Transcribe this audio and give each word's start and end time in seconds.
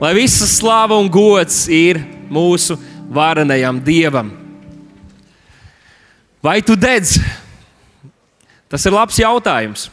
lai 0.00 0.12
visa 0.16 0.48
slāva 0.48 0.98
un 1.00 1.08
gods 1.12 1.66
ir 1.72 2.00
mūsu 2.28 2.76
varenajam 3.08 3.78
dievam. 3.80 4.32
Vai 6.42 6.60
tu 6.62 6.76
dedz? 6.76 7.16
Tas 8.70 8.84
ir 8.86 8.94
labs 8.94 9.18
jautājums. 9.18 9.88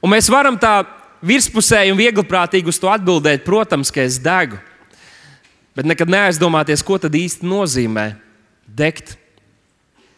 Un 0.00 0.12
mēs 0.12 0.28
varam 0.32 0.56
tā 0.60 0.84
virspusēji 1.26 1.92
un 1.92 1.98
viegliprātīgi 1.98 2.70
uz 2.70 2.78
to 2.80 2.90
atbildēt, 2.92 3.44
protams, 3.44 3.90
ka 3.92 4.04
es 4.04 4.18
degu. 4.22 4.60
Bet 5.76 5.88
nekad 5.88 6.08
neaizdomāties, 6.12 6.84
ko 6.84 6.96
tad 7.00 7.16
īsti 7.16 7.44
nozīmē 7.48 8.06
degt, 8.66 9.16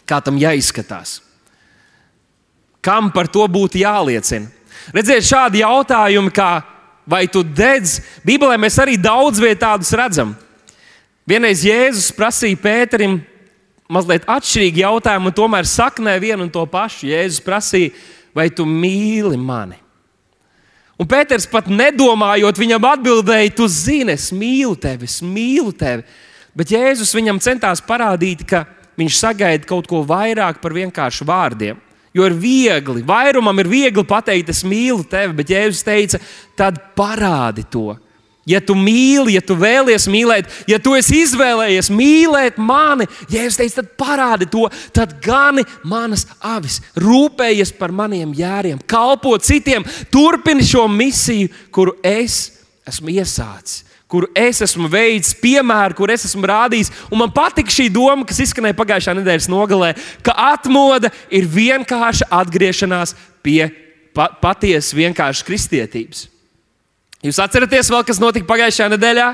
kā 0.06 0.20
tam 0.22 0.38
jāizskatās. 0.38 1.18
Kam 2.84 3.10
par 3.14 3.26
to 3.30 3.42
būtu 3.50 3.80
jāliecina? 3.82 4.50
Redziet, 4.94 5.26
šādi 5.26 5.62
jautājumi, 5.64 6.30
kā 6.32 6.62
vai 7.08 7.24
tu 7.32 7.40
dedz, 7.42 7.98
Bībelē 8.26 8.58
mēs 8.60 8.76
arī 8.82 8.98
daudz 9.00 9.40
vietā 9.40 9.72
tādus 9.72 9.94
redzam. 9.96 10.34
Vienreiz 11.28 11.64
Jēzus 11.64 12.12
prasīja 12.16 12.60
Pēterim 12.60 13.18
mazliet 13.88 14.28
atšķirīgu 14.28 14.82
jautājumu, 14.84 15.30
un 15.30 15.36
tomēr 15.36 15.68
saknē 15.68 16.18
vienu 16.20 16.44
un 16.44 16.52
to 16.52 16.64
pašu. 16.68 17.08
Jēzus 17.08 17.44
prasīja, 17.44 17.94
vai 18.36 18.50
tu 18.52 18.68
mīli 18.68 19.40
mani? 19.40 19.80
Un 20.98 21.08
Pēters 21.08 21.46
pat 21.48 21.68
nedomājot, 21.70 22.58
viņam 22.58 22.88
atbildēja, 22.90 23.54
tu 23.56 23.68
zini, 23.70 24.16
es 24.18 24.28
mīlu 24.34 24.74
tevi, 24.80 25.08
es 25.08 25.20
mīlu 25.24 25.72
tevi. 25.78 26.04
Bet 26.58 26.72
Jēzus 26.74 27.14
viņam 27.14 27.40
centās 27.40 27.80
parādīt, 27.84 28.42
ka 28.48 28.64
viņš 28.98 29.20
sagaida 29.20 29.68
kaut 29.68 29.86
ko 29.88 30.02
vairāk 30.04 30.58
par 30.60 30.74
vienkāršu 30.74 31.28
vārdiem. 31.28 31.78
Jo 32.16 32.26
ir 32.28 32.34
viegli, 32.40 33.04
vairumam 33.06 33.58
ir 33.60 33.68
viegli 33.70 34.04
pateikt, 34.08 34.52
es 34.52 34.64
mīlu 34.66 35.04
tevi, 35.08 35.34
bet 35.38 35.50
Jēzus 35.52 35.84
teica, 35.86 36.20
tad 36.56 36.80
parādi 36.96 37.66
to. 37.68 37.92
Ja 38.48 38.62
tu 38.64 38.72
mīli, 38.72 39.34
ja 39.36 39.42
tu 39.44 39.52
vēlies 39.60 40.06
mīlēt, 40.08 40.48
ja 40.70 40.78
tu 40.80 40.94
esi 40.96 41.18
izvēlējies 41.26 41.90
mīlēt 41.92 42.56
mani, 42.56 43.04
ja 43.28 43.42
es 43.44 43.58
teicu, 43.60 43.82
tad 43.82 43.90
parādi 44.00 44.48
to, 44.48 44.64
tad 44.96 45.18
gani 45.24 45.66
manas 45.84 46.24
avis, 46.40 46.80
rūpējies 46.96 47.74
par 47.76 47.92
maniem 47.92 48.32
jēriem, 48.36 48.80
kalpo 48.88 49.34
citiem, 49.36 49.84
turpini 50.08 50.64
šo 50.64 50.86
misiju, 50.88 51.52
kuru 51.76 51.98
es 52.00 52.40
esmu 52.88 53.12
iesācis 53.18 53.87
kur 54.08 54.24
es 54.36 54.62
esmu 54.64 54.88
veids, 54.90 55.34
piemēru, 55.36 55.96
kur 55.98 56.10
es 56.12 56.24
esmu 56.28 56.48
rādījis. 56.48 56.90
Un 57.12 57.20
man 57.20 57.32
patika 57.34 57.72
šī 57.72 57.90
doma, 57.92 58.24
kas 58.28 58.40
izskanēja 58.46 58.76
pagājušā 58.78 59.14
nedēļas 59.18 59.50
nogalē, 59.52 59.92
ka 60.24 60.34
atmoda 60.54 61.12
ir 61.28 61.48
vienkārša 61.52 62.30
atgriešanās 62.40 63.14
pie 63.44 63.68
pa 64.16 64.30
patiesas, 64.42 64.96
vienkāršas 64.96 65.44
kristietības. 65.46 66.26
Jūs 67.22 67.38
atceraties 67.42 67.90
vēl, 67.92 68.02
kas 68.06 68.20
notika 68.22 68.48
pagājušajā 68.48 68.92
nedēļā? 68.94 69.28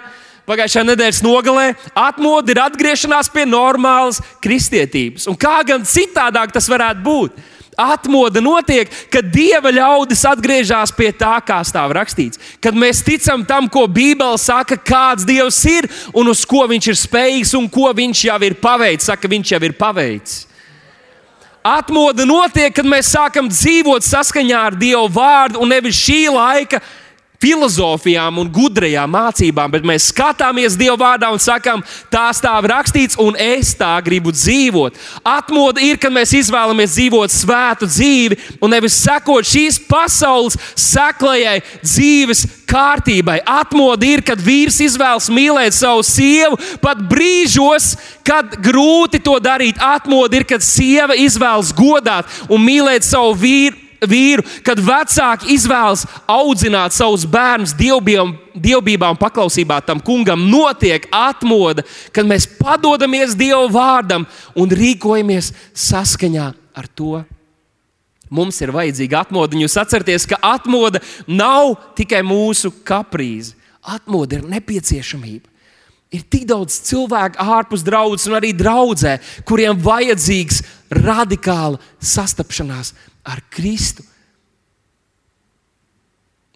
Pagājušajā 0.45 0.85
nedēļas 0.91 1.23
nogalē 1.25 1.71
atmoda 1.97 2.53
ir 2.53 2.61
atgriešanās 2.61 3.31
pie 3.33 3.47
normālas 3.49 4.19
kristietības. 4.45 5.29
Un 5.31 5.39
kā 5.41 5.57
gan 5.65 5.87
citādāk 5.89 6.53
tas 6.53 6.69
varētu 6.69 7.05
būt? 7.05 7.39
Atmoda 7.77 8.41
notiek, 8.43 8.91
kad 9.11 9.27
dieva 9.35 9.73
ļaudis 9.75 10.23
atgriežas 10.31 10.93
pie 10.95 11.11
tā, 11.17 11.35
kā 11.43 11.59
stāv 11.67 11.95
rakstīts. 11.97 12.39
Kad 12.63 12.77
mēs 12.79 13.03
ticam 13.07 13.43
tam, 13.47 13.67
ko 13.69 13.87
Bībele 13.91 14.39
saka, 14.39 14.79
kāds 14.79 15.27
Dievs 15.27 15.59
ir 15.67 15.89
un 16.15 16.31
uz 16.31 16.45
ko 16.47 16.63
viņš 16.71 16.91
ir 16.93 16.99
spējīgs 17.01 17.55
un 17.59 17.69
ko 17.71 17.91
viņš 17.95 18.27
jau 18.29 18.41
ir 18.47 18.59
paveicis. 18.63 19.11
Saka, 19.11 19.31
viņš 19.31 19.55
jau 19.57 19.63
ir 19.67 19.75
paveicis. 19.79 20.45
Atmoda 21.65 22.27
notiek, 22.29 22.75
kad 22.77 22.85
mēs 22.85 23.09
sākam 23.15 23.49
dzīvot 23.49 24.05
saskaņā 24.05 24.59
ar 24.69 24.75
Dieva 24.77 25.07
vārdu 25.09 25.63
un 25.65 25.73
nevis 25.73 25.97
šī 25.97 26.27
laika 26.29 26.83
filozofijām 27.45 28.41
un 28.41 28.49
gudrajām 28.53 29.11
mācībām, 29.13 29.73
bet 29.75 29.85
mēs 29.87 30.09
skatāmies 30.13 30.79
Dieva 30.81 30.97
vārdā 31.01 31.29
un 31.35 31.43
sakām, 31.43 31.83
tā 32.13 32.27
stāv 32.37 32.69
rakstīts, 32.71 33.19
un 33.21 33.37
es 33.41 33.75
tā 33.77 33.93
gribu 34.05 34.33
dzīvot. 34.33 34.97
Atmoda 35.29 35.83
ir, 35.85 36.01
kad 36.01 36.15
mēs 36.15 36.33
izvēlamies 36.41 36.97
dzīvot 36.97 37.35
svētu 37.35 37.89
dzīvi 37.91 38.41
un 38.65 38.73
nevis 38.73 38.97
sekot 39.05 39.45
šīs 39.49 39.81
pasaules 39.91 40.57
seklajai 40.79 41.59
dzīves 41.83 42.47
kārtībai. 42.71 43.41
Atmoda 43.45 44.09
ir, 44.09 44.25
kad 44.25 44.41
vīrs 44.41 44.81
izvēlas 44.87 45.29
mīlēt 45.33 45.77
savu 45.77 46.05
sievu 46.07 46.59
pat 46.83 47.03
brīžos, 47.11 47.93
kad 48.27 48.57
grūti 48.65 49.21
to 49.25 49.37
darīt. 49.43 49.81
Atmoda 49.85 50.41
ir, 50.41 50.49
kad 50.49 50.65
sieva 50.65 51.17
izvēlas 51.19 51.75
godāt 51.77 52.45
un 52.49 52.65
mīlēt 52.65 53.05
savu 53.07 53.37
vīru 53.45 53.84
vīru, 54.03 54.45
kad 54.67 54.81
vecāki 54.83 55.55
izvēlas 55.55 56.05
audzināt 56.31 56.95
savus 56.97 57.27
bērnus 57.29 57.75
dievbijā 57.77 59.11
un 59.11 59.21
paklausībā 59.21 59.81
tam 59.87 60.01
kungam, 60.05 60.47
notiek 60.51 61.07
atmoda, 61.13 61.85
kad 62.13 62.27
mēs 62.29 62.49
padodamies 62.59 63.37
Dieva 63.39 63.67
vārdam 63.71 64.27
un 64.57 64.71
rīkojamies 64.71 65.53
saskaņā 65.73 66.51
ar 66.75 66.91
to. 66.95 67.23
Mums 68.35 68.59
ir 68.65 68.73
vajadzīga 68.75 69.25
atmoda. 69.27 69.59
Jūs 69.59 69.77
atcerieties, 69.79 70.27
ka 70.27 70.41
atmoda 70.43 71.03
nav 71.29 71.77
tikai 71.99 72.25
mūsu 72.27 72.73
kaprīze. 72.87 73.55
Atmoda 73.85 74.39
ir 74.39 74.47
nepieciešamība. 74.49 75.51
Ir 76.15 76.23
tik 76.31 76.47
daudz 76.47 76.77
cilvēku 76.87 77.43
ārpus 77.43 77.83
draudzes 77.85 78.29
un 78.31 78.37
arī 78.39 78.53
draudzē, 78.55 79.17
kuriem 79.49 79.81
vajadzīgs 79.83 80.63
radikāla 80.95 81.81
sastapšanās 81.99 82.93
ar 83.25 83.41
Kristu. 83.51 84.05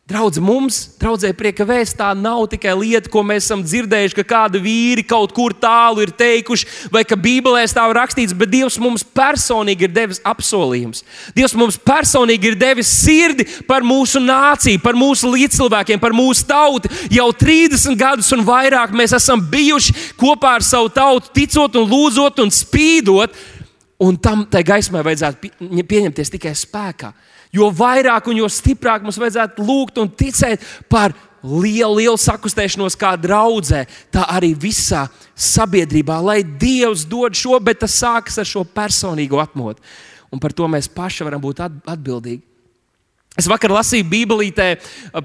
Draudz 0.09 0.39
mums, 0.41 0.77
draudzē, 0.97 1.35
prieka 1.37 1.67
vēstā 1.69 2.15
nav 2.17 2.47
tikai 2.49 2.73
lieta, 2.79 3.11
ko 3.13 3.21
mēs 3.29 3.45
esam 3.45 3.61
dzirdējuši, 3.61 4.17
ka 4.17 4.23
kādi 4.25 4.61
vīri 4.65 5.03
kaut 5.05 5.35
kur 5.37 5.53
tālu 5.53 6.01
ir 6.01 6.15
teikuši, 6.17 6.65
vai 6.95 7.03
ka 7.05 7.19
Bībelē 7.21 7.67
stāv 7.69 7.93
rakstīts, 7.93 8.33
bet 8.33 8.49
Dievs 8.49 8.79
mums 8.81 9.05
personīgi 9.05 9.85
ir 9.85 9.93
devis 9.93 10.23
apsolījumus. 10.25 11.05
Dievs 11.37 11.53
mums 11.61 11.77
personīgi 11.77 12.55
ir 12.55 12.57
devis 12.57 12.89
sirdi 13.03 13.45
par 13.69 13.85
mūsu 13.85 14.25
nāciju, 14.25 14.81
par 14.81 14.97
mūsu 14.97 15.29
līdzcilvēkiem, 15.35 16.01
par 16.01 16.17
mūsu 16.17 16.49
tautu. 16.49 16.89
Jau 17.13 17.29
30 17.45 18.01
gadus 18.01 18.33
un 18.33 18.49
vairāk 18.49 18.97
mēs 18.97 19.13
esam 19.21 19.45
bijuši 19.45 19.93
kopā 20.17 20.57
ar 20.57 20.65
savu 20.65 20.89
tautu, 20.89 21.35
ticot 21.37 21.77
un 21.77 21.85
lūdzot 21.93 22.41
un 22.41 22.55
spīdot 22.63 23.37
Un 23.99 24.15
tam 24.23 24.45
tai 24.47 24.63
gaismai 24.63 25.03
vajadzētu 25.03 25.51
pieņemties 25.89 26.31
tikai 26.31 26.53
spēkā. 26.55 27.11
Jo 27.55 27.71
vairāk 27.75 28.29
un 28.31 28.39
jo 28.39 28.49
stiprāk 28.53 29.03
mums 29.03 29.19
vajadzētu 29.19 29.65
lūgt 29.65 29.99
un 29.99 30.11
ticēt 30.13 30.63
par 30.91 31.15
lielu, 31.43 31.97
lielu 31.99 32.19
sakustēšanos 32.21 32.97
kā 32.99 33.15
draudzē, 33.19 33.85
tā 34.15 34.27
arī 34.31 34.53
visā 34.55 35.07
sabiedrībā, 35.35 36.19
lai 36.23 36.43
Dievs 36.43 37.07
dod 37.09 37.35
šo, 37.39 37.59
bet 37.63 37.83
tas 37.85 37.97
sākas 37.99 38.39
ar 38.39 38.49
šo 38.49 38.65
personīgo 38.67 39.41
atmodu. 39.43 39.83
Un 40.31 40.43
par 40.43 40.53
to 40.53 40.69
mēs 40.69 40.91
paši 40.93 41.25
varam 41.27 41.43
būt 41.43 41.65
atbildīgi. 41.65 42.48
Es 43.39 43.47
vakar 43.47 43.71
lasīju 43.71 44.07
Bībelītē 44.11 44.65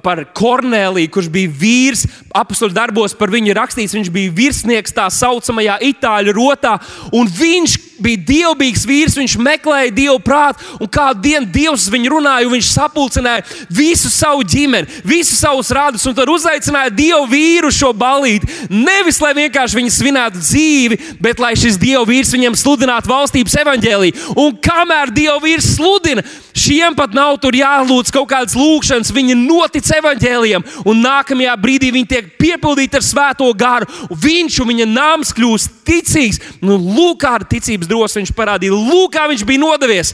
par 0.03 0.19
Korneliju, 0.37 1.09
kurš 1.15 1.31
bija 1.33 1.49
vīrs. 1.49 2.03
Apakstoļu 2.33 2.75
darbos 2.75 3.15
par 3.17 3.33
viņu 3.33 3.55
rakstīts, 3.57 3.95
viņš 3.97 4.11
bija 4.13 4.33
virsnieks 4.37 4.93
tā 4.93 5.07
saucamajā 5.09 5.79
itāļu 5.89 6.35
rotā. 6.37 6.75
Viņš 7.09 7.77
bija 8.03 8.19
dievbijīgs 8.27 8.83
vīrs, 8.89 9.15
viņš 9.17 9.35
meklēja 9.41 9.93
dievu 9.95 10.19
prātu. 10.21 10.61
Un 10.81 10.91
kādu 10.93 11.23
dienu 11.25 11.49
dievs 11.53 11.87
viņu 11.93 12.11
runāja, 12.13 12.51
viņš 12.51 12.69
sapulcināja 12.75 13.45
visu 13.73 14.11
savu 14.13 14.45
ģimeni, 14.45 15.01
visus 15.07 15.41
savus 15.41 15.71
radus. 15.73 16.05
Un 16.09 16.17
tad 16.17 16.29
uzaicināja 16.29 16.93
dievu 16.93 17.25
vīru 17.31 17.71
šo 17.73 17.93
balīti. 17.97 18.49
Nevis 18.69 19.21
lai 19.23 19.33
vienkārši 19.37 19.79
viņi 19.79 19.95
svinētu 19.97 20.43
dzīvi, 20.43 20.99
bet 21.23 21.41
lai 21.41 21.55
šis 21.57 21.79
dievu 21.81 22.05
vīrs 22.11 22.33
viņiem 22.35 22.57
sludinātu 22.59 23.09
valstības 23.09 23.57
evaņģēlīju. 23.63 24.29
Un 24.37 24.57
kamēr 24.61 25.13
dievu 25.13 25.39
vīrs 25.47 25.73
sludina, 25.77 26.25
šiem 26.53 26.97
pat 26.97 27.15
nav 27.17 27.39
tur 27.41 27.55
jālūdz 27.57 28.02
jālūdz 28.03 28.11
kaut 28.11 28.29
kādas 28.29 28.55
lūkšanas, 28.55 29.13
viņi 29.13 29.35
notic 29.37 29.87
evaņģēliem, 29.87 30.63
un 30.85 31.03
nākamajā 31.03 31.55
brīdī 31.57 31.91
viņi 31.93 32.07
tiek 32.07 32.37
piepildīti 32.37 32.97
ar 32.97 33.03
svēto 33.03 33.47
garu. 33.55 33.87
Viņš 34.09 34.59
un 34.61 34.67
viņa 34.67 34.87
nams 34.87 35.33
kļūst 35.33 35.83
ticīgs. 35.85 36.39
Nu, 36.61 36.77
lūk, 36.77 37.21
kāda 37.23 37.47
ticības 37.47 37.87
drosme 37.87 38.23
viņš 38.23 38.33
parādīja, 38.35 38.73
lūk, 38.73 39.13
kā 39.13 39.27
viņš 39.29 39.45
bija 39.45 39.63
nodevies 39.63 40.13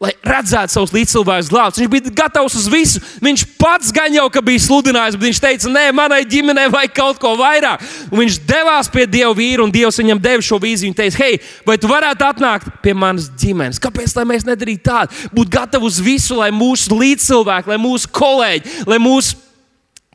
lai 0.00 0.14
redzētu 0.24 0.72
savus 0.72 0.94
līdzcilvēkus 0.94 1.50
glābtus. 1.52 1.80
Viņš 1.82 1.90
bija 1.92 2.12
gatavs 2.22 2.54
uz 2.56 2.68
visu. 2.72 3.02
Viņš 3.20 3.42
pats 3.60 3.90
gan 3.92 4.14
jau 4.14 4.30
bija 4.46 4.62
sludinājis, 4.64 5.18
bet 5.18 5.28
viņš 5.28 5.40
teica, 5.44 5.72
nē, 5.74 5.82
manai 5.92 6.22
ģimenei 6.24 6.70
vajag 6.72 6.94
kaut 6.96 7.20
ko 7.20 7.34
vairāk. 7.36 7.84
Un 8.08 8.22
viņš 8.22 8.38
devās 8.48 8.88
pie 8.88 9.04
Dieva 9.04 9.34
vīra, 9.36 9.60
un 9.66 9.74
Dievs 9.74 10.00
viņam 10.00 10.22
deva 10.24 10.40
šo 10.40 10.56
vīziju. 10.62 10.88
Viņš 10.88 11.00
teica, 11.02 11.20
hei, 11.20 11.36
vai 11.68 11.76
tu 11.76 11.90
varētu 11.90 12.24
atnākt 12.30 12.72
pie 12.80 12.96
manas 12.96 13.28
ģimenes? 13.42 13.82
Kāpēc 13.82 14.16
mēs 14.24 14.48
nedarītu 14.48 14.86
tādu? 14.88 15.28
Būt 15.36 15.52
gatavi 15.52 15.84
uz 15.84 16.00
visu, 16.00 16.40
lai 16.40 16.48
mūsu 16.48 16.96
līdzcilvēki, 16.96 17.68
lai 17.68 17.80
mūsu 17.84 18.08
kolēģi, 18.16 18.88
lai 18.88 19.02
mūsu 19.04 19.36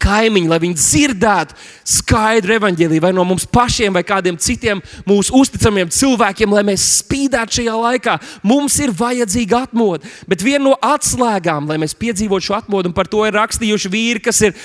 kaimiņi, 0.03 0.49
lai 0.51 0.59
viņi 0.61 0.77
dzirdētu 0.77 1.55
skaidru 1.95 2.57
evaņģēlīju 2.57 3.03
vai 3.03 3.11
no 3.15 3.23
mums 3.27 3.45
pašiem, 3.47 3.93
vai 3.95 4.03
kādiem 4.05 4.37
citiem 4.41 4.81
mūsu 5.07 5.33
uzticamiem 5.39 5.91
cilvēkiem, 5.93 6.51
lai 6.51 6.65
mēs 6.67 6.87
spīdētu 7.01 7.61
šajā 7.61 7.77
laikā. 7.79 8.17
Mums 8.45 8.75
ir 8.83 8.93
vajadzīga 8.95 9.63
atmoda. 9.69 10.05
Bet 10.29 10.43
viena 10.45 10.65
no 10.67 10.75
atslēgām, 10.83 11.69
lai 11.69 11.79
mēs 11.81 11.95
piedzīvotu 11.97 12.49
šo 12.49 12.59
atmodu, 12.59 12.91
un 12.91 12.97
par 12.97 13.09
to 13.11 13.23
ir 13.25 13.37
rakstījuši 13.39 13.93
vīri, 13.93 14.25
kas 14.27 14.43
ir 14.45 14.59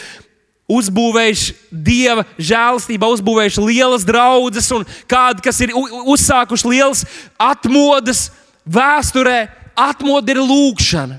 uzbūvējuši 0.71 1.57
dieva 1.71 2.27
žēlastībā, 2.39 3.09
uzbūvējuši 3.17 3.65
lielas 3.65 4.05
draudzes, 4.07 4.69
un 4.75 4.87
kādi, 5.11 5.43
kas 5.47 5.59
ir 5.65 5.75
uzsākuši 5.75 6.71
lielas 6.71 7.03
atmodas 7.41 8.29
vēsturē, 8.67 9.49
atmoda 9.79 10.35
ir 10.35 10.43
lūkšana. 10.45 11.19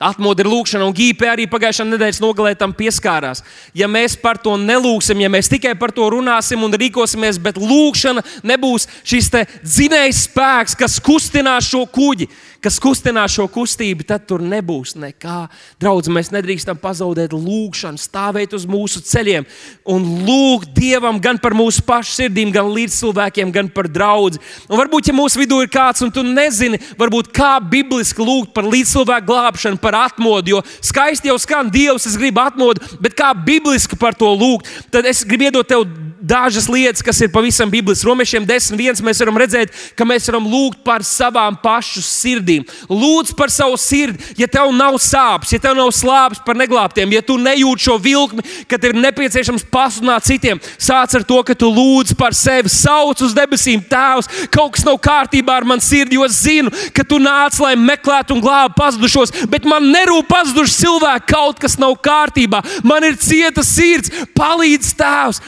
Atmodu 0.00 0.40
ir 0.40 0.48
lūkšana, 0.48 0.86
un 0.88 0.94
Gīpe 0.96 1.26
arī 1.28 1.44
pagājušā 1.50 1.84
nedēļas 1.84 2.22
nogalē 2.24 2.54
tam 2.56 2.72
pieskārās. 2.72 3.42
Ja 3.76 3.84
mēs 3.84 4.14
par 4.16 4.38
to 4.40 4.54
nelūksim, 4.56 5.20
ja 5.20 5.28
mēs 5.28 5.50
tikai 5.52 5.74
par 5.76 5.92
to 5.92 6.06
runāsim 6.14 6.62
un 6.64 6.72
rīkosimies, 6.72 7.36
bet 7.36 7.60
lūkšana 7.60 8.24
nebūs 8.48 8.88
šis 9.04 9.28
dzinējs 9.60 10.22
spēks, 10.30 10.78
kas 10.80 10.96
kustinās 11.04 11.68
šo 11.68 11.84
kuģi, 11.92 12.30
kas 12.64 12.78
kustinās 12.82 13.34
šo 13.34 13.46
kustību, 13.50 14.04
tad 14.08 14.26
tur 14.28 14.42
nebūs 14.44 14.94
nekā. 15.00 15.38
Draudz, 15.80 16.10
mēs 16.12 16.30
nedrīkstam 16.34 16.78
pazaudēt 16.80 17.34
lūgšanu, 17.34 18.00
stāvēt 18.00 18.54
uz 18.56 18.66
mūsu 18.68 19.02
ceļiem 19.04 19.46
un 19.90 20.06
lūgt 20.26 20.74
Dievam 20.76 21.20
gan 21.22 21.40
par 21.40 21.56
mūsu 21.56 21.84
pašu 21.86 22.14
sirdīm, 22.18 22.52
gan 22.54 22.68
līdz 22.72 22.98
cilvēkiem, 23.00 23.52
gan 23.54 23.70
par 23.72 23.88
draugu. 23.90 24.40
Varbūt, 24.68 25.10
ja 25.10 25.16
mūsu 25.16 25.40
vidū 25.40 25.60
ir 25.64 25.70
kāds, 25.72 26.02
un 26.04 26.12
tu 26.14 26.24
nezini, 26.26 26.80
varbūt 27.00 27.32
kā 27.36 27.54
bibliski 27.62 28.24
lūgt 28.24 28.52
par 28.56 28.68
līdzcilvēku 28.68 29.28
glābšanu, 29.30 29.80
par 29.80 29.96
atmodu, 30.04 30.56
jo 30.56 30.62
skaisti 30.84 31.30
jau 31.30 31.38
skan 31.40 31.72
Dievs, 31.72 32.08
es 32.10 32.18
gribu 32.20 32.42
atmodu, 32.44 32.84
bet 33.00 33.16
kā 33.18 33.32
bibliski 33.34 33.98
par 34.00 34.16
to 34.18 34.28
lūgt, 34.34 34.68
tad 34.92 35.08
es 35.08 35.24
gribu 35.24 35.48
iedot 35.48 35.68
tev 35.68 35.86
dažas 36.20 36.68
lietas, 36.68 37.02
kas 37.02 37.20
ir 37.20 37.30
pavisam 37.32 37.70
bibliskas. 37.70 38.04
Romiešiem 38.06 38.44
10.1 38.46 39.02
mēs 39.04 39.20
varam 39.22 39.38
redzēt, 39.40 39.72
ka 39.96 40.04
mēs 40.08 40.28
varam 40.28 40.46
lūgt 40.50 40.82
par 40.84 41.04
savām 41.06 41.56
pašu 41.60 42.02
sirdīm. 42.04 42.66
Lūdz 42.90 43.32
par 43.36 43.52
savu 43.52 43.78
sirdi, 43.80 44.20
ja 44.38 44.48
tev 44.50 44.72
nav 44.76 44.98
sāpes, 45.00 45.54
ja 45.54 45.60
tev 45.62 45.76
nav 45.78 45.92
slāpes 45.96 46.42
par 46.44 46.58
neglābtiem, 46.60 47.14
ja 47.16 47.22
tu 47.24 47.38
nejūti 47.40 47.86
šo 47.88 47.96
vilkli, 48.02 48.44
kad 48.70 48.84
ir 48.84 48.96
nepieciešams 48.98 49.66
pasludināt 49.72 50.28
citiem. 50.28 50.60
Sāc 50.76 51.16
ar 51.16 51.24
to, 51.26 51.40
ka 51.46 51.56
tu 51.56 51.70
lūdz 51.72 52.14
par 52.18 52.36
sevi, 52.36 52.72
sauc 52.72 53.24
uz 53.24 53.36
debesīm, 53.36 53.82
Tēvs, 53.90 54.28
kaut 54.52 54.76
kas 54.76 54.84
nav 54.86 55.00
kārtībā 55.02 55.56
ar 55.60 55.66
manu 55.66 55.82
sirdi, 55.84 56.18
jo 56.18 56.28
zinu, 56.30 56.70
ka 56.94 57.04
tu 57.06 57.18
nāc, 57.22 57.56
lai 57.62 57.72
meklētu 57.80 58.36
un 58.36 58.44
glābtu 58.44 58.76
pazudušos, 58.78 59.34
bet 59.50 59.66
man 59.68 59.88
nerūp 59.90 60.28
pazuduši 60.30 60.84
cilvēki, 60.84 61.30
kaut 61.32 61.58
kas 61.62 61.78
nav 61.80 61.96
kārtībā. 62.04 62.62
Man 62.86 63.06
ir 63.08 63.18
cieta 63.20 63.64
sirds, 63.66 64.12
palīdz 64.36 64.94
Tēvs. 65.00 65.42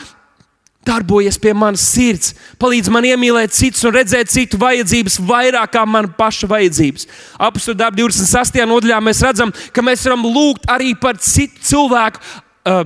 Darbojies 0.83 1.39
pie 1.39 1.53
manas 1.55 1.83
sirds, 1.93 2.33
palīdz 2.59 2.91
man 2.91 3.07
iemīlēt 3.07 3.55
citus 3.55 3.85
un 3.87 3.95
redzēt 3.95 4.33
citu 4.33 4.59
vajadzības 4.59 5.21
vairāk 5.29 5.77
kā 5.77 5.85
mana 5.87 6.11
paša 6.19 6.49
vajadzības. 6.51 7.07
Apstākļu 7.39 7.79
darbā 7.79 8.01
26. 8.01 8.59
nodaļā 8.67 8.99
mēs 9.07 9.23
redzam, 9.23 9.53
ka 9.71 9.85
mēs 9.87 10.03
varam 10.09 10.27
lūgt 10.27 10.67
arī 10.75 10.97
par 10.99 11.21
citu 11.23 11.63
cilvēku 11.71 12.19
uh, 12.19 12.83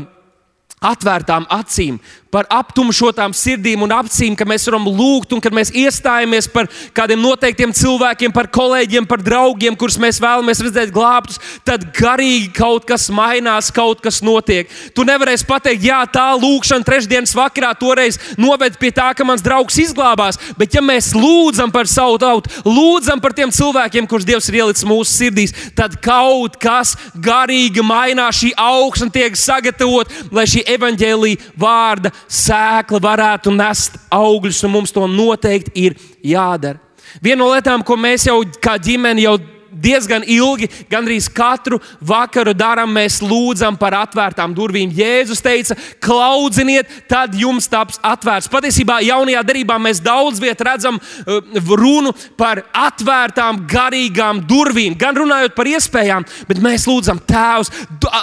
atvērtām 0.85 1.49
acīm, 1.57 1.97
par 2.37 2.45
aptumšotām 2.53 3.33
sirdīm 3.33 3.81
un 3.87 3.95
acīm, 3.97 4.35
ka 4.37 4.45
mēs 4.45 4.67
varam 4.69 4.85
lūgt 4.93 5.33
un 5.33 5.41
kad 5.41 5.55
mēs 5.57 5.71
iestājamies 5.73 6.51
par 6.53 6.69
kādiem 6.97 7.23
noteiktiem 7.23 7.73
cilvēkiem, 7.73 8.35
par 8.37 8.51
kolēģiem, 8.53 9.07
par 9.09 9.23
draugiem, 9.25 9.77
kurus 9.79 9.97
mēs 10.03 10.21
vēlamies 10.21 10.61
redzēt 10.67 10.93
glābtus, 10.93 11.41
tad 11.65 11.87
garīgi 11.97 12.51
kaut 12.59 12.85
kas 12.89 13.09
mainās, 13.09 13.71
kaut 13.73 14.03
kas 14.05 14.21
notiek. 14.27 14.69
Tu 14.93 15.07
nevarēsi 15.09 15.47
pateikt, 15.49 15.87
jā, 15.89 16.03
tā 16.13 16.27
lūkšana 16.37 16.85
trešdienas 16.85 17.33
vakarā 17.39 17.73
toreiz 17.81 18.21
noved 18.37 18.77
pie 18.83 18.93
tā, 18.93 19.09
ka 19.17 19.25
mans 19.25 19.45
draugs 19.45 19.81
izglābās, 19.81 20.37
bet 20.61 20.77
ja 20.77 20.85
mēs 20.85 21.15
lūdzam 21.17 21.73
par 21.73 21.89
savu 21.89 22.21
tautu, 22.21 22.53
lūdzam 22.69 23.23
par 23.25 23.33
tiem 23.37 23.55
cilvēkiem, 23.55 24.11
kurus 24.11 24.29
Dievs 24.29 24.51
ir 24.51 24.61
ielicis 24.61 24.85
mūsu 24.85 25.09
sirdīs, 25.23 25.57
tad 25.79 25.97
kaut 26.05 26.61
kas 26.61 26.97
garīgi 27.17 27.85
mainās, 27.87 28.43
šī 28.43 28.53
augsne 28.61 29.09
tiek 29.15 29.41
sagatavot, 29.41 30.13
lai 30.37 30.45
šī 30.51 30.67
evaņģēlīja 30.77 31.57
vārda 31.57 32.13
sēkla 32.29 33.01
varētu 33.03 33.53
nest 33.55 33.99
augļus, 34.13 34.63
un 34.67 34.75
mums 34.75 34.95
to 34.95 35.07
noteikti 35.11 35.75
ir 35.87 35.97
jādara. 36.25 36.81
Viena 37.23 37.41
no 37.45 37.51
lietām, 37.53 37.85
ko 37.87 37.97
mēs 37.97 38.27
jau 38.29 38.41
kā 38.61 38.77
ģimene 38.83 39.23
jau 39.23 39.37
diezgan 39.83 40.25
ilgi, 40.27 40.69
gandrīz 40.91 41.29
katru 41.33 41.79
vakaru 42.01 42.55
darām, 42.57 42.93
mēs 42.97 43.21
lūdzam 43.25 43.77
par 43.79 43.97
atvērtām 44.03 44.55
durvīm. 44.57 44.93
Jēzus 44.97 45.43
teica, 45.45 45.77
klaudziniet, 46.03 46.91
tad 47.11 47.35
jums 47.37 47.69
taps 47.71 48.01
atvērts. 48.05 48.51
Patiesībā 48.53 49.01
jaunajā 49.05 49.43
darbā 49.47 49.79
mēs 49.83 50.01
daudz 50.05 50.41
vietā 50.43 50.71
redzam 50.71 50.99
uh, 50.99 51.41
runu 51.77 52.15
par 52.39 52.63
atvērtām, 52.73 53.65
garīgām 53.71 54.43
durvīm, 54.49 54.97
gan 54.99 55.17
runājot 55.17 55.57
par 55.57 55.71
iespējām, 55.71 56.27
bet 56.49 56.63
mēs 56.65 56.87
lūdzam 56.89 57.21
Tēvs, 57.27 57.73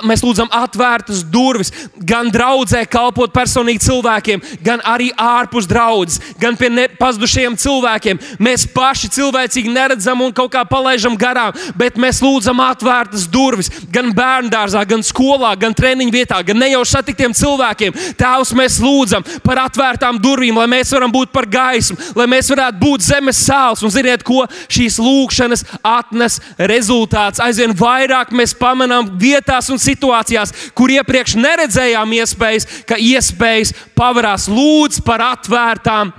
mēs 0.07 0.23
lūdzam 0.23 0.49
atvērtas 0.53 1.23
durvis, 1.27 1.73
gan 1.99 2.31
draudzē 2.33 2.83
kalpot 2.89 3.33
personīgi 3.35 3.83
cilvēkiem, 3.87 4.43
gan 4.63 4.83
arī 4.87 5.11
ārpus 5.19 5.67
draudzes, 5.69 6.21
gan 6.39 6.57
pie 6.59 6.87
pazudušajiem 6.99 7.57
cilvēkiem. 7.59 8.21
Mēs 8.43 8.65
paši 8.73 9.09
cilvēcīgi 9.17 9.71
neredzam 9.73 10.21
un 10.23 10.33
kaut 10.35 10.53
kā 10.53 10.63
palaidām 10.67 11.17
garām 11.19 11.42
garām, 11.43 11.73
bet 11.77 11.97
mēs 11.97 12.21
lūdzam 12.23 12.59
atvērtas 12.63 13.27
durvis 13.27 13.69
gan 13.91 14.11
bērnu 14.13 14.49
dārzā, 14.51 14.83
gan 14.87 15.03
skolā, 15.03 15.53
gan 15.59 15.73
treniņu 15.73 16.13
vietā, 16.13 16.41
gan 16.43 16.59
ne 16.59 16.71
jau 16.71 16.83
satiktiem 16.85 17.33
cilvēkiem. 17.33 17.93
Tēvs, 18.17 18.53
mēs 18.55 18.79
lūdzam 18.81 19.23
par 19.43 19.63
atvērtām 19.65 20.19
durvīm, 20.21 20.57
lai 20.57 20.67
mēs 20.67 20.93
varam 20.93 21.11
būt 21.11 21.31
par 21.33 21.45
gaismu, 21.45 21.97
lai 22.15 22.27
mēs 22.27 22.49
varētu 22.49 22.79
būt 22.79 23.05
zemes 23.07 23.41
sāls. 23.43 23.83
Un 23.83 23.91
ziniet, 23.93 24.23
ko 24.23 24.45
šīs 24.67 24.99
lūkšanas 25.01 25.65
atnes 25.83 26.39
rezultāts? 26.57 27.41
Aizvien 27.43 27.75
vairāk 27.77 28.33
mēs 28.35 28.55
pamanām 28.57 29.13
vietās 29.19 29.69
un 29.73 29.81
situācijās, 29.81 30.53
kur 30.77 30.93
iepriekš 30.93 31.37
neredzējām 31.39 32.17
iespējas, 32.19 32.67
ka 32.87 32.99
iespējas 32.99 33.73
pavarās 33.97 34.49
lūdz 34.51 35.01
par 35.05 35.23
atvērtām 35.33 36.13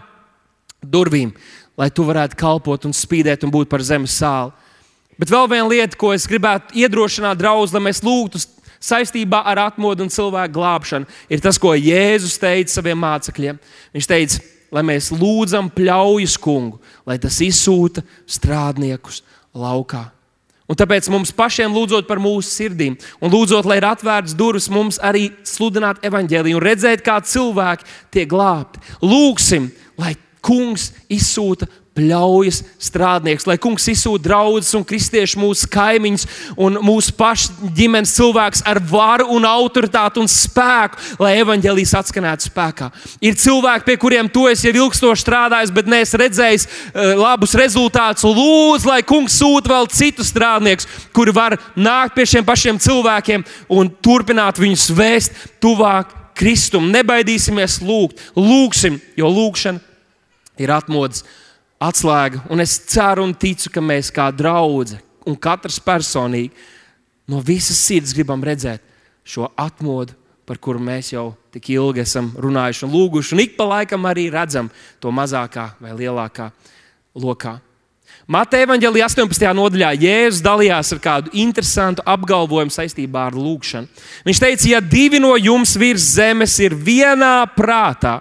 durvīm, 0.85 1.33
lai 1.81 1.89
tu 1.91 2.05
varētu 2.07 2.37
kalpot 2.39 2.85
un 2.85 2.93
spīdēt 2.95 3.47
un 3.47 3.53
būt 3.55 3.71
par 3.73 3.83
zemes 3.83 4.15
sāli. 4.21 4.53
Bet 5.21 5.31
vēl 5.31 5.51
viena 5.51 5.69
lieta, 5.71 5.99
ko 5.99 6.13
es 6.15 6.27
gribētu 6.31 6.75
iedrošināt 6.79 7.39
draugus, 7.39 7.75
lai 7.75 7.83
mēs 7.87 8.03
lūgtu 8.05 8.41
saistībā 8.85 9.45
ar 9.47 9.63
atmodu 9.69 10.05
un 10.05 10.13
cilvēku 10.13 10.57
glābšanu, 10.57 11.09
ir 11.31 11.45
tas, 11.45 11.61
ko 11.61 11.73
Jēzus 11.77 12.37
teica 12.43 12.75
saviem 12.75 12.99
mācekļiem. 13.01 13.61
Viņš 13.95 14.11
teica, 14.11 14.43
lai 14.75 14.83
mēs 14.87 15.13
lūdzam 15.15 15.71
pļaujas 15.73 16.35
kungu, 16.43 16.81
lai 17.07 17.17
tas 17.23 17.39
izsūta 17.45 18.05
strādniekus 18.27 19.23
laukā. 19.55 20.09
Un 20.65 20.79
tāpēc 20.81 21.11
mums 21.13 21.33
pašiem 21.37 21.75
lūdzot 21.77 22.07
par 22.09 22.19
mūsu 22.25 22.49
sirdīm, 22.49 22.97
un 23.21 23.33
lūdzot, 23.33 23.67
lai 23.69 23.77
ir 23.83 23.87
atvērts 23.87 24.33
durvis 24.37 24.71
mums 24.73 24.97
arī 24.97 25.29
sludināt 25.45 26.01
evaņģēliju 26.09 26.57
un 26.57 26.65
redzēt, 26.65 27.05
kā 27.05 27.19
cilvēki 27.21 27.85
tiek 28.17 28.31
glābti. 28.31 28.81
Lūksim, 29.05 29.69
lai 30.01 30.15
kungs 30.45 30.91
izsūta 31.13 31.69
pļaujas 31.95 32.61
strādnieks, 32.83 33.47
lai 33.47 33.57
kungs 33.63 33.87
izsūta 33.91 34.25
draugus 34.27 34.73
un 34.75 34.85
kristiešu 34.87 35.39
mūsu 35.39 35.69
kaimiņus 35.71 36.27
un 36.61 36.79
mūsu 36.83 37.15
pašu 37.19 37.71
ģimenes 37.77 38.15
cilvēkus 38.17 38.65
ar 38.67 38.81
varu 38.91 39.29
un 39.37 39.47
autoritāti 39.47 40.23
un 40.23 40.31
spēku, 40.31 40.99
lai 41.23 41.37
evaņģēlijas 41.43 41.95
atskanētu 42.01 42.49
spēkā. 42.49 42.91
Ir 43.23 43.39
cilvēki, 43.39 43.87
pie 43.87 43.97
kuriem 44.03 44.31
tu 44.33 44.49
esi 44.51 44.69
jau 44.69 44.75
ilgstoši 44.85 45.25
strādājis, 45.25 45.75
bet 45.75 45.91
neesi 45.91 46.21
redzējis 46.21 46.67
uh, 46.67 47.15
labus 47.21 47.55
rezultātus. 47.59 48.27
Lūdzu, 48.27 48.91
lai 48.91 49.01
kungs 49.07 49.39
sūta 49.39 49.71
vēl 49.71 49.89
citus 49.95 50.33
strādniekus, 50.35 50.89
kuri 51.15 51.35
var 51.35 51.59
nākt 51.79 52.19
pie 52.19 52.27
šiem 52.35 52.47
pašiem 52.47 52.83
cilvēkiem 52.83 53.47
un 53.71 53.93
turpināt 54.03 54.59
viņus 54.63 54.91
vēst 54.99 55.41
tuvāk 55.63 56.11
Kristum. 56.35 56.91
Nebaidīsimies 56.91 57.79
lūgt, 57.87 58.19
lūgsim, 58.35 58.99
jo 59.15 59.31
lūgšana 59.31 59.79
ir 60.59 60.71
atmodas 60.75 61.23
atslēga. 61.85 62.45
Un 62.53 62.63
es 62.65 62.79
ceru 62.91 63.25
un 63.27 63.35
ticu, 63.37 63.71
ka 63.73 63.83
mēs 63.85 64.11
kā 64.15 64.31
draugi 64.35 64.99
un 65.29 65.37
katrs 65.37 65.81
personīgi 65.83 66.53
no 67.31 67.41
visas 67.45 67.81
sirds 67.81 68.15
gribam 68.17 68.43
redzēt 68.45 68.83
šo 69.25 69.49
atmodu, 69.57 70.13
par 70.45 70.59
kuru 70.61 70.81
mēs 70.85 71.15
jau 71.15 71.31
tik 71.55 71.71
ilgi 71.73 72.03
esam 72.05 72.29
runājuši 72.37 72.85
un 72.85 72.93
lūguši. 72.93 73.37
Un 73.37 73.45
ik 73.47 73.55
pa 73.57 73.69
laikam 73.69 74.05
arī 74.09 74.27
redzam 74.33 74.69
to 75.01 75.13
mazākā 75.15 75.71
vai 75.81 75.95
lielākā 75.97 76.51
lokā. 77.17 77.59
Mateja 78.29 78.65
Vāģelī 78.69 79.03
18. 79.05 79.43
nodaļā 79.53 79.91
Jēzus 80.01 80.41
dalījās 80.45 80.95
ar 80.95 81.01
kādu 81.05 81.33
interesantu 81.37 82.05
apgalvojumu 82.09 82.73
saistībā 82.73 83.27
ar 83.29 83.37
lūgšanu. 83.37 83.89
Viņš 84.25 84.41
teica, 84.41 84.69
ja 84.71 84.81
divi 84.81 85.21
no 85.21 85.35
jums 85.37 85.75
virs 85.81 86.07
zemes 86.17 86.55
ir 86.65 86.77
vienā 86.77 87.43
prātā, 87.57 88.21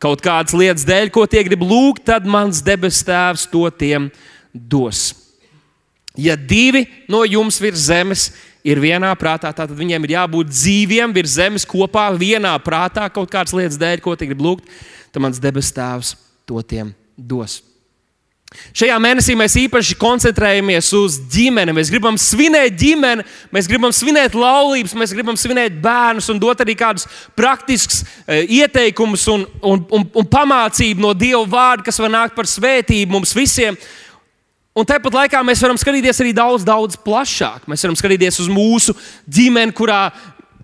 kaut 0.00 0.22
kādas 0.24 0.56
lietas 0.56 0.86
dēļ, 0.88 1.10
ko 1.12 1.26
tie 1.28 1.44
grib 1.46 1.62
lūgt, 1.66 2.06
tad 2.08 2.26
mans 2.28 2.62
debes 2.64 3.02
tēvs 3.06 3.46
to 3.52 3.66
tiem 3.76 4.08
dos. 4.52 5.10
Ja 6.18 6.34
divi 6.36 6.86
no 7.08 7.22
jums 7.28 7.60
virs 7.62 7.86
zemes 7.86 8.30
ir 8.66 8.80
vienā 8.82 9.12
prātā, 9.16 9.52
tad 9.56 9.72
viņiem 9.76 10.08
ir 10.08 10.16
jābūt 10.16 10.50
dzīviem 10.52 11.14
virs 11.16 11.36
zemes 11.38 11.68
kopā, 11.68 12.08
vienā 12.18 12.56
prātā, 12.64 13.06
kaut 13.12 13.30
kādas 13.32 13.54
lietas 13.56 13.78
dēļ, 13.80 14.02
ko 14.04 14.16
tie 14.16 14.28
grib 14.32 14.44
lūgt, 14.44 14.68
tad 15.12 15.22
mans 15.24 15.40
debes 15.40 15.72
tēvs 15.76 16.16
to 16.48 16.60
tiem 16.66 16.94
dos. 17.16 17.60
Šajā 18.50 18.96
mēnesī 18.98 19.36
mēs 19.38 19.54
īpaši 19.60 19.94
koncentrējamies 20.00 20.88
uz 20.98 21.20
ģimeni. 21.30 21.74
Mēs 21.76 21.90
gribam 21.92 22.16
svinēt 22.18 22.74
ģimeni, 22.80 23.22
mēs 23.54 23.68
gribam 23.70 23.94
svinēt 23.94 24.34
laulības, 24.34 24.96
mēs 24.98 25.14
gribam 25.14 25.38
svinēt 25.38 25.76
bērnus 25.82 26.32
un 26.32 26.40
dot 26.42 26.64
arī 26.64 26.74
kādus 26.78 27.06
praktiskus 27.38 28.02
e, 28.26 28.40
ieteikumus 28.58 29.28
un, 29.30 29.46
un, 29.62 29.84
un, 29.94 30.06
un 30.18 30.28
pamācību 30.34 31.06
no 31.06 31.14
Dieva 31.14 31.44
vārda, 31.46 31.86
kas 31.86 32.02
var 32.02 32.10
nākt 32.10 32.34
par 32.34 32.50
svētību 32.50 33.14
mums 33.14 33.36
visiem. 33.38 33.78
Un 34.74 34.86
tāpat 34.86 35.14
laikā 35.14 35.44
mēs 35.46 35.62
varam 35.62 35.78
skatīties 35.78 36.22
arī 36.22 36.34
daudz, 36.34 36.66
daudz 36.66 36.98
plašāk. 37.06 37.70
Mēs 37.70 37.86
varam 37.86 37.98
skatīties 37.98 38.42
uz 38.42 38.50
mūsu 38.50 38.96
ģimeni, 39.30 39.74
kurā 39.78 40.08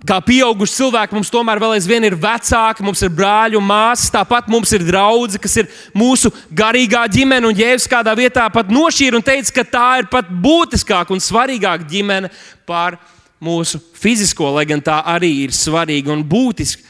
kā 0.04 0.18
pieauguši 0.24 0.76
cilvēki 0.76 1.16
mums 1.16 1.30
tomēr 1.32 1.60
vēl 1.62 1.76
aizvien 1.76 2.04
ir 2.04 2.16
vecāki, 2.20 2.84
mums 2.84 3.02
ir 3.06 3.12
brāļi 3.16 3.58
un 3.58 3.64
māsas. 3.66 4.10
Tāpat 4.12 4.50
mums 4.52 4.72
ir 4.76 4.84
draugi, 4.86 5.40
kas 5.42 5.56
ir 5.62 5.70
mūsu 5.96 6.30
garīgā 6.52 7.06
ģimene. 7.12 7.48
Un 7.48 7.56
Jēzus 7.56 7.88
kādā 7.90 8.12
vietā 8.18 8.46
pat 8.52 8.70
nošķīra 8.72 9.18
un 9.18 9.24
teica, 9.24 9.54
ka 9.56 9.66
tā 9.76 9.88
ir 10.02 10.10
pat 10.12 10.28
būtiskāka 10.30 11.14
un 11.14 11.22
svarīgāka 11.22 11.88
ģimene 11.90 12.30
par 12.68 12.98
mūsu 13.42 13.80
fizisko, 13.96 14.50
lai 14.56 14.66
gan 14.68 14.82
tā 14.84 15.00
arī 15.16 15.32
ir 15.46 15.56
svarīga 15.56 16.12
un 16.14 16.24
būtiska. 16.26 16.82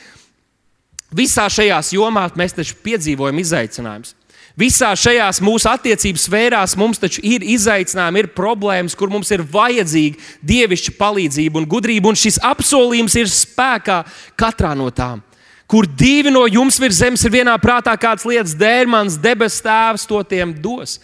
Visā 1.16 1.46
šajās 1.50 1.94
jomās 1.94 2.34
mēs 2.36 2.56
taču 2.56 2.76
piedzīvojam 2.82 3.38
izaicinājumus. 3.40 4.16
Visā 4.56 4.88
šajās 4.96 5.42
mūsu 5.44 5.68
attiecības 5.68 6.22
sfērās 6.30 6.74
mums 6.80 7.00
taču 7.00 7.20
ir 7.28 7.42
izaicinājumi, 7.44 8.22
ir 8.22 8.28
problēmas, 8.32 8.94
kur 8.96 9.10
mums 9.12 9.28
ir 9.34 9.44
vajadzīga 9.44 10.16
dievišķa 10.48 10.94
palīdzība 10.96 11.60
un 11.60 11.66
gudrība, 11.68 12.08
un 12.08 12.16
šis 12.16 12.40
apsolījums 12.40 13.18
ir 13.20 13.28
spēkā 13.28 13.98
katrā 14.40 14.72
no 14.78 14.88
tām. 14.88 15.20
Kur 15.68 15.84
divi 15.84 16.32
no 16.32 16.46
jums 16.48 16.78
virs 16.80 17.02
zemes 17.02 17.24
ir 17.26 17.34
vienā 17.34 17.52
prātā, 17.60 17.92
kādas 18.00 18.24
lietas 18.24 18.54
dēļ 18.56 18.88
mans 18.88 19.18
debes 19.20 19.58
tēvs 19.60 20.06
to 20.08 20.22
tiem 20.24 20.54
dos. 20.62 21.00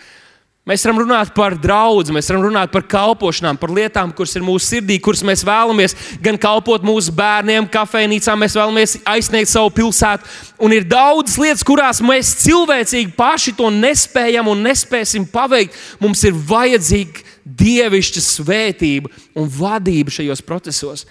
Mēs 0.63 0.85
varam 0.87 1.01
runāt 1.03 1.33
par 1.35 1.57
draugu, 1.59 2.13
mēs 2.15 2.29
varam 2.31 2.45
runāt 2.45 2.71
par 2.71 2.85
kalpošanām, 2.87 3.57
par 3.59 3.73
lietām, 3.75 4.13
kuras 4.15 4.37
ir 4.39 4.45
mūsu 4.47 4.69
sirdī, 4.69 5.01
kuras 5.03 5.25
mēs 5.27 5.41
vēlamies 5.43 5.97
gan 6.23 6.37
kalpot 6.39 6.85
mūsu 6.87 7.11
bērniem, 7.19 7.67
kafejnīcā, 7.67 8.37
mēs 8.39 8.55
vēlamies 8.55 8.95
aizsniegt 9.11 9.51
savu 9.51 9.73
pilsētu. 9.75 10.31
Un 10.63 10.77
ir 10.77 10.87
daudzas 10.87 11.35
lietas, 11.43 11.65
kurās 11.67 11.99
mēs 12.07 12.31
cilvēcīgi 12.45 13.11
paši 13.17 13.57
to 13.59 13.73
nespējam 13.75 14.53
un 14.53 14.63
nespēsim 14.69 15.27
paveikt. 15.35 15.75
Mums 15.99 16.23
ir 16.31 16.39
vajadzīga 16.39 17.27
dievišķa 17.43 18.23
svētība 18.23 19.11
un 19.35 19.51
vadība 19.51 20.15
šajos 20.15 20.47
procesos. 20.47 21.09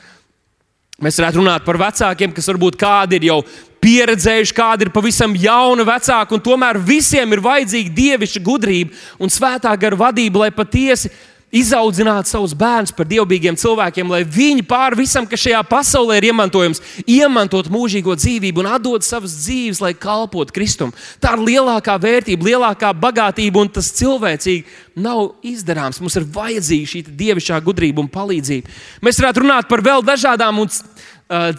Mēs 1.03 1.19
varētu 1.19 1.41
runāt 1.41 1.67
par 1.67 1.81
vecākiem, 1.81 2.31
kas 2.31 2.47
varbūt 2.53 2.79
kādi 2.79 3.19
ir 3.19 3.27
jau 3.33 3.41
pieredzējuši, 3.81 4.55
kādi 4.55 4.87
ir 4.87 4.93
pavisam 4.93 5.33
jauni 5.37 5.85
vecāki, 5.87 6.37
un 6.37 6.45
tomēr 6.45 6.79
visiem 6.85 7.33
ir 7.33 7.43
vajadzīga 7.43 7.95
dievišķa 7.97 8.43
gudrība 8.45 8.95
un 9.19 9.33
svētā 9.33 9.73
gara 9.79 9.97
vadība, 10.05 10.45
lai 10.45 10.51
patiesi 10.55 11.11
izaudzināt 11.51 12.29
savus 12.29 12.53
bērnus 12.55 12.93
par 12.95 13.07
dievbijīgiem 13.09 13.57
cilvēkiem, 13.59 14.11
lai 14.11 14.21
viņi 14.23 14.63
pāri 14.67 15.01
visam, 15.01 15.27
kas 15.27 15.43
šajā 15.43 15.59
pasaulē 15.67 16.17
ir 16.19 16.29
iemantojams, 16.29 16.79
iemantot 17.03 17.67
mūžīgo 17.71 18.15
dzīvību 18.15 18.63
un 18.63 18.69
atdot 18.71 19.05
savas 19.05 19.35
dzīves, 19.43 19.81
lai 19.83 19.91
kalpotu 19.91 20.55
Kristum. 20.55 20.95
Tā 21.19 21.35
ir 21.35 21.43
lielākā 21.49 21.97
vērtība, 22.01 22.47
lielākā 22.47 22.93
bagātība, 22.95 23.65
un 23.65 23.71
tas 23.75 23.91
cilvēcīgi 23.99 24.63
nav 25.03 25.33
izdarāms. 25.47 25.99
Mums 26.03 26.15
ir 26.19 26.27
vajadzīga 26.31 26.93
šī 26.93 27.03
dievišķā 27.19 27.59
gudrība 27.67 28.03
un 28.03 28.11
palīdzība. 28.11 28.71
Mēs 29.03 29.19
varētu 29.19 29.43
runāt 29.43 29.67
par 29.71 29.83
vēl 29.83 30.07
dažādām 30.07 30.63
un 30.63 30.71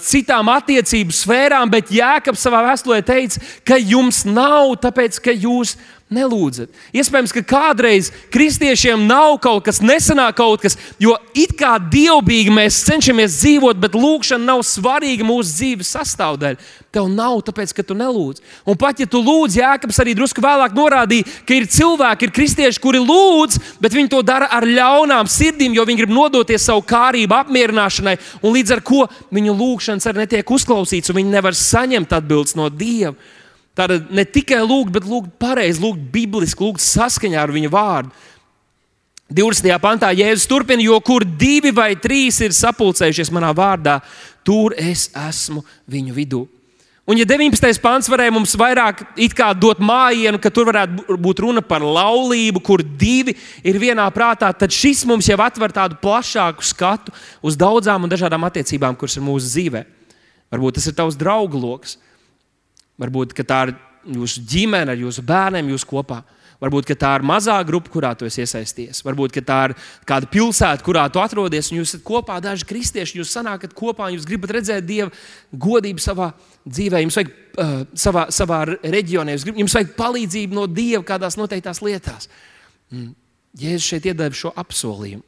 citām 0.05 0.51
attiecību 0.53 1.15
sfērām, 1.17 1.71
bet 1.73 1.93
Jēkabs 1.95 2.43
savā 2.45 2.61
vēstulē 2.67 3.01
teica, 3.07 3.41
ka 3.65 3.79
jums 3.81 4.25
nav, 4.29 4.75
tāpēc 4.83 5.21
ka 5.25 5.33
jūs 5.33 5.77
esat 5.77 5.89
nelūdzat. 6.13 6.71
Iespējams, 6.95 7.33
ka 7.37 7.43
kādreiz 7.55 8.11
kristiešiem 8.33 9.07
nav 9.09 9.39
kaut 9.43 9.65
kas, 9.67 9.81
nesanāk 9.83 10.37
kaut 10.39 10.63
kas, 10.65 10.77
jo 11.03 11.17
it 11.35 11.57
kā 11.59 11.75
dievbijīgi 11.81 12.53
mēs 12.55 12.83
cenšamies 12.87 13.41
dzīvot, 13.41 13.81
bet 13.83 13.97
lūkšana 13.99 14.45
nav 14.53 14.63
svarīga 14.67 15.27
mūsu 15.27 15.57
dzīves 15.57 15.93
sastāvdaļa. 15.97 16.61
Tev 16.93 17.09
nav, 17.09 17.39
tāpēc, 17.47 17.73
ka 17.73 17.85
tu 17.89 17.97
nelūdz. 17.97 18.43
Un 18.69 18.77
pat 18.77 18.99
ja 19.01 19.09
tu 19.09 19.23
lūdz, 19.25 19.57
Jēkabs 19.57 20.01
arī 20.03 20.13
drusku 20.17 20.45
vēlāk 20.45 20.75
norādīja, 20.77 21.25
ka 21.49 21.57
ir 21.57 21.69
cilvēki, 21.73 22.29
ir 22.29 22.35
kristieši, 22.37 22.83
kuri 22.85 23.01
lūdz, 23.01 23.59
bet 23.81 23.97
viņi 23.97 24.13
to 24.13 24.21
dara 24.27 24.51
ar 24.53 24.67
ļaunām 24.69 25.31
sirdīm, 25.33 25.73
jo 25.73 25.87
viņi 25.89 26.03
grib 26.05 26.13
nodoties 26.13 26.69
savu 26.69 26.85
kārību 26.85 27.39
apmierināšanai, 27.39 28.19
un 28.45 28.53
līdz 28.59 28.77
ar 28.77 28.85
to 28.85 29.07
viņu 29.33 29.57
lūgšanas 29.57 30.11
arī 30.11 30.27
netiek 30.27 30.53
uzklausīts, 30.53 31.09
un 31.09 31.23
viņi 31.23 31.33
nevar 31.33 31.57
saņemt 31.57 32.13
atbildes 32.19 32.59
no 32.61 32.69
Dieva. 32.69 33.17
Tātad 33.79 34.11
ne 34.13 34.25
tikai 34.29 34.61
lūgt, 34.61 34.93
bet 34.93 35.07
lūgt 35.09 35.33
pareizi, 35.41 35.81
lūgt 35.81 36.03
bibliski, 36.13 36.65
lūgt 36.65 36.85
saskaņā 36.85 37.41
ar 37.41 37.53
viņa 37.55 37.73
vārdu. 37.73 38.13
20. 39.33 39.73
pantā 39.81 40.11
Jēzus 40.13 40.49
turpina, 40.51 40.83
jo 40.85 40.99
kur 41.01 41.25
divi 41.25 41.73
vai 41.73 41.95
trīs 41.97 42.43
ir 42.45 42.53
sapulcējušies 42.53 43.33
manā 43.33 43.55
vārdā, 43.57 44.03
tur 44.45 44.77
es 44.77 45.09
esmu 45.17 45.63
viņu 45.89 46.17
vidū. 46.17 46.43
Un, 47.03 47.19
ja 47.19 47.27
19. 47.27 47.81
pāns 47.83 48.07
varēja 48.07 48.31
mums 48.31 48.53
vairāk 48.55 49.01
dot 49.59 49.81
mājienu, 49.83 50.39
ka 50.39 50.53
tur 50.55 50.69
varētu 50.69 51.17
būt 51.19 51.41
runa 51.43 51.63
par 51.65 51.83
laulību, 51.83 52.61
kur 52.63 52.85
divi 52.85 53.35
ir 53.67 53.81
vienā 53.83 54.07
prātā, 54.15 54.53
tad 54.55 54.71
šis 54.71 55.03
mums 55.11 55.27
jau 55.27 55.41
atver 55.43 55.75
tādu 55.75 55.99
plašāku 55.99 56.63
skatu 56.63 57.11
uz 57.43 57.59
daudzām 57.59 58.07
un 58.07 58.13
dažādām 58.13 58.47
attiecībām, 58.47 58.95
kuras 58.95 59.19
ir 59.19 59.27
mūsu 59.27 59.51
dzīvē. 59.51 59.83
Varbūt 60.55 60.79
tas 60.79 60.87
ir 60.87 60.95
tavs 60.95 61.19
draugu 61.19 61.59
lokus, 61.59 61.97
Varbūt 63.01 63.35
tā 63.47 63.65
ir 63.69 63.75
jūsu 64.19 64.43
ģimene 64.49 64.93
ar 64.93 65.01
jūsu 65.01 65.25
bērniem, 65.27 65.73
jūs 65.73 65.87
kopā. 65.89 66.23
Varbūt 66.63 66.93
tā 66.95 67.17
ir 67.19 67.25
mazā 67.27 67.57
grupa, 67.67 67.91
kurā 67.91 68.13
tu 68.15 68.29
iesaisties. 68.29 69.01
Varbūt 69.03 69.41
tā 69.43 69.57
ir 69.67 69.73
kāda 70.07 70.29
pilsēta, 70.31 70.85
kurā 70.87 71.09
tu 71.11 71.19
atrodies, 71.19 71.73
jūs 71.75 71.91
esat 71.97 72.05
kopā, 72.07 72.37
daži 72.43 72.69
kristieši. 72.69 73.19
Jūs 73.19 73.33
sanākat 73.35 73.75
kopā, 73.75 74.13
jūs 74.15 74.29
gribat 74.29 74.55
redzēt 74.59 74.87
Dieva 74.87 75.11
godību 75.51 76.03
savā 76.03 76.31
dzīvē, 76.63 77.03
jums 77.03 77.19
vajag 77.19 77.33
uh, 77.33 77.75
savā, 77.99 78.29
savā 78.31 78.61
reģionā, 78.79 79.35
jums 79.51 79.75
vajag 79.75 79.97
palīdzību 79.99 80.61
no 80.61 80.69
Dieva 80.71 81.03
kādās 81.09 81.39
noteiktās 81.41 81.83
lietās. 81.83 82.31
Mm. 82.95 83.11
Jēzus 83.59 83.91
šeit 83.91 84.07
iedeva 84.13 84.39
šo 84.39 84.55
apsolījumu. 84.63 85.27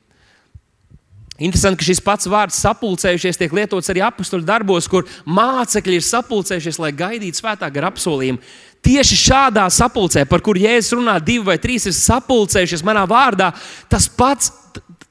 Interesanti, 1.42 1.80
ka 1.80 1.86
šis 1.88 2.02
pats 2.04 2.28
vārds 2.30 2.60
sapulcējušies 2.62 3.40
tiek 3.40 3.54
lietots 3.56 3.90
arī 3.90 4.04
apakstuļu 4.06 4.46
darbos, 4.46 4.86
kur 4.90 5.08
mācekļi 5.26 5.98
ir 5.98 6.04
sapulcējušies, 6.06 6.78
lai 6.78 6.92
gaidītu 6.94 7.40
svētā 7.40 7.70
gara 7.74 7.90
apsolījumu. 7.90 8.38
Tieši 8.84 9.18
šādā 9.18 9.64
sapulcē, 9.72 10.22
par 10.30 10.44
kuru 10.44 10.62
Jēzus 10.62 10.94
runā, 10.94 11.16
divi 11.18 11.48
vai 11.48 11.56
trīs 11.58 11.88
ir 11.90 11.96
sapulcējušies 11.96 12.84
manā 12.86 13.02
vārdā, 13.10 13.50
tas 13.90 14.06
pats 14.06 14.52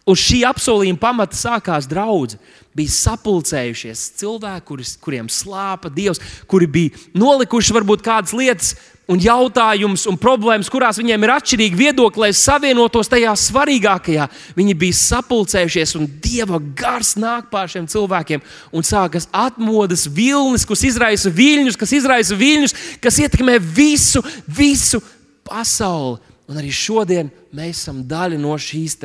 uz 0.07 0.23
šī 0.23 0.43
apsolījuma 0.47 1.01
pamata 1.01 1.35
sākās 1.35 1.89
draudzene 1.91 2.39
bija 2.73 2.93
sapulcējušies 2.93 4.01
cilvēki, 4.21 4.65
kuris, 4.67 4.95
kuriem 5.01 5.29
slāpa 5.29 5.91
Dievs, 5.93 6.21
kuri 6.49 6.67
bija 6.67 7.03
nolikuši 7.17 7.75
varbūt 7.75 8.05
kādas 8.05 8.33
lietas 8.37 8.73
un 9.11 9.19
jautājumus 9.19 10.05
un 10.07 10.17
problēmas, 10.19 10.69
kurās 10.71 10.99
viņiem 10.99 11.25
ir 11.25 11.33
atšķirīgi 11.33 11.79
viedokļi, 11.79 12.21
lai 12.23 12.31
savienotos 12.37 13.11
tajā 13.11 13.33
svarīgākajā. 13.39 14.27
Viņi 14.55 14.75
bija 14.79 14.99
sapulcējušies, 14.99 15.95
un 15.99 16.07
Dieva 16.23 16.59
gars 16.77 17.13
nāk 17.19 17.49
pār 17.51 17.71
šiem 17.71 17.89
cilvēkiem, 17.91 18.43
un 18.71 18.87
sākas 18.87 19.27
atmodas 19.35 20.07
vilnis, 20.07 20.67
kas 20.67 20.85
izraisa 20.87 21.33
viļņus, 21.33 21.79
kas 21.79 21.95
izraisa 21.99 22.37
viļņus, 22.39 22.77
kas 23.03 23.19
ietekmē 23.25 23.59
visu, 23.59 24.23
visu 24.47 25.03
pasauli. 25.47 26.21
Un 26.47 26.59
arī 26.59 26.71
šodien 26.75 27.31
mēs 27.55 27.83
esam 27.83 28.01
daļa 28.07 28.39
no 28.39 28.55
šīs 28.59 28.99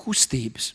kustības. 0.00 0.72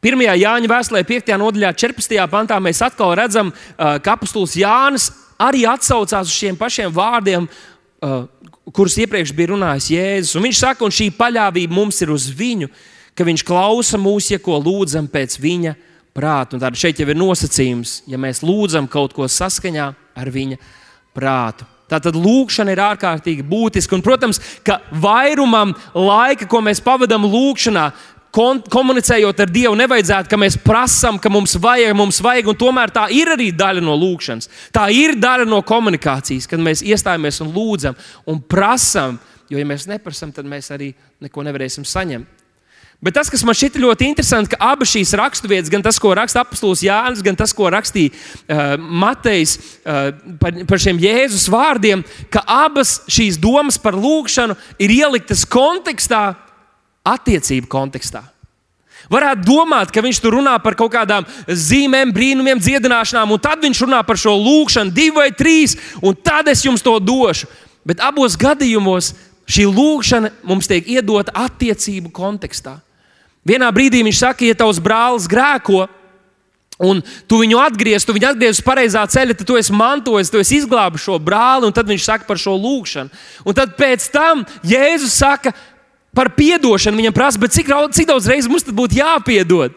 1. 0.00 0.22
Jāņa 0.40 0.68
vēstulē, 0.70 1.02
5. 1.04 1.34
nodaļā, 1.36 1.74
14. 1.76 2.14
pantā 2.32 2.56
mēs 2.62 2.78
atkal 2.84 3.12
redzam, 3.18 3.50
ka 3.76 4.14
apustulis 4.14 4.56
Jānis 4.56 5.10
arī 5.40 5.64
atsaucās 5.68 6.28
uz 6.28 6.36
šiem 6.36 6.58
pašiem 6.60 6.92
vārdiem, 6.94 7.48
kurus 8.74 8.98
iepriekš 9.00 9.32
bija 9.36 9.54
runājis 9.54 9.90
Jēzus. 9.94 10.36
Un 10.38 10.46
viņš 10.48 10.62
saka, 10.62 10.86
un 10.86 10.94
šī 10.94 11.10
paļāvība 11.16 11.74
mums 11.74 12.00
ir 12.04 12.12
uz 12.14 12.28
viņu, 12.36 12.70
ka 13.16 13.26
viņš 13.26 13.44
klausa 13.46 14.00
mūs, 14.00 14.30
ja 14.32 14.40
ko 14.42 14.58
lūdzam 14.60 15.08
pēc 15.10 15.38
viņa 15.40 15.74
prāta. 16.16 16.56
Un 16.56 16.62
tad 16.62 16.78
šeit 16.78 17.00
jau 17.00 17.08
ir 17.10 17.18
nosacījums, 17.18 18.00
ja 18.10 18.20
mēs 18.20 18.44
lūdzam 18.46 18.88
kaut 18.90 19.16
ko 19.16 19.28
saskaņā 19.28 19.90
ar 20.20 20.32
viņa 20.32 20.60
prātu. 21.16 21.66
Tātad 21.90 22.14
lūkšana 22.14 22.70
ir 22.70 22.82
ārkārtīgi 22.84 23.42
būtiska. 23.50 23.96
Un, 23.96 24.04
protams, 24.06 24.38
ka 24.62 24.78
vairumam 24.94 25.72
laika, 25.96 26.46
ko 26.46 26.60
mēs 26.62 26.78
pavadām 26.84 27.26
lūkšanā, 27.26 27.88
komunicējot 28.32 29.42
ar 29.42 29.50
Dievu, 29.50 29.74
nevajadzētu, 29.78 30.30
ka 30.30 30.38
mēs 30.38 30.58
prasām, 30.62 31.18
ka 31.22 31.32
mums 31.32 31.56
vajag, 31.60 31.94
mums 31.98 32.20
vajag, 32.22 32.50
un 32.52 32.58
tomēr 32.58 32.92
tā 32.94 33.06
ir 33.14 33.32
arī 33.34 33.50
daļa 33.56 33.82
no 33.84 33.96
lūkšanas. 33.98 34.50
Tā 34.74 34.86
ir 34.94 35.16
daļa 35.20 35.48
no 35.50 35.62
komunikācijas, 35.66 36.48
kad 36.50 36.62
mēs 36.62 36.84
iestājamies 36.86 37.42
un 37.44 37.54
lūdzam 37.54 37.98
un 38.30 38.42
prasām, 38.42 39.18
jo, 39.50 39.58
ja 39.58 39.66
mēs 39.66 39.88
neprasām, 39.90 40.34
tad 40.34 40.48
mēs 40.48 40.70
arī 40.74 40.92
neko 41.20 41.46
nevarēsim 41.46 41.86
saņemt. 41.86 42.36
Bet 43.00 43.14
tas, 43.16 43.30
kas 43.32 43.40
man 43.48 43.56
šķiet 43.56 43.78
ļoti 43.80 44.10
interesanti, 44.10 44.50
ka 44.52 44.58
abas 44.74 44.90
šīs 44.92 45.14
raksturvietas, 45.16 45.70
gan 45.72 45.80
tas, 45.80 45.96
ko 45.96 46.10
raksta 46.12 46.42
apstults 46.44 46.82
Jānis, 46.84 47.22
gan 47.24 47.38
tas, 47.38 47.54
ko 47.56 47.70
rakstīja 47.72 48.12
uh, 48.12 48.74
Matejs 48.76 49.54
uh, 49.56 50.10
par, 50.42 50.58
par 50.68 50.82
šiem 50.84 51.00
Jēzus 51.00 51.46
vārdiem, 51.48 52.04
ka 52.28 52.44
abas 52.44 52.98
šīs 53.08 53.40
domas 53.40 53.80
par 53.80 53.96
lūgšanu 53.96 54.58
ir 54.84 54.92
ieliktas 54.98 55.46
kontekstā, 55.48 56.34
attiecību 57.06 57.70
kontekstā. 57.70 58.24
Varētu 59.10 59.46
domāt, 59.46 59.90
ka 59.94 60.02
viņš 60.04 60.20
tur 60.20 60.36
runā 60.36 60.52
par 60.62 60.76
kaut 60.78 60.92
kādām 60.92 61.24
zīmēm, 61.48 62.12
brīnumiem, 62.14 62.60
dziedināšanām, 62.60 63.32
un 63.32 63.40
tad 63.42 63.62
viņš 63.64 63.80
runā 63.86 64.02
par 64.06 64.20
šo 64.20 64.36
lūgšanu, 64.36 64.92
divi 64.94 65.16
vai 65.16 65.30
trīs, 65.34 65.76
un 66.04 66.14
tad 66.14 66.50
es 66.52 66.62
jums 66.66 66.84
to 66.84 66.94
došu. 67.00 67.48
Bet 67.86 68.02
abos 68.04 68.36
gadījumos 68.38 69.14
šī 69.50 69.64
lūgšana 69.70 70.30
mums 70.46 70.68
tiek 70.70 70.86
iedota 70.86 71.32
attiecību 71.46 72.12
kontekstā. 72.14 72.76
Vienā 73.46 73.70
brīdī 73.72 74.04
viņš 74.04 74.20
saka, 74.20 74.44
ja 74.44 74.58
tavs 74.58 74.78
brālis 74.84 75.26
grēko, 75.30 75.86
un 76.80 77.00
tu 77.28 77.40
viņu 77.40 77.58
atgriez, 77.60 78.04
tu 78.04 78.14
viņu 78.16 78.30
atgriez 78.30 78.58
uz 78.58 78.64
pareizā 78.64 79.02
ceļa, 79.10 79.36
tad 79.36 79.48
tu 79.48 79.56
esi 79.60 79.74
mantojis, 79.76 80.30
tu 80.32 80.40
esi 80.40 80.60
izglābis 80.60 81.04
šo 81.04 81.18
brāli, 81.20 81.68
un 81.68 81.74
tad 81.76 81.88
viņš 81.88 82.06
saka 82.06 82.28
par 82.28 82.40
šo 82.40 82.54
lūgšanu. 82.60 83.12
Un 83.44 83.56
tad 83.56 83.74
pēc 83.80 84.06
tam 84.12 84.44
Jēzus 84.64 85.18
saka 85.20 85.52
par 86.16 86.32
atdošanu, 86.34 87.00
viņam 87.00 87.14
prasa, 87.16 87.38
cik, 87.38 87.72
cik 87.96 88.08
daudz 88.08 88.28
reizes 88.30 88.50
mums 88.50 88.66
būtu 88.66 89.00
jāpiedod 89.00 89.76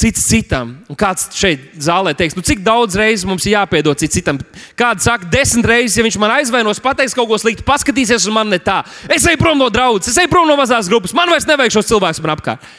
cits 0.00 0.24
citam. 0.24 0.72
Un 0.88 0.96
kāds 0.98 1.28
šeit 1.36 1.74
zālē 1.84 2.14
teiks, 2.16 2.36
nu, 2.36 2.44
cik 2.46 2.62
daudz 2.64 2.96
reizes 2.96 3.26
mums 3.28 3.44
ir 3.44 3.58
jāpiedod 3.58 4.00
cits 4.00 4.16
citam? 4.16 4.40
Kāds 4.78 5.04
saka, 5.04 5.28
desmit 5.32 5.68
reizes, 5.68 5.98
ja 5.98 6.04
viņš 6.06 6.16
man 6.22 6.32
aizvainos, 6.38 6.80
pateiks 6.82 7.16
kaut 7.16 7.28
ko 7.28 7.38
sliktu, 7.40 7.66
paskatīsies 7.66 8.24
uz 8.24 8.34
mani 8.34 8.54
ne 8.56 8.60
tā. 8.64 8.80
Es 9.12 9.26
eju 9.28 9.40
prom 9.40 9.60
no 9.60 9.68
draudzes, 9.72 10.14
es 10.14 10.22
eju 10.22 10.32
prom 10.32 10.48
no 10.48 10.56
mazās 10.60 10.88
grupas, 10.88 11.14
man 11.16 11.28
vairs 11.32 11.48
nevajag 11.48 11.76
šos 11.76 11.90
cilvēkus 11.92 12.22
man 12.24 12.34
apkārt. 12.38 12.70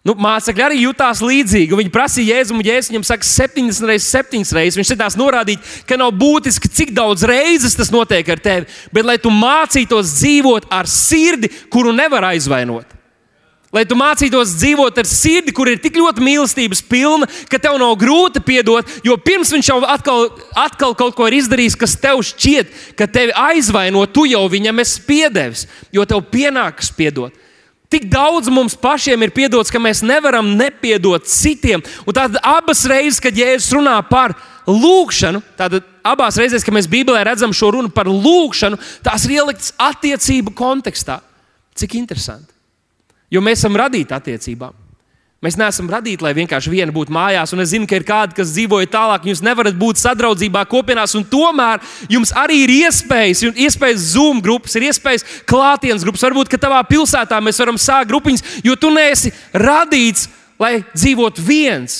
Nu, 0.00 0.14
mācekļi 0.16 0.62
arī 0.64 0.78
jutās 0.80 1.20
līdzīgi. 1.20 1.76
Viņi 1.76 1.90
prasīja 1.92 2.38
Jēzum, 2.38 2.62
un 2.62 2.64
Jēzus 2.64 2.88
viņam 2.88 3.02
saka, 3.04 3.26
70 3.28 3.84
reizes, 3.90 4.06
7 4.08 4.54
reizes. 4.56 4.78
Viņš 4.80 4.92
centās 4.94 5.16
norādīt, 5.20 5.66
ka 5.84 5.98
nav 6.00 6.14
būtiski, 6.16 6.70
cik 6.72 6.94
daudz 6.96 7.26
reizes 7.28 7.76
tas 7.76 7.92
notiek 7.92 8.30
ar 8.32 8.40
tevi, 8.40 8.70
bet 8.96 9.04
lai 9.04 9.18
tu 9.20 9.32
mācītos 9.34 10.14
dzīvot 10.16 10.70
ar 10.72 10.88
sirdi, 10.88 11.52
kuru 11.68 11.92
nevar 11.92 12.30
aizvainot. 12.30 12.96
Lai 13.76 13.84
tu 13.86 13.94
mācītos 13.94 14.56
dzīvot 14.56 14.96
ar 14.98 15.06
sirdi, 15.06 15.52
kur 15.54 15.68
ir 15.70 15.78
tik 15.78 16.00
ļoti 16.00 16.24
mīlestības 16.24 16.80
pilna, 16.90 17.28
ka 17.52 17.60
tev 17.60 17.76
nav 17.78 17.92
grūti 18.00 18.40
piedot, 18.42 18.88
jo 19.06 19.14
pirms 19.20 19.52
viņš 19.52 19.68
jau 19.68 19.78
atkal, 19.84 20.26
atkal 20.58 20.96
kaut 20.98 21.14
ko 21.14 21.28
ir 21.28 21.36
izdarījis, 21.38 21.76
kas 21.78 21.94
tev 22.00 22.24
šķiet, 22.26 22.72
ka 22.98 23.06
tevi 23.06 23.36
aizvaino, 23.36 24.08
tu 24.10 24.24
jau 24.26 24.42
viņam 24.50 24.80
esi 24.82 25.04
piedevis, 25.06 25.68
jo 25.94 26.08
tev 26.08 26.24
pienākas 26.32 26.90
piedot. 26.96 27.36
Tik 27.90 28.06
daudz 28.06 28.46
mums 28.52 28.76
pašiem 28.78 29.24
ir 29.26 29.32
piedots, 29.34 29.72
ka 29.72 29.80
mēs 29.82 30.04
nevaram 30.06 30.52
nepiedot 30.54 31.26
citiem. 31.26 31.82
Un 32.06 32.14
tātad 32.14 32.38
abas 32.46 32.84
reizes, 32.86 33.18
kad 33.22 33.34
Jēzus 33.34 33.72
runā 33.74 33.96
par 34.06 34.36
lūgšanu, 34.70 35.40
tad 35.58 35.80
abās 36.06 36.38
reizēs, 36.38 36.62
kad 36.62 36.76
mēs 36.76 36.86
Bībelē 36.90 37.24
redzam 37.26 37.54
šo 37.56 37.72
runu 37.74 37.90
par 37.90 38.06
lūgšanu, 38.06 38.78
tās 39.02 39.26
ir 39.26 39.40
ieliktas 39.40 39.74
attiecību 39.82 40.54
kontekstā. 40.54 41.18
Cik 41.74 41.98
interesanti! 41.98 42.52
Jo 43.30 43.42
mēs 43.42 43.62
esam 43.62 43.78
radīti 43.78 44.14
attiecībām. 44.14 44.74
Mēs 45.40 45.56
neesam 45.56 45.86
radīti, 45.88 46.20
lai 46.20 46.34
vienkārši 46.36 46.68
viena 46.68 46.92
būtu 46.92 47.14
mājās, 47.16 47.54
un 47.54 47.62
es 47.62 47.70
zinu, 47.72 47.86
ka 47.88 47.96
ir 47.96 48.04
kādi, 48.04 48.34
kas 48.36 48.50
dzīvoja 48.52 48.90
tālāk, 48.92 49.24
jūs 49.24 49.40
nevarat 49.40 49.72
būt 49.80 49.96
sadraudzībā, 49.96 50.66
kopienās, 50.68 51.14
un 51.16 51.22
tomēr 51.24 51.80
jums 52.12 52.34
arī 52.36 52.58
ir 52.66 52.72
iespējas, 52.74 53.40
ir 53.46 53.62
iespējas 53.64 54.02
Zoom 54.10 54.42
grupas, 54.44 54.74
ir 54.76 54.84
iespējas 54.90 55.24
klātienes 55.48 56.04
grupas. 56.04 56.26
Varbūt, 56.26 56.50
ka 56.52 56.60
tavā 56.60 56.82
pilsētā 56.84 57.38
mēs 57.40 57.60
varam 57.62 57.78
sākt 57.80 58.10
grupiņas, 58.10 58.44
jo 58.68 58.76
tu 58.76 58.90
neesi 58.92 59.32
radīts, 59.56 60.26
lai 60.60 60.82
dzīvotu 60.92 61.46
viens. 61.46 61.96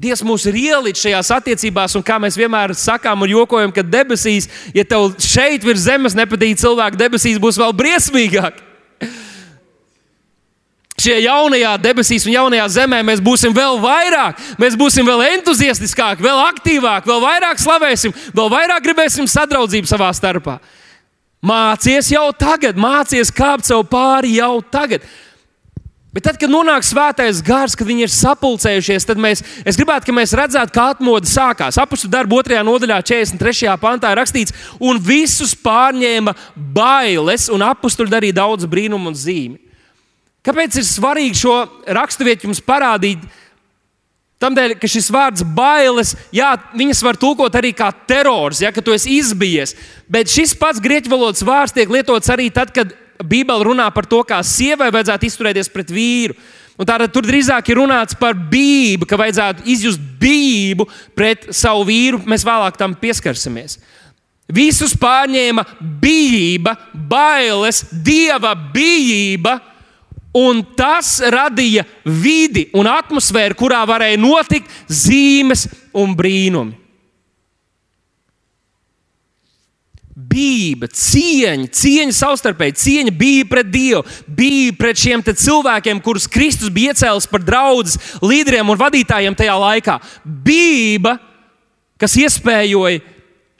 Dievs 0.00 0.24
mūs 0.26 0.48
ir 0.50 0.58
ielicis 0.58 1.04
šajās 1.04 1.30
attiecībās, 1.36 1.94
un 1.94 2.02
kā 2.02 2.16
mēs 2.18 2.34
vienmēr 2.40 2.74
sakām 2.74 3.22
un 3.22 3.30
jokojam, 3.30 3.70
ka 3.70 3.86
debesīs, 3.86 4.50
ja 4.74 4.82
tev 4.82 5.12
šeit 5.22 5.62
virs 5.62 5.86
zemes 5.86 6.18
nepatīk 6.18 6.58
cilvēki, 6.58 6.98
debesīs 6.98 7.38
būs 7.38 7.60
vēl 7.60 7.76
briesmīgāk 7.84 8.64
šajā 11.00 11.22
jaunajā 11.24 11.72
debesīs 11.82 12.26
un 12.28 12.34
jaunajā 12.34 12.66
zemē 12.76 13.00
mēs 13.06 13.22
būsim 13.24 13.54
vēl 13.56 13.80
vairāk, 13.82 14.40
mēs 14.60 14.76
būsim 14.80 15.08
vēl 15.08 15.24
entuziastiskāki, 15.36 16.24
vēl 16.24 16.42
aktīvāki, 16.50 17.10
vēl 17.10 17.24
vairāk 17.24 17.62
slavēsim, 17.62 18.14
vēl 18.36 18.52
vairāk 18.52 18.84
gribēsim 18.84 19.28
sadraudzību 19.30 19.90
savā 19.90 20.12
starpā. 20.16 20.58
Mācies 21.40 22.10
jau 22.12 22.26
tagad, 22.36 22.76
mācies 22.76 23.32
kāpt 23.32 23.64
sev 23.68 23.86
pāri 23.88 24.36
jau 24.36 24.58
tagad. 24.60 25.06
Bet 26.10 26.24
tad, 26.26 26.40
kad 26.42 26.50
nonāk 26.50 26.82
svētais 26.82 27.38
gars, 27.46 27.76
kad 27.78 27.86
viņi 27.86 28.02
ir 28.02 28.10
sapulcējušies, 28.10 29.04
tad 29.06 29.20
mēs, 29.22 29.44
es 29.62 29.78
gribētu, 29.78 30.10
lai 30.10 30.16
mēs 30.18 30.34
redzētu, 30.34 30.74
kā 30.74 30.88
atmoda 30.90 31.30
sākās. 31.30 31.78
Apustu 31.78 32.10
darbu 32.10 32.40
2. 32.42 32.58
nodaļā, 32.66 32.98
43. 33.06 33.70
pantā 33.78 34.10
ir 34.10 34.18
rakstīts, 34.18 34.56
un 34.82 34.98
visus 34.98 35.54
pārņēma 35.54 36.34
bailes, 36.74 37.46
un 37.54 37.62
apstuļi 37.62 38.10
darīja 38.10 38.40
daudz 38.42 38.66
brīnumu 38.66 39.12
un 39.12 39.16
zīmju. 39.16 39.69
Kāpēc 40.46 40.78
ir 40.80 40.86
svarīgi 40.88 41.42
šo 41.42 41.56
raksturvietu 41.92 42.48
jums 42.48 42.62
parādīt? 42.64 43.22
Tādēļ, 44.40 44.78
ka 44.80 44.88
šis 44.88 45.10
vārds 45.12 45.44
bailes, 45.44 46.14
jā, 46.32 46.54
viņas 46.72 47.02
var 47.04 47.18
tulkot 47.20 47.56
arī 47.58 47.74
kā 47.76 47.90
terors, 48.08 48.62
ja 48.64 48.72
tu 48.72 48.94
esi 48.96 49.18
izbijies. 49.18 49.74
Bet 50.08 50.32
šis 50.32 50.54
pats 50.56 50.80
grieķu 50.80 51.12
valodas 51.12 51.44
vārds 51.44 51.76
tiek 51.76 51.92
lietots 51.92 52.32
arī 52.32 52.48
tad, 52.48 52.72
kad 52.72 52.94
Bībele 53.20 53.66
runā 53.68 53.90
par 53.92 54.08
to, 54.08 54.22
kā 54.24 54.38
sievai 54.40 54.88
vajadzētu 54.94 55.28
izturēties 55.28 55.68
pret 55.68 55.92
vīru. 55.92 56.38
Un 56.80 56.88
tātad 56.88 57.12
tur 57.12 57.26
drīzāk 57.28 57.68
ir 57.68 57.76
runāts 57.82 58.16
par 58.16 58.32
bību, 58.32 59.04
ka 59.04 59.18
vajadzētu 59.20 59.66
izjust 59.68 60.00
bību 60.20 60.86
pret 61.12 61.50
savu 61.52 61.84
vīru. 61.90 62.22
Mēs 62.24 62.46
vēlāk 62.48 62.80
tam 62.80 62.94
pieskarsimies. 62.96 63.76
Visus 64.50 64.96
pārņēma 64.98 65.66
bijība, 66.00 66.72
bailes, 66.94 67.84
dieva 67.92 68.54
bijība 68.56 69.58
Un 70.36 70.62
tas 70.78 71.16
radīja 71.26 71.82
vidi 72.06 72.68
un 72.78 72.86
atmosfēru, 72.86 73.56
kurā 73.58 73.80
varēja 73.88 74.20
notikt 74.20 74.70
zīmes 74.86 75.66
un 75.96 76.14
brīnumi. 76.14 76.76
Bība, 80.30 80.86
cieņa, 80.94 81.70
cieņa 81.74 82.14
savstarpēji, 82.14 82.76
cieņa 82.78 83.12
bija 83.18 83.46
pret 83.50 83.70
Dievu, 83.72 84.02
bija 84.26 84.74
pret 84.78 85.00
šiem 85.00 85.22
cilvēkiem, 85.26 86.02
kurus 86.04 86.28
Kristus 86.30 86.70
bija 86.70 86.92
iecēlis 86.92 87.26
par 87.30 87.42
draugus, 87.42 87.96
līderiem 88.22 88.68
un 88.70 88.78
vadītājiem 88.78 89.34
tajā 89.34 89.56
laikā. 89.58 89.96
Bība, 90.22 91.16
kas 91.98 92.14
iespējoja 92.20 93.00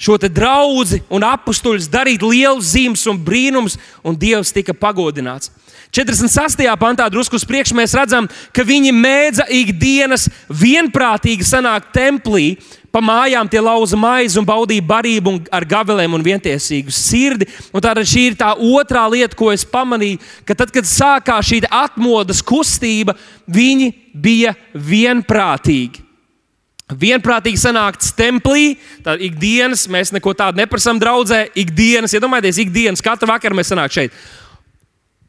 šo 0.01 0.17
draugu 0.17 1.01
un 1.13 1.25
apstuļus 1.29 1.91
darīt 1.93 2.25
lielus 2.25 2.73
zīmes 2.73 3.05
un 3.11 3.19
brīnumus, 3.21 3.77
un 4.03 4.17
Dievs 4.17 4.55
tika 4.57 4.73
pagodināts. 4.73 5.53
46. 5.91 6.63
pantā, 6.79 7.09
drusku 7.11 7.35
uz 7.35 7.45
priekšu, 7.45 7.75
mēs 7.75 7.97
redzam, 7.99 8.29
ka 8.55 8.63
viņi 8.67 8.93
mēdza 8.95 9.49
ikdienas 9.51 10.29
vienprātīgi 10.47 11.47
sanākt 11.47 11.91
templī. 11.97 12.55
Pa 12.91 12.99
mājām 13.03 13.47
tie 13.51 13.61
lauza 13.63 13.99
maizi 13.99 14.39
un 14.41 14.47
baudīja 14.47 14.83
barību 14.87 15.31
un 15.31 15.37
ar 15.55 15.67
gavelēm 15.67 16.15
un 16.17 16.25
vientiesīgu 16.27 16.95
sirdi. 16.95 17.47
Un 17.75 17.83
tā 17.83 17.93
šī 17.95 18.25
ir 18.33 18.39
tā 18.39 18.51
otrā 18.55 19.05
lieta, 19.11 19.37
ko 19.39 19.53
es 19.55 19.63
pamanīju, 19.67 20.19
ka 20.47 20.57
tad, 20.59 20.73
kad 20.75 20.87
sākās 20.91 21.51
šī 21.51 21.61
atmodas 21.71 22.43
kustība, 22.43 23.15
viņi 23.47 23.93
bija 24.15 24.57
vienprātīgi. 24.75 26.10
Vienprātīgi 26.99 27.61
sanākt 27.61 28.09
templī, 28.19 28.79
tad 29.05 29.23
ikdienas 29.23 29.87
mēs 29.91 30.15
neko 30.17 30.35
tādu 30.39 30.59
neprasām 30.63 30.99
draudzē. 31.03 31.45
Ikdienas, 31.59 32.15
iedomājieties, 32.17 32.63
ikdienas, 32.65 33.05
katru 33.05 33.31
vakaru 33.31 33.59
mēs 33.59 33.71
sanākam 33.71 34.01
šeit. 34.01 34.19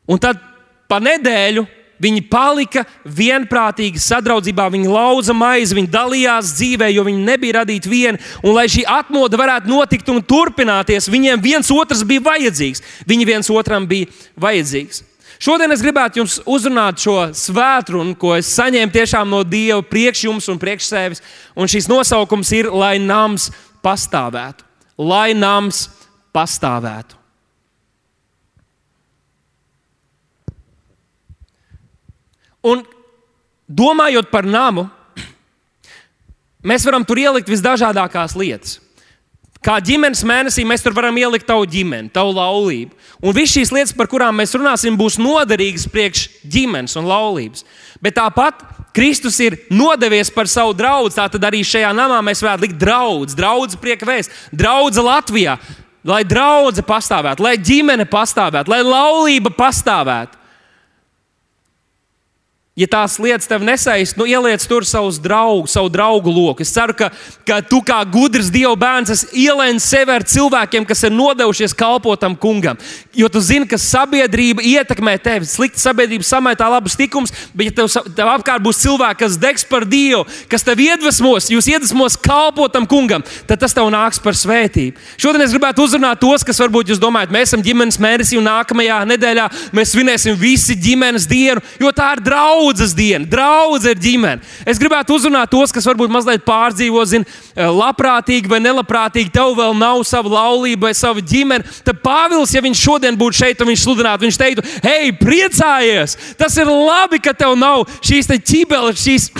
Un 0.09 0.21
tad 0.21 0.41
pa 0.89 0.97
nedēļu 1.03 1.67
Viņi 2.01 2.23
palika 2.31 2.81
vienprātīgi 3.05 3.99
sadraudzībā, 4.01 4.65
viņi 4.73 4.89
lauza 4.89 5.35
maizi, 5.37 5.75
viņi 5.77 5.91
dalījās 5.93 6.55
dzīvē, 6.57 6.87
jo 6.95 7.05
viņi 7.05 7.27
nebija 7.27 7.59
radīti 7.59 7.91
vieni. 7.91 8.21
Un, 8.41 8.55
lai 8.55 8.65
šī 8.71 8.87
atmoda 8.89 9.37
varētu 9.37 9.69
notikt 9.69 10.09
un 10.09 10.23
turpināties, 10.25 11.11
viņiem 11.11 11.43
viens 11.43 11.69
otrs 11.75 12.01
bija 12.07 12.25
vajadzīgs. 12.31 12.81
Viņi 13.05 13.27
viens 13.29 13.51
otram 13.53 13.85
bija 13.89 14.09
vajadzīgs. 14.41 15.03
Šodien 15.41 15.73
es 15.73 15.81
gribētu 15.81 16.19
jums 16.21 16.35
uzrunāt 16.45 17.01
šo 17.01 17.15
svētkrunu, 17.33 18.13
ko 18.19 18.35
es 18.37 18.51
saņēmu 18.53 18.93
tiešām 18.93 19.31
no 19.31 19.39
Dieva 19.41 19.81
priekš 19.81 20.27
jums 20.27 20.49
un 20.53 20.59
priekš 20.61 20.89
sevis. 20.91 21.23
Un 21.57 21.71
šis 21.71 21.89
nosaukums 21.89 22.51
ir, 22.53 22.69
lai 22.69 22.99
nams 23.01 23.47
pastāvētu. 23.81 24.67
Lai 25.01 25.31
nams 25.33 25.87
pastāvētu. 26.29 27.17
Un 32.61 32.85
domājot 33.65 34.29
par 34.29 34.45
namu, 34.45 34.85
mēs 36.61 36.85
varam 36.85 37.01
tur 37.01 37.17
ielikt 37.17 37.49
visdažādākās 37.49 38.37
lietas. 38.37 38.77
Kā 39.61 39.75
ģimenes 39.77 40.23
mēnesī 40.25 40.63
mēs 40.65 40.81
tur 40.81 40.95
varam 40.97 41.17
ielikt 41.21 41.45
tavu 41.45 41.67
ģimeni, 41.69 42.09
tavu 42.09 42.33
laulību. 42.33 42.95
Un 43.21 43.35
visas 43.37 43.53
šīs 43.53 43.71
lietas, 43.75 43.93
par 43.93 44.07
kurām 44.09 44.39
mēs 44.41 44.55
runāsim, 44.57 44.97
būs 44.97 45.19
noderīgas 45.21 45.85
priekš 45.93 46.23
ģimenes 46.49 46.97
un 46.97 47.05
laulības. 47.05 47.61
Bet 48.01 48.17
tāpat 48.17 48.63
Kristus 48.97 49.37
ir 49.39 49.59
nodevies 49.69 50.33
par 50.33 50.49
savu 50.49 50.73
draugu. 50.73 51.13
Tātad 51.13 51.45
arī 51.45 51.61
šajā 51.61 51.93
namā 51.93 52.17
mēs 52.25 52.41
varētu 52.41 52.65
likt 52.65 52.81
draugu, 52.81 53.29
draugu 53.37 53.77
prieka 53.83 54.09
vēst, 54.09 54.33
draugu 54.49 55.05
Latvijā. 55.05 55.59
Lai 56.01 56.23
draudzene 56.25 56.87
pastāvētu, 56.87 57.45
lai 57.45 57.59
ģimene 57.61 58.07
pastāvētu, 58.09 58.73
lai 58.73 58.81
laulība 58.81 59.51
pastāvētu. 59.53 60.40
Ja 62.79 62.85
tās 62.87 63.17
lietas 63.19 63.49
tev 63.51 63.65
nesaist, 63.67 64.15
nu 64.15 64.23
ieliec 64.23 64.63
tur 64.63 64.85
savus 64.87 65.17
draugus, 65.19 65.73
savu 65.75 65.89
draugu 65.91 66.31
loku. 66.31 66.63
Es 66.63 66.69
ceru, 66.71 66.93
ka, 66.95 67.09
ka 67.43 67.57
tu 67.67 67.81
kā 67.83 67.97
gudrs 68.07 68.47
Dieva 68.47 68.77
bērns 68.79 69.25
ielēni 69.35 69.81
sevi 69.83 70.13
ar 70.15 70.23
cilvēkiem, 70.23 70.85
kas 70.87 71.03
ir 71.03 71.11
nodevušies 71.11 71.75
kalpotam 71.75 72.31
kungam. 72.39 72.79
Jo 73.11 73.27
tu 73.27 73.41
zini, 73.43 73.67
ka 73.67 73.75
sabiedrība 73.75 74.63
ietekmē 74.63 75.17
tevi. 75.19 75.49
Slikta 75.51 75.83
sabiedrība 75.83 76.23
samētā 76.23 76.69
labus 76.71 76.95
tikumus, 76.95 77.35
bet 77.51 77.73
ja 77.73 77.75
tev, 77.81 78.13
tev 78.15 78.31
apkārt 78.37 78.63
būs 78.63 78.79
cilvēki, 78.85 79.19
kas 79.25 79.35
degs 79.43 79.67
par 79.67 79.83
Dievu, 79.83 80.23
kas 80.47 80.63
tev 80.63 80.79
iedvesmos, 80.79 81.51
jūs 81.51 81.67
iedvesmos 81.73 82.15
kalpotam 82.23 82.87
kungam, 82.87 83.27
tad 83.51 83.59
tas 83.65 83.75
tev 83.75 83.91
nāks 83.91 84.23
par 84.23 84.39
svētību. 84.39 84.95
Šodien 85.19 85.43
es 85.43 85.51
gribētu 85.51 85.89
uzrunāt 85.89 86.23
tos, 86.23 86.47
kas 86.47 86.63
varbūt 86.63 86.95
jūs 86.95 87.03
domājat, 87.03 87.35
mēs 87.35 87.51
esam 87.51 87.67
ģimenes 87.67 87.99
mēnesī 87.99 88.39
un 88.39 88.47
nākamajā 88.47 89.03
nedēļā 89.11 89.51
mēs 89.75 89.91
svinēsim 89.91 90.39
visi 90.39 90.79
ģimenes 90.79 91.27
dienu, 91.27 91.59
jo 91.83 91.91
tā 91.91 92.13
ir 92.15 92.23
draudzība 92.31 92.60
draudzes 92.61 92.93
diena, 92.93 93.25
draudzene 93.25 93.95
ir 93.95 94.01
ģimene. 94.01 94.41
Es 94.69 94.79
gribētu 94.79 95.15
uzrunāt 95.15 95.49
tos, 95.51 95.71
kas 95.73 95.85
varbūt 95.89 96.11
mazliet 96.13 96.43
pārdzīvo, 96.45 97.03
zina, 97.05 97.25
eh, 97.55 97.65
labprātīgi 97.65 98.49
vai 98.49 98.59
nelabprātīgi, 98.59 99.31
tev 99.33 99.55
vēl 99.57 99.77
nav 99.77 100.03
sava 100.05 100.29
laulība 100.29 100.89
vai 100.89 100.93
sava 100.93 101.21
ģimene. 101.21 101.65
Tad 101.83 102.01
Pāvils, 102.03 102.53
ja 102.53 102.61
viņš 102.61 102.77
šodien 102.77 103.17
būtu 103.17 103.41
šeit 103.41 103.61
un 103.61 103.67
viņš 103.67 103.85
sludinātu, 103.85 104.27
viņš 104.27 104.37
teiktu, 104.37 104.65
hei, 104.83 105.11
priecājies! 105.11 106.17
Tas 106.37 106.57
ir 106.57 106.65
labi, 106.65 107.19
ka 107.19 107.33
tev 107.33 107.57
nav 107.57 107.87
šīs 108.01 108.29
ķibeles, 108.45 109.01
šīs 109.01 109.31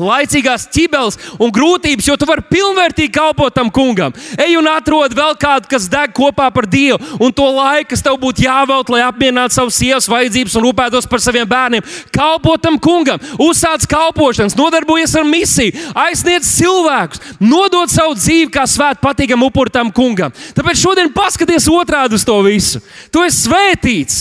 laicīgās 0.00 0.66
ķibeles 0.72 1.18
un 1.40 1.52
grūtības, 1.54 2.08
jo 2.08 2.16
tu 2.18 2.28
vari 2.28 2.44
pilnvērtīgi 2.50 3.12
kalpot 3.14 3.54
tam 3.54 3.70
kungam. 3.74 4.14
Ej 4.40 4.56
un 4.60 4.68
atrod 4.70 5.14
vēl 5.16 5.36
kādu, 5.40 5.68
kas 5.70 5.88
deg 5.90 6.14
kopā 6.16 6.48
par 6.54 6.68
Dievu, 6.70 6.98
un 7.20 7.34
to 7.36 7.46
laiku, 7.54 7.90
kas 7.92 8.04
tev 8.04 8.18
būtu 8.22 8.44
jāvelk, 8.46 8.90
lai 8.92 9.04
apmierinātu 9.06 9.56
savas 9.56 9.78
sievas 9.80 10.08
vajadzības 10.10 10.56
un 10.58 10.66
rūpētos 10.68 11.08
par 11.10 11.22
saviem 11.22 11.48
bērniem. 11.50 11.86
Kalpot 12.14 12.62
tam 12.62 12.78
kungam, 12.82 13.20
uzsāc 13.42 13.86
kalpošanas, 13.90 14.56
nodarbojies 14.58 15.14
ar 15.18 15.28
misiju, 15.28 15.76
aizsniedz 16.06 16.50
cilvēkus, 16.56 17.24
nodod 17.42 17.92
savu 17.92 18.16
dzīvi 18.18 18.50
kā 18.54 18.66
svētu 18.68 19.04
patīkamu 19.04 19.50
upuru 19.50 19.72
tam 19.72 19.92
kungam. 19.94 20.34
Tāpēc 20.56 20.82
šodien 20.82 21.14
paskaties 21.14 21.68
otrādi 21.70 22.18
uz 22.18 22.26
to 22.26 22.36
visu. 22.46 22.82
Tu 23.12 23.24
esi 23.26 23.46
svētīts! 23.46 24.20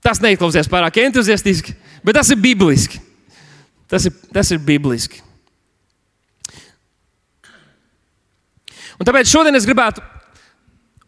Tas 0.00 0.20
neizklausās 0.24 0.68
pārāk 0.70 0.96
entuziastiski 1.02 1.74
Bet 2.04 2.16
tas 2.16 2.30
ir 2.32 2.40
bibliski. 2.40 3.00
Tas 3.90 4.06
ir, 4.06 4.14
tas 4.32 4.50
ir 4.54 4.60
bibliski. 4.62 5.20
Un 9.00 9.08
tāpēc 9.08 9.30
šodien 9.32 9.56
es 9.56 9.64
gribētu 9.64 10.02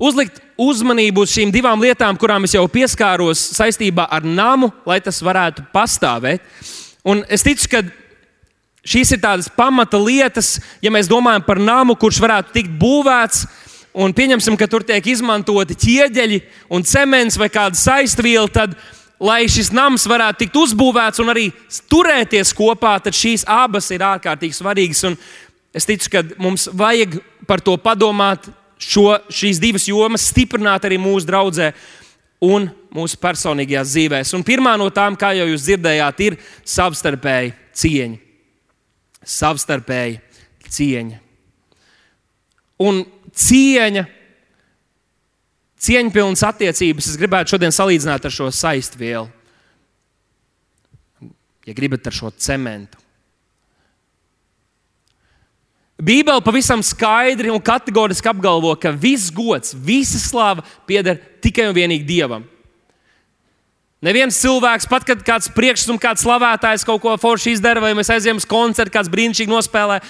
uzlikt 0.03 0.41
uzmanību 0.59 1.23
uz 1.23 1.33
šīm 1.35 1.53
divām 1.55 1.83
lietām, 1.83 2.17
kurām 2.19 2.47
es 2.47 2.57
jau 2.57 2.65
pieskāros 2.71 3.41
saistībā 3.55 4.09
ar 4.11 4.25
namu, 4.27 4.73
lai 4.89 4.99
tas 5.05 5.21
varētu 5.23 5.67
pastāvēt. 5.75 6.43
Un 7.07 7.23
es 7.31 7.45
ticu, 7.47 7.69
ka 7.71 7.83
šīs 8.83 9.15
ir 9.15 9.23
tādas 9.23 9.51
pamata 9.53 10.01
lietas, 10.01 10.57
ja 10.83 10.91
mēs 10.91 11.11
domājam 11.11 11.45
par 11.47 11.61
namu, 11.63 11.95
kurš 11.99 12.23
varētu 12.23 12.57
tikt 12.57 12.75
būvēts. 12.81 13.45
Un 13.93 14.15
pieņemsim, 14.17 14.57
ka 14.57 14.67
tur 14.73 14.87
tiek 14.89 15.05
izmantoti 15.13 15.77
ķieģeļi 15.77 16.39
un 16.73 16.87
cements 16.89 17.37
vai 17.37 17.51
kāda 17.53 17.77
saistviela, 17.77 18.49
lai 19.23 19.47
šis 19.51 19.71
nams 19.75 20.05
varētu 20.11 20.43
tikt 20.43 20.59
uzbūvēts 20.65 21.23
un 21.23 21.31
arī 21.33 21.47
turēties 21.91 22.53
kopā, 22.59 22.97
tad 23.03 23.17
šīs 23.17 23.47
abas 23.51 23.91
ir 23.95 24.05
ārkārtīgi 24.07 24.59
svarīgas. 24.59 25.05
Un 25.09 25.17
es 25.75 25.87
ticu, 25.89 26.11
ka 26.13 26.25
mums 26.43 26.69
vajag 26.75 27.21
par 27.47 27.63
to 27.65 27.77
padomāt, 27.81 28.49
šo, 28.83 29.15
šīs 29.31 29.61
divas 29.63 29.87
jomas 29.87 30.27
stiprināt 30.33 30.89
arī 30.89 30.99
mūsu 31.01 31.29
draudzē 31.29 31.71
un 32.43 32.67
mūsu 32.95 33.19
personīgajās 33.23 33.95
dzīvēs. 33.95 34.35
Un 34.37 34.45
pirmā 34.47 34.75
no 34.81 34.89
tām, 34.95 35.17
kā 35.19 35.31
jau 35.39 35.47
jūs 35.53 35.69
dzirdējāt, 35.69 36.25
ir 36.27 36.39
savstarpēji 36.67 37.55
cieņa. 37.79 38.19
Savstarpēji 39.23 40.19
cieņa. 40.67 41.21
Un 42.83 43.05
cieņa 43.39 44.05
cieņpilnas 45.83 46.45
attiecības 46.47 47.11
es 47.11 47.19
gribētu 47.21 47.55
šodien 47.55 47.75
salīdzināt 47.75 48.27
ar 48.27 48.35
šo 48.35 48.51
saistvielu. 48.55 49.29
Ja 51.67 51.75
gribat 51.79 52.07
ar 52.07 52.15
šo 52.15 52.31
cementu. 52.35 52.99
Bībele 56.03 56.43
pavisam 56.43 56.81
skaidri 56.83 57.53
un 57.53 57.63
kategoriski 57.63 58.27
apgalvo, 58.27 58.73
ka 58.75 58.91
viss 58.91 59.31
gods, 59.31 59.71
visa 59.75 60.19
slava 60.19 60.65
pieder 60.89 61.21
tikai 61.43 61.69
un 61.69 61.77
vienīgi 61.77 62.09
Dievam. 62.09 62.49
Neviens 64.03 64.41
cilvēks, 64.43 64.89
pat 64.91 65.05
kad 65.07 65.21
kāds 65.23 65.47
priekšsakums, 65.55 66.03
kāds 66.03 66.25
slavētājs 66.25 66.83
kaut 66.89 67.05
ko 67.05 67.15
forši 67.23 67.55
izdara, 67.55 67.85
vai 67.85 67.93
mēs 67.95 68.11
aizejam 68.11 68.41
uz 68.41 68.47
koncertu, 68.51 68.97
kāds 68.97 69.11
brīnišķīgi 69.13 69.53
nospēlē, 69.53 70.01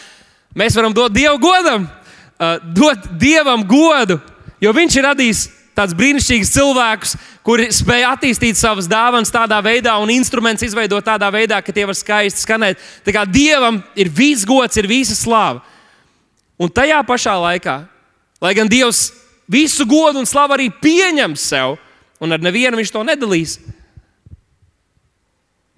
mēs 0.56 0.78
varam 0.78 0.96
dot 0.96 1.12
Dievu 1.12 1.36
godam, 1.42 1.84
uh, 1.84 2.56
dot 2.72 3.10
Dievam 3.20 3.66
godu, 3.68 4.16
jo 4.64 4.72
Viņš 4.72 4.96
ir 4.96 5.06
radījis 5.10 5.42
tāds 5.76 5.94
brīnišķīgs 5.96 6.52
cilvēks, 6.52 7.14
kuri 7.46 7.68
spēj 7.72 8.04
attīstīt 8.10 8.58
savas 8.60 8.88
dāvanas 8.90 9.32
tādā 9.32 9.58
veidā 9.64 9.94
un 10.02 10.12
instruments 10.12 10.64
izveidot 10.64 11.04
tādā 11.06 11.30
veidā, 11.32 11.60
ka 11.64 11.74
tie 11.74 11.86
var 11.88 11.96
skaisti 11.98 12.44
skanēt. 12.44 12.80
Tā 13.06 13.14
kā 13.14 13.24
Dievam 13.28 13.80
ir 13.98 14.12
viss 14.12 14.46
gods, 14.48 14.78
ir 14.80 14.90
visa 14.90 15.16
slāva. 15.16 15.62
Un 16.60 16.70
tajā 16.70 17.00
pašā 17.06 17.34
laikā, 17.40 17.76
lai 18.42 18.54
gan 18.54 18.70
Dievs 18.70 19.10
visu 19.50 19.86
godu 19.88 20.20
un 20.20 20.28
slavu 20.28 20.56
arī 20.56 20.68
pieņem 20.82 21.34
sev, 21.40 21.78
un 22.22 22.32
ar 22.34 22.42
nevienu 22.42 22.78
viņš 22.78 22.92
to 22.94 23.02
nedalīs, 23.06 23.58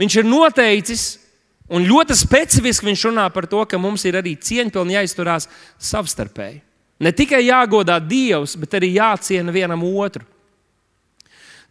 viņš 0.01 0.19
ir 0.21 0.29
noteicis. 0.29 1.05
Un 1.73 1.87
ļoti 1.89 2.13
specifiski 2.13 2.85
viņš 2.85 3.07
runā 3.09 3.25
par 3.33 3.47
to, 3.49 3.63
ka 3.65 3.79
mums 3.81 4.03
ir 4.05 4.19
arī 4.19 4.35
cieņpilni 4.37 4.99
jāizturās 4.99 5.47
savstarpēji. 5.81 6.59
Ne 7.05 7.13
tikai 7.13 7.43
jāgodā 7.45 7.99
Dievs, 8.01 8.57
bet 8.57 8.79
arī 8.79 8.95
jāciena 8.97 9.53
vienam 9.53 9.83
otru. 9.85 10.25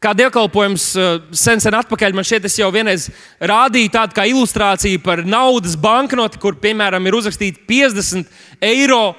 Kā 0.04 0.12
dievkalpojums 0.20 0.86
eh, 1.00 1.12
sen, 1.32 1.62
sen 1.64 1.76
atpakaļ, 1.80 2.16
man 2.18 2.28
es 2.28 2.58
jau 2.60 2.68
vienreiz 2.76 3.08
rādīju 3.40 3.92
tādu 3.94 4.18
kā 4.18 4.26
ilustrāciju 4.28 5.00
par 5.04 5.24
naudas 5.24 5.78
banknoti, 5.80 6.42
kur, 6.44 6.58
piemēram, 6.60 7.08
ir 7.08 7.16
uzrakstīta 7.16 7.64
50 7.70 8.28
eiro. 8.68 9.14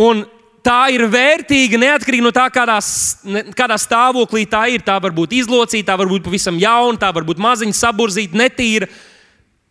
Un 0.00 0.24
tā 0.64 0.78
ir 0.94 1.04
vērtīga 1.12 1.76
neatkarīgi 1.82 2.24
no 2.24 2.32
tā, 2.32 2.46
kādā, 2.54 2.78
kādā 3.58 3.76
stāvoklī 3.76 4.46
tā 4.48 4.64
ir. 4.72 4.80
Tā 4.86 4.96
var 5.02 5.12
būt 5.12 5.36
izlocīta, 5.42 5.90
tā 5.92 5.98
var 6.00 6.08
būt 6.08 6.24
pavisam 6.30 6.56
jauna, 6.62 6.96
tā 7.02 7.12
var 7.12 7.28
būt 7.28 7.42
maziņa, 7.42 7.76
saburzīta, 7.76 8.38
netīra. 8.38 8.88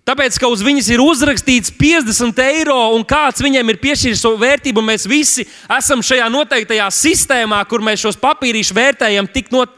Tāpēc, 0.02 0.40
ka 0.42 0.50
uz 0.50 0.64
viņas 0.66 0.88
ir 0.96 1.02
uzrakstīts 1.04 1.74
50 1.78 2.40
eiro, 2.42 2.78
un 2.96 3.04
kāds 3.06 3.44
viņiem 3.44 3.70
ir 3.70 3.78
piešķīris 3.84 4.24
šo 4.24 4.34
vērtību, 4.42 4.82
un 4.82 4.90
mēs 4.90 5.06
visi 5.10 5.46
esam 5.78 6.02
šajā 6.02 6.26
noteiktajā 6.34 6.88
sistēmā, 6.96 7.60
kur 7.70 7.86
mēs 7.86 8.02
šos 8.02 8.18
papīrīšus 8.22 8.76
vērtējam 8.78 9.30
tik 9.30 9.54
not, 9.54 9.78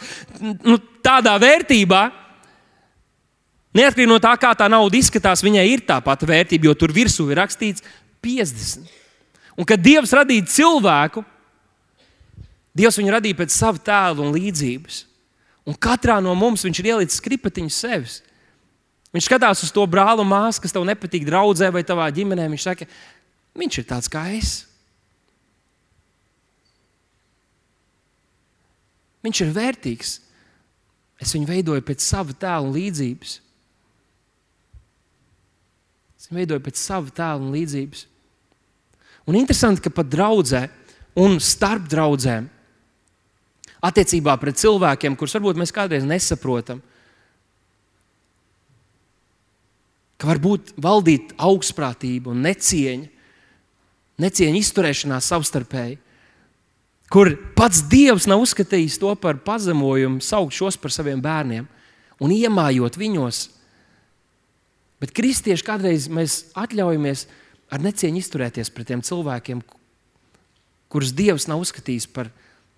nu, 0.63 0.79
tādā 1.03 1.35
vērtībā. 1.43 2.05
Neatkarīgi 3.75 4.09
no 4.13 4.21
tā, 4.23 4.31
kā 4.39 4.53
tā 4.55 4.69
nauda 4.71 4.95
izskatās, 4.95 5.43
viņai 5.43 5.67
ir 5.73 5.83
tā 5.89 5.99
pati 6.05 6.29
vērtība, 6.29 6.69
jo 6.69 6.77
tur 6.77 6.95
virsū 6.95 7.27
ir 7.27 7.41
rakstīts 7.41 7.83
50. 8.23 8.87
Un 9.59 9.67
kad 9.67 9.81
Dievs 9.83 10.13
radīja 10.15 10.47
cilvēku, 10.55 11.25
Dievs 12.73 12.95
viņu 12.97 13.11
radīja 13.13 13.37
pēc 13.43 13.53
sava 13.53 13.77
tēla 13.77 14.23
un 14.23 14.31
līdzības. 14.33 15.03
Un 15.67 15.75
katrā 15.79 16.17
no 16.23 16.33
mums 16.35 16.63
viņš 16.65 16.79
ir 16.79 16.89
ielicis 16.93 17.19
skriptiņu 17.21 17.71
sevis. 17.71 18.21
Viņš 19.13 19.27
skatās 19.29 19.61
uz 19.65 19.71
to 19.73 19.83
brāli 19.85 20.23
un 20.23 20.29
māsu, 20.31 20.61
kas 20.63 20.73
tev 20.73 20.85
nepatīk 20.89 21.25
draudzē 21.27 21.69
vai 21.73 21.83
tavā 21.85 22.07
ģimenē. 22.13 22.47
Viņš 22.49 22.63
saka, 22.65 22.87
viņš 23.59 23.79
ir 23.79 23.89
tāds 23.89 24.09
kā 24.11 24.25
es. 24.33 24.53
Viņš 29.23 29.43
ir 29.45 29.53
vērtīgs. 29.55 30.15
Es 31.21 31.31
viņu 31.35 31.47
veidoju 31.47 31.83
pēc 31.85 32.03
sava 32.03 32.33
tēla 32.35 32.65
un 32.65 32.73
līdzības. 32.75 33.35
Es 36.17 36.27
viņu 36.27 36.39
veidoju 36.41 36.63
pēc 36.65 36.81
sava 36.81 37.13
tēla 37.13 37.39
un 37.39 37.53
līdzības. 37.53 38.07
Un 39.29 39.37
interesanti, 39.39 39.85
ka 39.85 39.93
pat 39.93 40.09
draudzē 40.11 40.65
un 41.21 41.37
starp 41.39 41.85
draudzēm 41.91 42.49
attiecībā 43.83 44.35
pret 44.39 44.59
cilvēkiem, 44.59 45.15
kurus 45.19 45.35
varbūt 45.37 45.59
mēs 45.59 45.71
kādreiz 45.75 46.03
nesaprotam, 46.07 46.81
ka 50.23 50.29
var 50.31 50.39
būt 50.39 50.69
valdīt 50.79 51.33
augstprātība 51.35 52.31
un 52.31 52.45
necieņa. 52.47 53.09
necieņa 54.23 54.59
izturēšanās 54.61 55.25
savstarpēji, 55.27 55.97
kur 57.11 57.33
pats 57.57 57.81
Dievs 57.91 58.27
nav 58.29 58.39
uzskatījis 58.45 58.99
to 59.01 59.11
par 59.19 59.41
pazemojumu, 59.43 60.21
saukt 60.23 60.53
šos 60.55 60.77
par 60.79 60.93
saviem 60.95 61.19
bērniem 61.19 61.67
un 62.23 62.31
iemājot 62.31 62.95
viņos. 62.95 63.49
Bet 65.01 65.11
kristieši 65.11 65.65
kādreiz 65.67 66.07
mēs 66.07 66.53
atļaujamies 66.55 67.25
ar 67.73 67.83
necieņu 67.83 68.21
izturēties 68.21 68.71
pret 68.71 68.93
tiem 68.93 69.03
cilvēkiem, 69.03 69.59
kurus 70.87 71.11
Dievs 71.11 71.49
nav 71.51 71.65
uzskatījis 71.65 72.07
par 72.07 72.31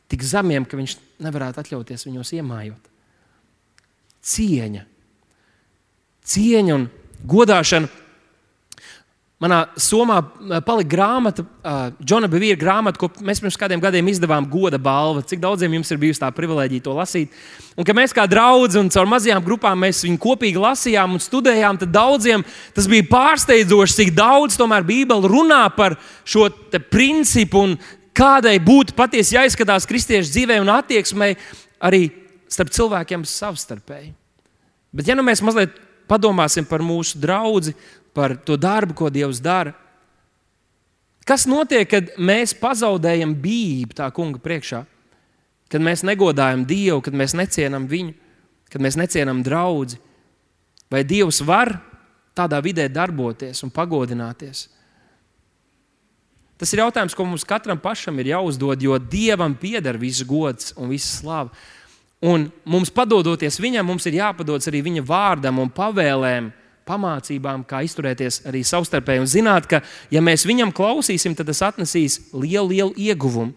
tik 0.10 0.26
zemiem, 0.26 0.66
ka 0.66 0.80
viņš 0.80 0.98
nevarētu 1.22 1.62
atļauties 1.62 2.08
viņos 2.08 2.34
iemājot. 2.40 2.94
Cieņa, 4.26 4.88
cieņa 6.26 6.80
un 6.80 6.90
godāšana 7.26 7.90
Manā 9.36 9.66
somā 9.76 10.22
eh, 10.24 10.60
palika 10.64 10.90
grāmata, 10.94 11.44
uh, 11.44 11.90
Džona 12.00 12.30
Bevīra 12.32 12.56
grāmata, 12.56 12.96
ko 13.02 13.10
mēs 13.28 13.42
pirms 13.44 13.58
kādiem 13.60 13.82
gadiem 13.84 14.08
izdevām 14.08 14.46
goda 14.48 14.80
balvu. 14.80 15.26
Cik 15.28 15.42
daudziem 15.44 15.76
jums 15.76 15.92
ir 15.92 16.00
bijusi 16.00 16.22
tā 16.22 16.30
privilēģija 16.32 16.86
to 16.86 16.94
lasīt? 16.96 17.36
Un, 17.76 17.84
kad 17.84 17.98
mēs 17.98 18.16
kā 18.16 18.24
draugi 18.32 18.80
un 18.80 18.88
caur 18.96 19.10
mazajām 19.12 19.44
grupām 19.44 19.84
viņu 19.84 20.22
kopīgi 20.24 20.62
lasījām 20.64 21.18
un 21.18 21.24
studējām, 21.24 21.82
tad 21.84 21.92
daudziem 21.92 22.46
tas 22.78 22.88
bija 22.88 23.10
pārsteidzoši, 23.12 23.98
cik 24.00 24.16
daudz 24.16 24.56
tomēr 24.56 24.88
Bībele 24.88 25.28
runā 25.28 25.66
par 25.76 25.98
šo 26.24 26.48
principu 26.88 27.68
un 27.68 27.78
kādai 28.16 28.56
būtu 28.64 28.96
patiesi 28.96 29.36
jāizskatās 29.36 29.90
kristiešu 29.90 30.32
dzīvē 30.32 30.62
un 30.64 30.72
attieksmei 30.80 31.36
arī 31.84 32.06
starp 32.48 32.72
cilvēkiem 32.72 33.28
savstarpēji. 33.28 34.14
Bet, 34.96 35.12
ja 35.12 35.20
nu 35.20 35.28
mēs 35.28 35.44
mazliet 35.44 35.76
padomāsim 36.10 36.68
par 36.68 36.84
mūsu 36.86 37.20
draugu, 37.22 37.74
par 38.16 38.38
to 38.38 38.58
darbu, 38.58 38.96
ko 38.96 39.10
Dievs 39.12 39.42
dara. 39.44 39.76
Kas 41.26 41.48
notiek, 41.50 41.88
kad 41.90 42.12
mēs 42.22 42.54
pazaudējam 42.58 43.34
bību 43.42 43.98
tā 43.98 44.12
kunga 44.14 44.40
priekšā? 44.42 44.84
Kad 45.74 45.82
mēs 45.82 46.06
negodājam 46.06 46.64
Dievu, 46.70 47.02
kad 47.02 47.18
mēs 47.18 47.34
necienam 47.34 47.88
viņu, 47.90 48.14
kad 48.70 48.84
mēs 48.86 48.98
necienam 49.00 49.42
draugu. 49.44 49.98
Vai 50.94 51.02
Dievs 51.04 51.42
var 51.42 51.74
tādā 52.38 52.62
vidē 52.62 52.86
darboties 52.94 53.64
un 53.66 53.74
pagodināties? 53.74 54.68
Tas 56.56 56.72
ir 56.72 56.80
jautājums, 56.80 57.16
ko 57.18 57.26
mums 57.28 57.44
katram 57.44 57.80
pašam 57.82 58.22
ir 58.22 58.30
jāuzdod, 58.32 58.80
jo 58.80 58.96
Dievam 59.02 59.58
pieder 59.60 59.98
viss 60.00 60.24
gods 60.24 60.72
un 60.78 60.94
visa 60.94 61.10
slava. 61.18 61.52
Un 62.26 62.48
mums 62.66 62.90
padodoties 62.94 63.60
viņam, 63.62 63.86
mums 63.86 64.06
ir 64.10 64.18
jāpadodas 64.22 64.70
arī 64.72 64.82
viņa 64.86 65.04
vārdam 65.06 65.60
un 65.62 65.70
pavēlēm, 65.74 66.50
pamācībām, 66.86 67.66
kā 67.68 67.82
izturēties 67.86 68.44
arī 68.50 68.62
savstarpēji. 68.66 69.24
Un 69.24 69.30
zināt, 69.30 69.68
ka, 69.70 69.82
ja 70.14 70.22
mēs 70.24 70.46
viņam 70.48 70.74
klausīsim, 70.76 71.36
tad 71.38 71.50
tas 71.50 71.64
atnesīs 71.66 72.20
lielu, 72.34 72.70
lielu 72.72 72.94
ieguvumu. 73.08 73.54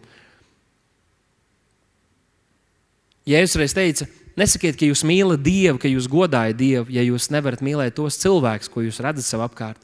Jēzus 3.28 3.58
reiz 3.60 3.74
teica, 3.76 4.06
nesakiet, 4.40 4.78
ka 4.80 4.88
jūs 4.88 5.04
mīlat 5.04 5.42
Dievu, 5.44 5.76
ka 5.80 5.90
jūs 5.90 6.08
godājat 6.08 6.56
Dievu, 6.56 6.86
ja 6.94 7.04
jūs 7.04 7.28
nevarat 7.34 7.60
mīlēt 7.64 7.98
tos 7.98 8.16
cilvēkus, 8.22 8.70
ko 8.72 8.84
jūs 8.86 9.02
redzat 9.04 9.28
sev 9.28 9.44
apkārt. 9.44 9.82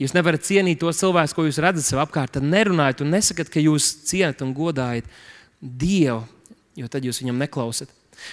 Jūs 0.00 0.12
nevarat 0.16 0.44
cienīt 0.44 0.80
tos 0.80 1.00
cilvēkus, 1.00 1.34
ko 1.36 1.44
jūs 1.44 1.60
redzat 1.60 1.84
sev 1.84 2.00
apkārt. 2.00 2.34
Tad 2.36 2.44
nerunājiet 2.48 3.04
un 3.04 3.12
nesakiet, 3.12 3.52
ka 3.52 3.60
jūs 3.60 3.92
cienat 4.08 4.40
un 4.44 4.56
godājat 4.56 5.08
Dievu, 5.60 6.22
jo 6.76 6.88
tad 6.92 7.04
jūs 7.04 7.20
viņam 7.20 7.44
neklausat. 7.44 7.92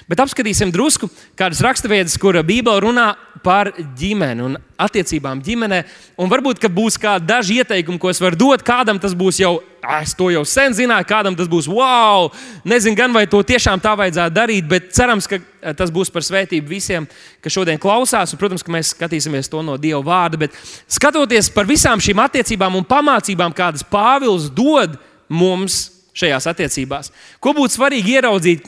Bet 0.09 0.19
apskatīsim 0.23 0.71
drusku 0.73 1.09
kādas 1.39 1.61
raksturvietas, 1.63 2.17
kur 2.19 2.37
Bībele 2.45 2.81
runā 2.83 3.13
par 3.43 3.69
ģimeni 3.99 4.43
un 4.45 4.55
attiecībām 4.79 5.41
ģimenē. 5.43 5.81
Un 6.21 6.31
varbūt 6.31 6.63
būs 6.73 6.97
kādi 7.01 7.27
daži 7.27 7.59
ieteikumi, 7.61 7.99
ko 7.99 8.11
es 8.11 8.21
varu 8.23 8.39
dot. 8.39 8.63
Kādam 8.65 8.99
tas 9.01 9.15
būs 9.17 9.39
jau, 9.41 9.57
es 9.99 10.15
to 10.17 10.29
jau 10.33 10.43
sen 10.47 10.75
zināju, 10.75 11.07
kādam 11.09 11.37
tas 11.37 11.49
būs 11.51 11.67
wow. 11.71 12.29
Nezinu, 12.67 12.97
gan 12.99 13.15
vai 13.15 13.25
to 13.29 13.41
tiešām 13.43 13.81
tā 13.83 13.95
vajadzētu 13.99 14.35
darīt, 14.35 14.67
bet 14.69 14.91
cerams, 14.95 15.27
ka 15.29 15.41
tas 15.77 15.91
būs 15.93 16.11
par 16.13 16.25
svētību 16.25 16.71
visiem, 16.71 17.07
kas 17.43 17.55
šodien 17.55 17.81
klausās. 17.81 18.33
Un, 18.33 18.41
protams, 18.41 18.63
ka 18.63 18.73
mēs 18.73 18.93
skatīsimies 18.95 19.51
to 19.51 19.63
no 19.65 19.75
Dieva 19.81 20.03
vārda. 20.07 20.45
Bet 20.45 20.55
skatoties 20.87 21.51
par 21.53 21.67
visām 21.69 22.03
šīm 22.03 22.23
attiecībām 22.23 22.79
un 22.79 22.87
pamācībām, 22.87 23.55
kādas 23.55 23.83
Pāvils 23.87 24.47
dod 24.53 24.95
mums 25.31 25.89
šajās 26.13 26.47
attiecībās, 26.51 27.09
ko 27.41 27.55
būtu 27.57 27.73
svarīgi 27.73 28.19
ieraudzīt 28.19 28.67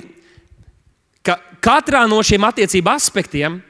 katrā 1.65 2.06
no 2.10 2.21
šiem 2.21 2.45
attiecību 2.45 2.93
aspektiem 2.93 3.63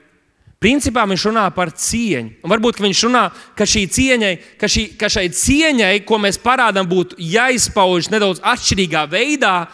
Principā 0.65 1.03
viņš 1.05 1.25
runā 1.27 1.43
par 1.53 1.69
cieņu. 1.77 2.39
Un 2.41 2.49
varbūt 2.49 2.79
viņš 2.81 3.01
runā, 3.05 3.25
ka, 3.57 3.67
cieņai, 3.67 4.31
ka, 4.57 4.69
šī, 4.71 4.85
ka 4.97 5.09
šai 5.11 5.27
cieņai, 5.29 5.99
ko 6.07 6.17
mēs 6.21 6.39
parādām, 6.41 6.87
būtu 6.89 7.19
jāizpauž 7.19 8.09
nedaudz 8.09 8.41
atšķirīgā 8.41 9.03
veidā, 9.11 9.67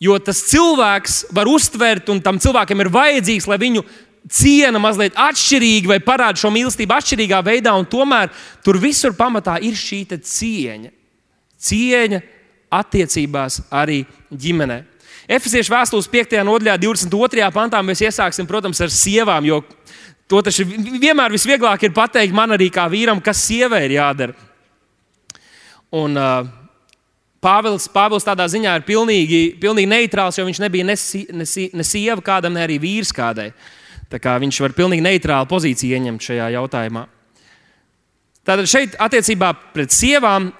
jo 0.00 0.16
tas 0.22 0.40
cilvēks 0.48 1.18
var 1.34 1.50
uztvert, 1.50 2.08
un 2.08 2.22
tam 2.24 2.40
cilvēkam 2.40 2.80
ir 2.80 2.92
vajadzīgs, 2.94 3.48
lai 3.50 3.58
viņu 3.60 3.84
ciena 4.32 4.80
mazliet 4.80 5.18
atšķirīgi 5.18 5.90
vai 5.90 5.98
parāda 6.00 6.40
šo 6.40 6.54
mīlestību 6.54 6.96
atšķirīgā 6.96 7.42
veidā, 7.44 7.74
un 7.74 7.84
tomēr 7.84 8.30
tur 8.64 8.78
visur 8.80 9.12
pamatā 9.18 9.58
ir 9.60 9.76
šī 9.76 10.04
cieņa. 10.14 10.94
Cieņa 11.62 12.22
attiecībās 12.72 13.60
arī 13.68 14.04
ģimenei. 14.30 14.86
Efesiešu 15.32 15.72
vēstules 15.72 16.08
5. 16.12 16.34
nodaļā, 16.44 16.76
22. 16.82 17.46
pantā 17.54 17.80
mēs 17.84 18.02
iesāksim, 18.04 18.46
protams, 18.48 18.80
ar 18.84 18.90
sievām, 18.92 19.46
jo 19.48 19.62
to 20.28 20.42
taču 20.44 20.66
vienmēr 20.66 21.32
visvieglāk 21.32 21.86
ir 21.86 21.94
pateikt 21.96 22.36
man 22.36 22.52
arī 22.52 22.68
kā 22.72 22.84
vīram, 22.92 23.22
kas 23.24 23.40
sievai 23.46 23.86
ir 23.86 23.96
jādara. 23.96 24.36
Un, 25.92 26.16
uh, 26.16 26.50
Pāvils, 27.42 27.88
Pāvils 27.90 28.26
tādā 28.26 28.44
ziņā 28.46 28.76
ir 28.78 28.84
pilnīgi, 28.86 29.40
pilnīgi 29.58 29.90
neitrāls, 29.90 30.36
jo 30.38 30.44
viņš 30.46 30.60
nebija 30.62 30.86
ne, 30.86 30.94
ne, 31.40 31.46
ne 31.80 31.86
sieva 31.86 32.22
kādam, 32.22 32.54
ne 32.54 32.62
arī 32.62 32.78
vīrs 32.82 33.10
kādai. 33.16 33.48
Viņš 34.12 34.60
var 34.62 34.76
pilnīgi 34.76 35.02
neitrālu 35.02 35.48
pozīciju 35.50 35.96
ieņemt 35.96 36.22
šajā 36.28 36.52
jautājumā. 36.54 37.06
Tātad 38.46 38.68
šeit 38.68 38.94
attiecībā 39.00 39.50
pret 39.72 39.94
sievām 39.94 40.52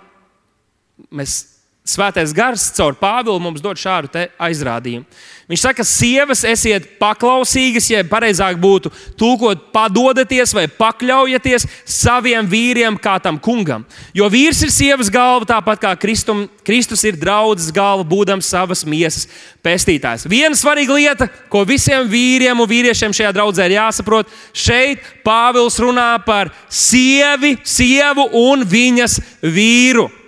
mēs 1.13 1.52
Svētais 1.83 2.31
gars 2.31 2.69
caur 2.77 2.95
Pāvilu 2.95 3.41
mums 3.43 3.59
dod 3.59 3.75
šādu 3.75 4.29
aizrādījumu. 4.39 5.03
Viņš 5.51 5.63
saka, 5.65 5.83
ka 5.83 5.85
sievas 5.85 6.45
esiet 6.47 6.85
paklausīgas, 7.01 7.89
ja 7.91 8.05
pareizāk 8.07 8.61
būtu 8.63 8.93
tūkot, 9.19 9.65
padodaties 9.75 10.55
vai 10.55 10.69
pakļaujieties 10.71 11.67
saviem 11.83 12.47
vīriem, 12.47 12.95
kā 13.03 13.17
tam 13.25 13.41
kungam. 13.43 13.83
Jo 14.15 14.31
vīrs 14.31 14.63
ir 14.63 14.71
sievas 14.71 15.11
galva, 15.11 15.51
tāpat 15.51 15.83
kā 15.83 15.93
Kristum, 15.99 16.47
Kristus 16.63 17.03
ir 17.03 17.19
draudzes 17.19 17.75
galva, 17.75 18.07
būdams 18.07 18.55
savas 18.55 18.87
miesas 18.87 19.27
pestītājs. 19.67 20.29
Viena 20.31 20.55
svarīga 20.55 20.95
lieta, 20.95 21.31
ko 21.51 21.67
visiem 21.67 22.07
vīriem 22.07 22.63
un 22.63 22.71
vīriešiem 22.71 23.19
šajā 23.19 23.35
draudzē 23.35 23.67
ir 23.67 23.81
jāsaprot, 23.81 24.31
šeit 24.55 25.03
Pāvils 25.27 25.83
runā 25.83 26.15
par 26.23 26.55
sievi, 26.71 27.57
sievu 27.67 28.31
un 28.47 28.63
viņas 28.71 29.19
vīru. 29.43 30.22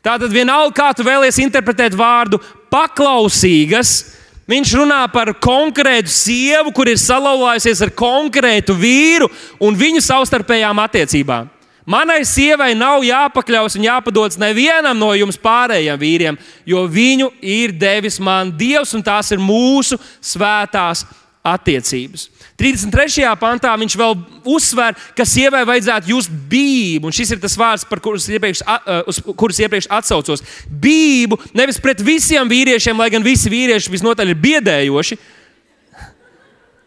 Tātad 0.00 0.32
vienalga, 0.32 0.72
kā 0.72 0.88
tu 0.96 1.04
vēlies 1.04 1.36
interpretēt 1.42 1.92
vārdu 1.96 2.38
paklausīgas, 2.72 4.16
viņš 4.48 4.74
runā 4.80 5.02
par 5.12 5.34
konkrētu 5.36 6.10
sievu, 6.12 6.72
kur 6.72 6.88
ir 6.88 7.00
salauzājusies 7.00 7.84
ar 7.84 7.92
konkrētu 7.92 8.76
vīru 8.80 9.28
un 9.60 9.76
viņu 9.76 10.00
savstarpējām 10.04 10.80
attiecībām. 10.86 11.50
Manai 11.90 12.20
sievai 12.28 12.70
nav 12.78 13.02
jāpakļaus 13.02 13.74
un 13.76 13.86
jāpadodas 13.88 14.38
nevienam 14.40 14.98
no 15.00 15.10
jums 15.16 15.38
pārējiem 15.40 16.00
vīriem, 16.00 16.36
jo 16.68 16.84
viņu 16.86 17.30
ir 17.40 17.72
devis 17.74 18.20
man 18.22 18.52
Dievs, 18.56 18.92
un 18.94 19.02
tās 19.04 19.32
ir 19.34 19.40
mūsu 19.42 19.98
svētās 20.20 21.02
attiecības. 21.42 22.28
33. 22.60 23.24
pantā 23.40 23.72
viņš 23.80 23.94
vēl 23.96 24.16
uzsver, 24.52 24.96
ka 25.16 25.24
sievai 25.24 25.62
vajadzētu 25.68 26.12
just 26.12 26.32
bību, 26.50 27.08
un 27.08 27.14
šis 27.16 27.32
ir 27.32 27.40
tas 27.40 27.56
vārds, 27.56 27.86
kurus 27.88 28.28
iepriekš, 28.28 28.60
uz 29.08 29.20
kurus 29.32 29.60
iepriekš 29.64 29.88
atsaucos. 29.96 30.44
Bību 30.68 31.38
nevis 31.56 31.80
pret 31.80 32.02
visiem 32.04 32.50
vīriešiem, 32.50 33.00
lai 33.00 33.08
gan 33.12 33.24
visi 33.24 33.52
vīrieši 33.52 33.92
visnotaļ 33.94 34.34
ir 34.34 34.42
biedējoši, 34.44 35.16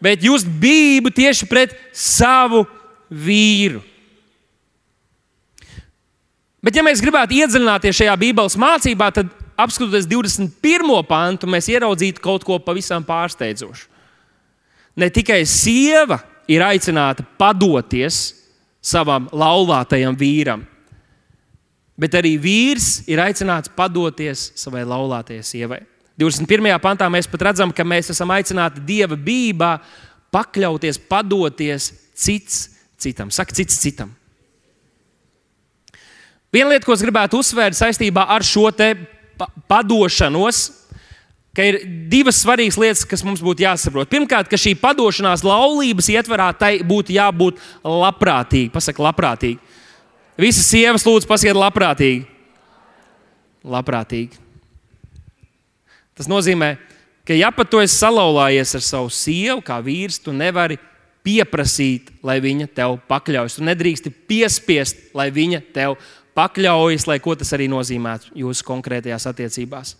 bet 0.04 0.22
just 0.22 0.46
bību 0.46 1.10
tieši 1.14 1.48
pret 1.50 1.74
savu 1.90 2.62
vīru. 3.10 3.82
Bet, 6.64 6.78
ja 6.78 6.84
mēs 6.86 7.02
gribētu 7.04 7.36
iedziļināties 7.36 7.98
šajā 7.98 8.14
Bībeles 8.16 8.54
mācībā, 8.56 9.10
tad 9.12 9.28
apskatoties 9.60 10.06
21. 10.08 10.94
pantu, 11.04 11.50
mēs 11.50 11.68
ieraudzītu 11.68 12.22
kaut 12.24 12.46
ko 12.46 12.56
pavisam 12.62 13.04
pārsteidzošu 13.04 13.90
ne 14.96 15.10
tikai 15.10 15.42
sieva 15.48 16.20
ir 16.50 16.64
aicināta 16.64 17.24
padoties 17.38 18.34
savam 18.84 19.28
laulātajam 19.32 20.16
vīram, 20.18 20.64
bet 21.96 22.14
arī 22.18 22.34
vīrs 22.40 23.04
ir 23.10 23.22
aicināts 23.22 23.72
padoties 23.74 24.50
savai 24.58 24.84
laulātajai 24.86 25.44
sievai. 25.46 25.80
21. 26.20 26.76
pantā 26.82 27.08
mēs 27.10 27.26
pat 27.30 27.48
redzam, 27.48 27.72
ka 27.74 27.86
mēs 27.86 28.12
esam 28.14 28.30
aicināti 28.30 28.82
dieva 28.86 29.16
bībā 29.18 29.72
pakļauties, 30.34 31.00
padoties 31.10 31.90
cits 32.14 32.68
citam. 33.02 33.32
Saka, 33.34 33.54
cits 33.56 33.80
citam. 33.82 34.12
Viena 36.54 36.70
lieta, 36.70 36.86
ko 36.86 36.94
es 36.94 37.02
gribētu 37.02 37.40
uzsvērt 37.42 37.74
saistībā 37.74 38.28
ar 38.30 38.46
šo 38.46 38.68
pa 39.34 39.48
padošanos, 39.66 40.83
ka 41.54 41.66
ir 41.66 41.80
divas 42.10 42.40
svarīgas 42.42 42.78
lietas, 42.80 43.04
kas 43.08 43.22
mums 43.26 43.42
būtu 43.44 43.64
jāsaprot. 43.64 44.10
Pirmkārt, 44.10 44.50
ka 44.50 44.58
šī 44.60 44.74
padošanās 44.80 45.44
laulības 45.46 46.10
ietvarā 46.16 46.50
tai 46.58 46.76
būtu 46.86 47.14
jābūt 47.14 47.60
labprātīgai. 47.86 48.72
Pasaka, 48.74 49.04
labprātīgi. 49.06 49.60
Visas 50.40 50.66
sievas 50.66 51.06
lūdzu 51.06 51.30
pasiet 51.30 51.54
labprātīgi. 51.54 52.24
Labprātīgi. 53.64 54.42
Tas 56.14 56.26
nozīmē, 56.30 56.74
ka 57.26 57.36
ja 57.38 57.50
pat 57.54 57.70
tu 57.70 57.80
esi 57.82 57.96
salauzājies 57.96 58.74
ar 58.78 58.84
savu 58.86 59.14
sievu, 59.14 59.62
kā 59.66 59.78
vīrs, 59.82 60.20
tu 60.22 60.34
nevari 60.34 60.76
pieprasīt, 61.24 62.10
lai 62.26 62.36
viņa 62.44 62.68
tev 62.76 62.98
pakļaujas. 63.08 63.58
Tu 63.58 63.64
nedrīksti 63.66 64.12
piespiest, 64.28 65.08
lai 65.16 65.30
viņa 65.34 65.62
tev 65.74 65.96
pakļaujas, 66.36 67.06
lai 67.08 67.20
ko 67.22 67.34
tas 67.38 67.54
arī 67.56 67.70
nozīmētu 67.70 68.34
jūsu 68.42 68.66
konkrētajās 68.66 69.30
attiecībās. 69.30 69.94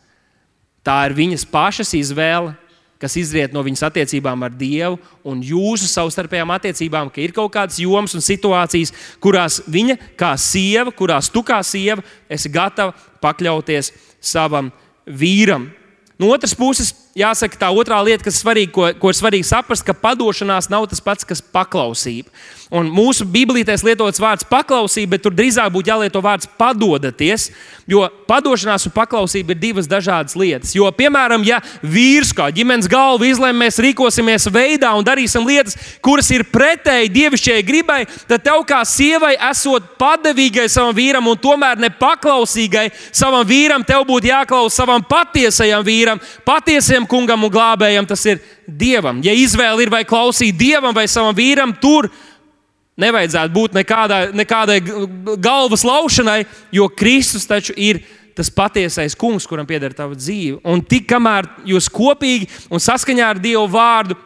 Tā 0.84 0.98
ir 1.08 1.16
viņas 1.16 1.46
pašas 1.48 1.94
izvēle, 1.96 2.52
kas 3.00 3.16
izriet 3.20 3.52
no 3.52 3.62
viņas 3.64 3.84
attiecībām 3.88 4.44
ar 4.46 4.52
Dievu 4.56 4.98
un 5.28 5.42
jūsu 5.44 5.88
savstarpējām 5.90 6.52
attiecībām, 6.54 7.10
ka 7.12 7.20
ir 7.24 7.34
kaut 7.36 7.52
kādas 7.56 7.80
jomas 7.82 8.14
un 8.16 8.24
situācijas, 8.24 8.94
kurās 9.20 9.60
viņa 9.68 9.98
kā 10.20 10.32
sieva, 10.40 10.92
kurās 10.94 11.28
tu 11.32 11.42
kā 11.44 11.60
sieva 11.66 12.04
esi 12.32 12.52
gatava 12.52 12.94
pakļauties 13.24 13.92
savam 14.24 14.70
vīram. 15.04 15.68
No 16.20 16.30
otras 16.32 16.54
puses, 16.56 16.94
jāsaka, 17.18 17.58
tā 17.60 17.70
otrā 17.70 18.00
lieta, 18.04 18.26
kas 18.26 18.40
svarīga, 18.42 18.72
ko, 18.74 18.88
ko 18.98 19.12
ir 19.12 19.18
svarīgi 19.18 19.48
saprast, 19.48 19.86
ka 19.86 19.94
padošanās 19.96 20.70
nav 20.72 20.88
tas 20.90 21.02
pats, 21.04 21.26
kas 21.26 21.42
paklausība. 21.42 22.30
Un 22.74 22.88
mūsu 22.90 23.26
biblītēs 23.28 23.84
lietots 23.86 24.18
vārds 24.18 24.46
paklausība, 24.50 25.14
bet 25.14 25.22
tur 25.22 25.34
drīzāk 25.36 25.68
būtu 25.70 25.92
jālieto 25.92 26.18
vārds 26.24 26.48
padodaties, 26.58 27.50
jo 27.86 28.02
padošanās 28.26 28.88
un 28.88 28.94
paklausība 28.96 29.54
ir 29.54 29.60
divas 29.60 29.86
dažādas 29.90 30.34
lietas. 30.38 30.72
Jo, 30.74 30.88
piemēram, 30.96 31.44
ja 31.46 31.60
vīrs 31.84 32.32
kā 32.34 32.48
ģimenes 32.54 32.88
galva 32.90 33.28
izlemj, 33.28 33.60
mēs 33.60 33.78
rīkosimies 33.84 34.48
veidā 34.50 34.90
un 34.96 35.06
darīsim 35.06 35.46
lietas, 35.46 35.76
kuras 36.02 36.32
ir 36.34 36.46
pretēji 36.50 37.12
dievišķajai 37.14 37.66
gribai, 37.68 38.00
tad 38.26 38.42
tev 38.48 38.64
kā 38.66 38.80
sievai 38.88 39.34
esot 39.52 39.94
padevīgai 40.00 40.66
savam 40.72 40.96
vīram 40.96 41.30
un 41.30 41.38
tomēr 41.38 41.78
nepaklausīgai 41.84 42.88
savam 43.12 43.46
vīram, 43.46 43.86
tev 43.86 44.02
būtu 44.08 44.32
jāklausa 44.32 44.82
savam 44.82 45.04
patiesajam 45.06 45.84
vīram, 45.86 46.22
patiesajam 46.48 47.03
kungam 47.08 47.46
un 47.46 47.52
glābējam. 47.52 48.06
Tas 48.08 48.24
ir 48.28 48.42
dievam. 48.66 49.22
Ja 49.24 49.34
izvēle 49.36 49.86
ir 49.86 49.92
vai 49.92 50.04
klausīt 50.08 50.56
dievam 50.58 50.94
vai 50.96 51.08
savam 51.10 51.36
vīram, 51.36 51.76
tur 51.80 52.10
Nevajadzētu 52.94 53.50
būt 53.50 53.72
nekādai, 53.74 54.28
nekādai 54.38 54.76
galvas 55.42 55.82
laušanai, 55.82 56.44
jo 56.70 56.86
Kristus 56.94 57.42
taču 57.50 57.74
ir 57.74 57.98
tas 58.38 58.50
patiesais 58.50 59.16
kungs, 59.18 59.46
kuram 59.50 59.66
pieder 59.66 59.94
tava 59.94 60.14
dzīve. 60.18 60.60
Un 60.62 60.82
tik 60.86 61.08
kamēr 61.10 61.48
jūs 61.66 61.88
kopīgi 61.90 62.46
un 62.70 62.82
saskaņā 62.82 63.32
ar 63.34 63.40
Dievu 63.42 63.66
vārdu 63.70 64.18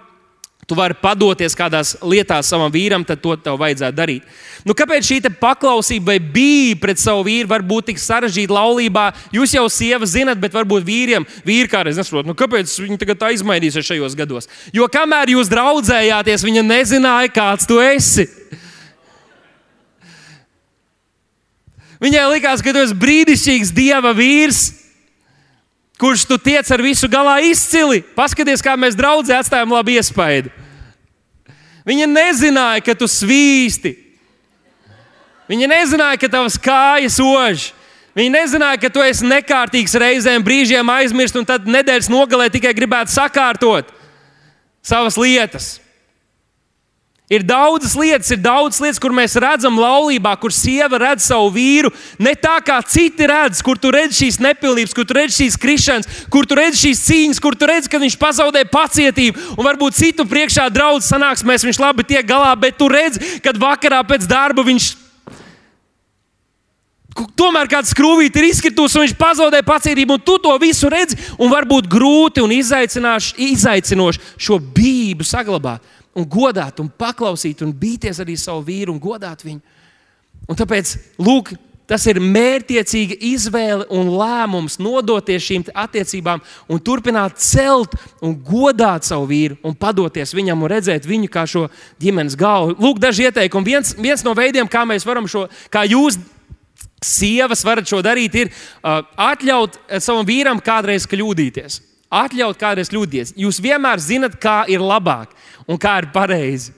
tu 0.68 0.76
vari 0.76 0.92
padoties 1.00 1.56
kādās 1.56 1.94
lietās 2.04 2.50
savam 2.52 2.68
vīram, 2.72 3.04
tad 3.08 3.22
to 3.24 3.32
tev 3.40 3.56
vajadzētu 3.60 3.96
darīt. 3.96 4.26
Nu, 4.68 4.74
kāpēc 4.76 5.06
šī 5.08 5.18
paklausība 5.40 6.12
vai 6.12 6.18
bija 6.20 6.76
pret 6.82 7.00
savu 7.00 7.24
vīru 7.24 7.48
var 7.48 7.64
būt 7.64 7.88
tik 7.88 8.02
sarežģīta 8.02 8.52
laulībā? 8.52 9.06
Jūs 9.32 9.54
jau 9.56 9.64
sieva 9.72 10.04
zinat, 10.04 10.36
bet 10.42 10.52
varbūt 10.52 10.84
vīriem, 10.84 11.24
vīri 11.46 11.70
kādreiz 11.72 11.96
nesaprot, 11.96 12.28
nu, 12.28 12.36
kāpēc 12.36 12.74
viņi 12.84 13.00
tagad 13.00 13.22
tā 13.22 13.32
izmainīsies 13.32 13.88
šajos 13.88 14.16
gados. 14.18 14.50
Jo 14.76 14.90
kamēr 14.92 15.32
jūs 15.38 15.48
draudzējāties, 15.48 16.44
viņa 16.44 16.66
nezināja, 16.68 17.32
kāds 17.32 17.68
tu 17.68 17.80
esi. 17.80 18.28
Viņai 21.98 22.26
likās, 22.34 22.60
ka 22.62 22.76
tu 22.76 22.84
esi 22.84 22.94
brīnišķīgs 22.94 23.72
dieva 23.74 24.12
vīrs, 24.14 24.66
kurš 25.98 26.24
tu 26.30 26.38
tiec 26.38 26.68
ar 26.70 26.82
visu 26.82 27.08
galā 27.10 27.40
izcili. 27.44 28.00
Paskaties, 28.16 28.62
kā 28.62 28.76
mēs 28.78 28.96
draudzē 28.98 29.38
atstājam 29.38 29.74
labu 29.74 29.96
iespaidu. 29.98 30.52
Viņa 31.88 32.06
nezināja, 32.10 32.84
ka 32.84 32.94
tu 32.98 33.08
svīsti. 33.08 33.94
Viņa 35.48 35.68
nezināja, 35.72 36.20
ka 36.20 36.28
tavas 36.28 36.58
kājas 36.60 37.16
ož. 37.24 37.70
Viņa 38.18 38.32
nezināja, 38.34 38.80
ka 38.82 38.90
tu 38.92 39.02
esi 39.04 39.26
nekārtīgs 39.26 39.94
reizēm, 39.96 40.44
brīžiem 40.44 40.88
aizmirst, 40.92 41.36
un 41.38 41.46
tad 41.48 41.68
nedēļas 41.70 42.10
nogalē 42.12 42.48
tikai 42.52 42.74
gribētu 42.76 43.14
sakārtot 43.14 43.92
savas 44.84 45.16
lietas. 45.20 45.78
Ir 47.28 47.42
daudzas 47.44 47.92
lietas, 47.92 48.30
ir 48.32 48.38
daudzas 48.40 48.80
lietas, 48.80 48.98
kur 48.98 49.12
mēs 49.12 49.34
redzam 49.36 49.76
laulībā, 49.76 50.30
kur 50.40 50.52
sieva 50.54 50.96
redz 50.96 51.26
savu 51.28 51.50
vīru 51.52 51.90
ne 52.16 52.32
tā, 52.32 52.54
kā 52.64 52.78
citi 52.88 53.26
redz, 53.28 53.60
kur 53.60 53.76
tu 53.76 53.90
redz 53.92 54.16
šīs 54.16 54.38
nepilnības, 54.40 54.94
kur 54.96 55.04
tu 55.04 55.16
redz 55.18 55.36
šīs 55.36 55.58
krišanas, 55.60 56.08
kur 56.32 56.48
tu 56.48 56.56
redz 56.56 56.80
šīs 56.80 57.02
cīņas, 57.04 57.40
kur 57.44 57.52
tu 57.52 57.68
redz, 57.68 57.90
ka 57.92 58.00
viņš 58.00 58.16
pazaudē 58.16 58.62
pacietību. 58.72 59.58
Un 59.58 59.68
varbūt 59.68 59.98
citu 59.98 60.24
priekšā 60.24 60.70
draudzes 60.72 61.10
sanāksmēs 61.12 61.68
viņš 61.68 61.82
labi 61.84 62.06
tiek 62.08 62.24
galā, 62.24 62.54
bet 62.56 62.80
tu 62.80 62.88
redz, 62.88 63.20
kad 63.44 63.60
vakarā 63.60 64.00
pēc 64.08 64.24
darba 64.24 64.64
viņš 64.64 64.88
tomēr 67.36 67.68
kāds 67.68 67.92
skrūvīte 67.92 68.40
ir 68.40 68.48
izkritusi, 68.54 68.96
un 68.96 69.04
viņš 69.04 69.16
pazaudē 69.20 69.60
pacietību, 69.66 70.16
un 70.16 70.24
tu 70.24 70.38
to 70.40 70.54
visu 70.62 70.88
redzi, 70.88 71.18
un 71.36 71.52
varbūt 71.52 71.90
grūti 71.90 72.40
un 72.40 72.56
izaicinoši 72.56 74.20
šo 74.38 74.60
bību 74.62 75.26
saglabāt 75.28 75.97
un 76.16 76.26
godāt, 76.28 76.80
un 76.82 76.88
paklausīt, 76.88 77.62
un 77.64 77.74
bīties 77.74 78.20
arī 78.22 78.36
savu 78.38 78.64
vīru 78.66 78.94
un 78.94 79.00
godāt 79.02 79.44
viņu. 79.46 79.60
Un 80.48 80.56
tāpēc, 80.56 80.94
lūk, 81.20 81.52
tas 81.88 82.04
ir 82.10 82.20
mērķiecīga 82.20 83.16
izvēle 83.30 83.86
un 83.94 84.10
lēmums 84.12 84.76
nodoties 84.82 85.44
šīm 85.46 85.66
attiecībām 85.72 86.42
un 86.68 86.82
turpināt 86.84 87.40
celt 87.42 87.96
un 88.24 88.36
godāt 88.44 89.08
savu 89.08 89.28
vīru 89.30 89.58
un 89.64 89.76
padoties 89.78 90.34
viņam 90.36 90.64
un 90.64 90.72
redzēt 90.72 91.08
viņu 91.08 91.30
kā 91.32 91.46
šo 91.48 91.66
ģimenes 92.02 92.36
galvu. 92.38 92.76
Lūk, 92.78 93.00
daži 93.02 93.28
ieteikumi. 93.28 93.72
Viens, 93.72 93.94
viens 93.96 94.24
no 94.26 94.36
veidiem, 94.36 94.68
kā 94.68 94.84
mēs 94.88 95.08
varam 95.08 95.28
šo, 95.30 95.46
kā 95.72 95.86
jūs. 95.88 96.20
Sievas 96.98 97.60
varat 97.62 97.86
šo 97.86 98.00
darīt, 98.02 98.34
ir 98.34 98.48
uh, 98.50 99.04
atļaut 99.22 99.76
savam 100.02 100.26
vīram 100.26 100.58
kādreiz 100.58 101.04
kļūdīties. 101.06 101.76
Atļaut 102.08 102.56
kādreiz 102.56 102.88
kļūdīties. 102.88 103.34
Jūs 103.36 103.60
vienmēr 103.60 104.00
zinat, 104.00 104.38
kā 104.40 104.62
ir 104.70 104.80
labāk 104.80 105.34
un 105.68 105.80
kā 105.80 105.98
ir 106.00 106.08
pareizi. 106.14 106.72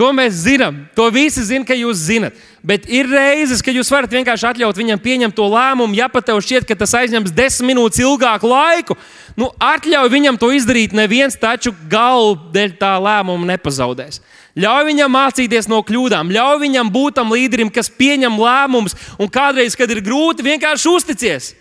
To 0.00 0.06
mēs 0.16 0.38
zinām, 0.46 0.86
to 0.96 1.04
visi 1.12 1.42
zina, 1.44 1.66
ka 1.68 1.74
jūs 1.76 2.06
zinat. 2.06 2.36
Bet 2.64 2.86
ir 2.88 3.10
reizes, 3.10 3.60
kad 3.60 3.76
jūs 3.76 3.90
varat 3.92 4.12
vienkārši 4.14 4.46
atļaut 4.48 4.78
viņam 4.78 5.02
pieņemt 5.02 5.36
to 5.36 5.44
lēmumu, 5.52 5.98
ja 5.98 6.06
pat 6.08 6.24
tev 6.30 6.40
šķiet, 6.40 6.64
ka 6.64 6.76
tas 6.78 6.94
aizņems 6.96 7.34
desmit 7.36 7.74
minūtes 7.74 8.00
ilgāku 8.00 8.48
laiku. 8.48 8.96
Nu, 9.36 9.50
atļauj 9.60 10.08
viņam 10.14 10.40
to 10.40 10.48
izdarīt, 10.56 10.96
neviens 10.96 11.36
taču 11.36 11.74
galvu 11.92 12.38
dēļ 12.54 12.78
tā 12.80 12.94
lēmuma 13.02 13.50
nepazaudēs. 13.52 14.22
Ļauj 14.56 14.88
viņam 14.88 15.12
mācīties 15.14 15.68
no 15.68 15.82
kļūdām, 15.84 16.32
ļauj 16.32 16.58
viņam 16.64 16.88
būt 16.96 17.20
tam 17.20 17.36
līderim, 17.36 17.68
kas 17.68 17.92
pieņem 17.92 18.40
lēmumus, 18.40 18.96
un 19.20 19.28
kādreiz, 19.28 19.76
kad 19.76 19.90
ir 19.92 20.00
grūti, 20.06 20.46
vienkārši 20.48 20.90
uzticies. 20.96 21.52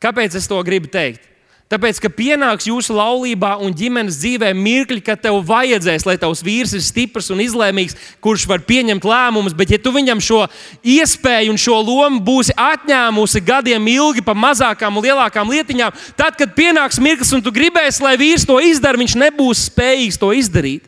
Kāpēc 0.00 0.40
es 0.40 0.48
to 0.48 0.64
gribu 0.64 0.88
teikt? 0.92 1.35
Tāpēc, 1.66 1.98
ka 1.98 2.06
pienāks 2.14 2.68
jūsu 2.68 2.94
laulībā 2.94 3.56
un 3.58 3.72
ģimenes 3.74 4.20
dzīvē 4.20 4.52
mirkļi, 4.54 5.00
kad 5.02 5.18
tev 5.24 5.40
vajadzēs, 5.48 6.04
lai 6.06 6.14
tavs 6.22 6.44
vīrs 6.46 6.76
ir 6.78 6.84
stiprs 6.86 7.32
un 7.34 7.42
izlēmīgs, 7.42 7.96
kurš 8.22 8.44
var 8.46 8.62
pieņemt 8.68 9.02
lēmumus, 9.02 9.56
bet 9.58 9.72
ja 9.74 9.78
tu 9.82 9.90
viņam 9.96 10.22
šo 10.22 10.44
iespēju 10.86 11.50
un 11.50 11.58
šo 11.58 11.80
lomu 11.82 12.22
būsi 12.22 12.54
atņēmusi 12.54 13.42
gadiem 13.48 13.90
ilgi 13.96 14.22
par 14.22 14.38
mazākām 14.38 14.94
un 14.94 15.06
lielākām 15.08 15.50
lietiņām, 15.50 15.98
tad, 16.14 16.38
kad 16.38 16.54
pienāks 16.54 17.02
mirklis 17.02 17.34
un 17.34 17.42
tu 17.42 17.50
gribēsi, 17.50 18.04
lai 18.06 18.14
vīrs 18.20 18.46
to 18.46 18.60
izdara, 18.62 19.02
viņš 19.02 19.18
nebūs 19.26 19.66
spējīgs 19.66 20.22
to 20.22 20.30
izdarīt. 20.38 20.86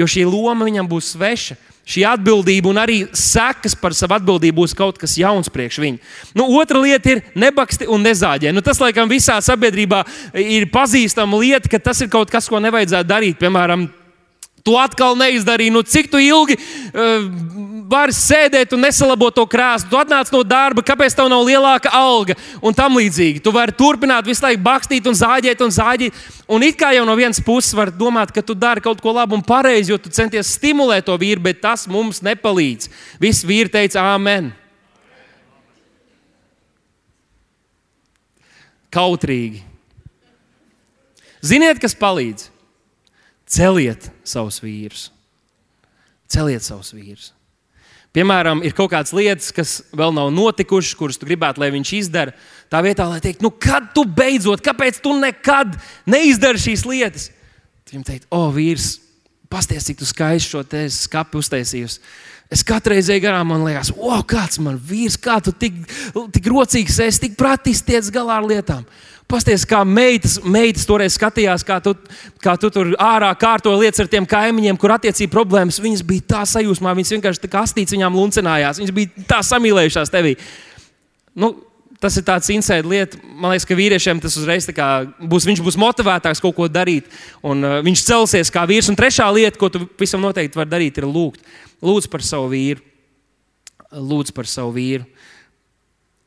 Jo 0.00 0.08
šī 0.08 0.24
loma 0.24 0.64
viņam 0.64 0.88
būs 0.88 1.12
sveša 1.12 1.60
šī 1.84 2.04
atbildība 2.08 2.70
un 2.70 2.80
arī 2.80 2.98
sekas 3.16 3.76
par 3.76 3.94
savu 3.96 4.16
atbildību 4.16 4.62
būs 4.62 4.76
kaut 4.76 4.98
kas 5.00 5.16
jauns 5.20 5.50
priekš 5.52 5.80
viņa. 5.84 5.98
Nu, 6.36 6.48
otra 6.60 6.80
lieta 6.80 7.12
ir 7.12 7.24
nebaksti 7.36 7.88
un 7.90 8.04
nezāģē. 8.06 8.54
Nu, 8.54 8.64
tas, 8.64 8.80
laikam, 8.80 9.10
visā 9.10 9.36
sabiedrībā 9.44 10.04
ir 10.40 10.70
pazīstama 10.72 11.40
lieta, 11.42 11.70
ka 11.70 11.82
tas 11.90 12.00
ir 12.00 12.10
kaut 12.12 12.32
kas, 12.32 12.48
ko 12.48 12.62
nevajadzētu 12.64 13.10
darīt. 13.10 13.40
Piemēram, 13.40 13.88
Tu 14.64 14.72
atkal 14.80 15.12
neizdarīji, 15.20 15.72
nu 15.74 15.82
cik 15.84 16.06
tu 16.08 16.16
ilgi 16.24 16.54
uh, 16.56 17.26
vari 17.84 18.14
sēdēt 18.16 18.70
un 18.72 18.80
nesalabot 18.86 19.34
to 19.36 19.42
krāsu. 19.44 19.90
Tu 19.90 19.98
atnāc 20.00 20.30
no 20.32 20.40
darba, 20.40 20.80
kāpēc 20.80 21.12
tev 21.12 21.28
nav 21.28 21.42
lielāka 21.44 21.92
alga 21.92 22.32
un 22.64 22.72
tam 22.72 22.96
līdzīgi. 22.96 23.42
Tu 23.44 23.52
vari 23.52 23.74
turpināt 23.76 24.24
visu 24.24 24.46
laiku 24.46 24.62
bakstīt 24.64 25.04
un 25.10 25.18
zāģēt 25.18 25.60
un 25.66 25.74
zāģēt. 25.74 26.22
Un 26.48 26.64
it 26.64 26.78
kā 26.80 26.94
jau 26.96 27.04
no 27.04 27.16
vienas 27.18 27.42
puses 27.44 27.76
var 27.76 27.92
domāt, 27.92 28.32
ka 28.32 28.40
tu 28.40 28.56
dari 28.56 28.80
kaut 28.84 29.04
ko 29.04 29.12
labu 29.12 29.36
un 29.36 29.44
pareizi, 29.44 29.92
jo 29.92 30.00
tu 30.00 30.08
centies 30.08 30.54
stimulēt 30.56 31.10
to 31.10 31.18
vīru, 31.20 31.44
bet 31.44 31.60
tas 31.60 31.84
mums 31.84 32.22
nepalīdz. 32.24 32.88
Visi 33.20 33.44
vīri 33.44 33.68
teica, 33.68 34.06
Āmen! 34.16 34.48
Kautrīgi. 38.94 39.60
Ziniet, 41.44 41.76
kas 41.82 41.92
palīdz? 41.98 42.53
Celiet 43.54 44.10
savus 44.26 44.58
vīrus. 44.64 45.08
Celiet 46.30 46.64
savus 46.66 46.90
vīrus. 46.96 47.30
Piemēram, 48.14 48.60
ir 48.62 48.74
kaut 48.78 48.92
kādas 48.92 49.10
lietas, 49.14 49.50
kas 49.54 49.80
vēl 49.94 50.12
nav 50.14 50.28
notikušas, 50.34 50.94
kuras 50.98 51.18
tu 51.18 51.26
gribētu, 51.26 51.58
lai 51.62 51.72
viņš 51.74 51.94
izdara. 51.98 52.34
Tā 52.70 52.78
vietā, 52.86 53.08
lai 53.10 53.18
teiktu, 53.22 53.42
nu, 53.42 53.50
kad 53.50 53.88
tu 53.94 54.04
beidzot, 54.06 54.62
kāpēc 54.62 55.00
tu 55.02 55.16
nekad 55.18 55.74
neizdari 56.06 56.62
šīs 56.62 56.84
lietas? 56.86 57.32
Viņam 57.90 58.06
teikt, 58.06 58.28
o, 58.30 58.46
vīrs, 58.54 58.92
pasties, 59.50 59.86
cik 59.88 59.98
tu 59.98 60.06
skaisti 60.06 60.54
šo 60.54 60.62
skatu 60.94 61.42
uztaisījusi. 61.42 62.00
Es 62.54 62.62
katru 62.66 62.94
reizi 62.94 63.16
garām 63.22 63.48
man 63.50 63.64
liekas, 63.66 63.90
wow, 63.96 64.22
kāds 64.22 64.60
man 64.62 64.78
vīrs, 64.78 65.16
kā 65.18 65.40
tu 65.42 65.50
tik, 65.50 65.80
tik 66.36 66.46
rocīgs 66.50 67.00
esi, 67.02 67.22
tik 67.26 67.38
prātīgs 67.40 67.82
tiec 67.82 68.10
galā 68.14 68.38
ar 68.38 68.46
lietām. 68.46 68.84
Pasties, 69.30 69.64
kā 69.64 69.80
meitas, 69.88 70.36
meitas 70.44 70.84
toreiz 70.84 71.14
skatījās, 71.16 71.64
kā 71.64 71.78
tu, 71.82 71.94
kā 72.44 72.54
tu 72.60 72.68
tur 72.72 72.90
ārā 73.00 73.30
kārtoji 73.40 73.80
lietas 73.80 74.02
ar 74.04 74.10
tiem 74.12 74.26
kaimiņiem, 74.28 74.76
kur 74.80 74.92
attiecīgi 74.92 75.32
problēmas. 75.32 75.80
Viņas 75.80 76.02
bija 76.06 76.26
tā 76.34 76.42
sajūsmā, 76.48 76.92
viņas 76.98 77.14
vienkārši 77.16 77.44
tā 77.46 77.50
kā 77.52 77.62
astīts 77.64 77.96
viņām 77.96 78.18
luncinājās. 78.20 78.82
Viņas 78.82 78.96
bija 78.96 79.24
tā 79.30 79.40
samīlējušās 79.48 80.12
tevī. 80.12 80.34
Nu, 81.40 81.54
tas 82.04 82.18
ir 82.20 82.26
tāds 82.26 82.50
insēta 82.52 82.88
lieta. 82.88 83.20
Man 83.24 83.54
liekas, 83.54 83.64
ka 83.68 83.78
vīriešiem 83.78 84.20
tas 84.20 84.36
uzreiz 84.36 84.68
būs, 84.68 85.48
viņš 85.48 85.64
būs 85.64 85.80
motivētāks 85.80 86.44
kaut 86.44 86.56
ko 86.58 86.68
darīt. 86.68 87.08
Un, 87.40 87.64
uh, 87.64 87.80
viņš 87.86 88.04
celsies 88.04 88.52
kā 88.52 88.66
vīrs. 88.68 88.90
Un 88.92 89.00
trešā 89.00 89.30
lieta, 89.32 89.56
ko 89.58 89.72
tu 89.72 89.86
visam 90.00 90.20
noteikti 90.20 90.60
vari 90.60 90.74
darīt, 90.76 91.00
ir 91.00 91.08
lūgt. 91.08 91.40
Lūdzu 91.84 92.12
par 92.12 92.22
savu 92.26 92.52
vīru. 92.52 92.84
Lūdzu 93.94 94.36
par 94.36 94.50
savu 94.50 94.76
vīru. 94.76 95.08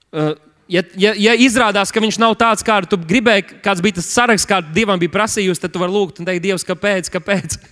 Uh, 0.08 0.34
ja, 0.68 0.84
ja, 1.00 1.14
ja 1.16 1.34
izrādās, 1.40 1.92
ka 1.94 2.04
viņš 2.04 2.20
nav 2.22 2.36
tāds, 2.40 2.66
kādu 2.66 2.92
tu 2.92 3.00
gribēji, 3.10 3.62
kāds 3.64 3.84
bija 3.84 4.00
tas 4.00 4.10
saraksts, 4.12 4.50
kādu 4.50 4.74
dievam 4.76 5.00
bija 5.00 5.14
prasījusi, 5.14 5.64
tad 5.64 5.74
tu 5.74 5.82
vari 5.82 5.96
lūgt 5.96 6.22
un 6.22 6.28
teikt, 6.28 6.44
Dievs, 6.44 6.68
kāpēc? 6.68 7.12
kāpēc? 7.14 7.58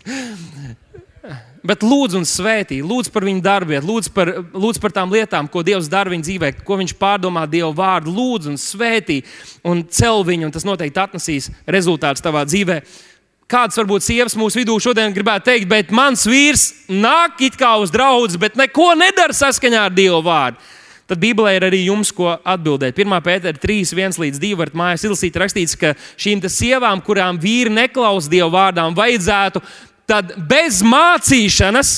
Bet 1.65 1.81
lūdzu, 1.81 2.19
un 2.19 2.27
svētī, 2.29 2.77
lūdzu 2.85 3.09
par 3.13 3.25
viņu 3.25 3.41
darbiem, 3.41 3.85
lūdzu 3.85 4.11
par, 4.13 4.29
lūdzu 4.53 4.81
par 4.83 4.93
tām 4.93 5.09
lietām, 5.13 5.47
ko 5.49 5.63
Dievs 5.65 5.89
dara 5.89 6.11
viņa 6.13 6.27
dzīvē, 6.27 6.51
ko 6.67 6.77
viņš 6.77 6.93
pārdomā 6.99 7.47
Dieva 7.49 7.71
vārdu. 7.73 8.13
Lūdzu, 8.13 8.53
un 8.53 8.59
svētī, 8.61 9.23
un 9.65 9.81
cel 9.89 10.21
viņu, 10.27 10.45
un 10.45 10.53
tas 10.53 10.67
noteikti 10.67 11.01
atnesīs 11.01 11.49
rezultātus 11.65 12.21
tavā 12.21 12.45
dzīvē. 12.45 12.83
Kāds 13.49 13.77
varbūt 13.81 14.05
sievas 14.05 14.37
mūsu 14.37 14.61
vidū 14.61 14.77
šodien 14.81 15.13
gribētu 15.13 15.49
teikt, 15.49 15.69
bet 15.69 15.93
mans 15.93 16.27
vīrs 16.29 16.67
nāk 16.89 17.41
it 17.45 17.57
kā 17.57 17.75
uz 17.81 17.93
draugu, 17.93 18.37
bet 18.41 18.57
neko 18.57 18.91
nedara 18.97 19.33
saskaņā 19.33 19.87
ar 19.89 19.93
Dieva 19.93 20.21
vārdu. 20.25 20.61
Tad 21.05 21.21
Bībelē 21.21 21.51
ir 21.53 21.67
arī 21.67 21.83
jums, 21.85 22.09
ko 22.15 22.31
atbildēt. 22.33 22.97
1. 22.97 23.19
pētera 23.21 23.59
3, 23.61 23.91
1 23.93 24.17
līdz 24.23 24.39
2 24.41 24.57
varat 24.57 24.77
mājās 24.77 25.05
izlasīt, 25.05 25.37
rakstīts, 25.37 25.77
ka 25.77 25.93
šīm 26.17 26.41
sievām, 26.49 27.03
kurām 27.05 27.37
vīri 27.41 27.73
neklaus 27.73 28.29
Dieva 28.31 28.49
vārdām, 28.49 28.97
vajadzētu 28.97 29.61
tad 30.09 30.33
bez 30.49 30.81
mācīšanas, 30.85 31.91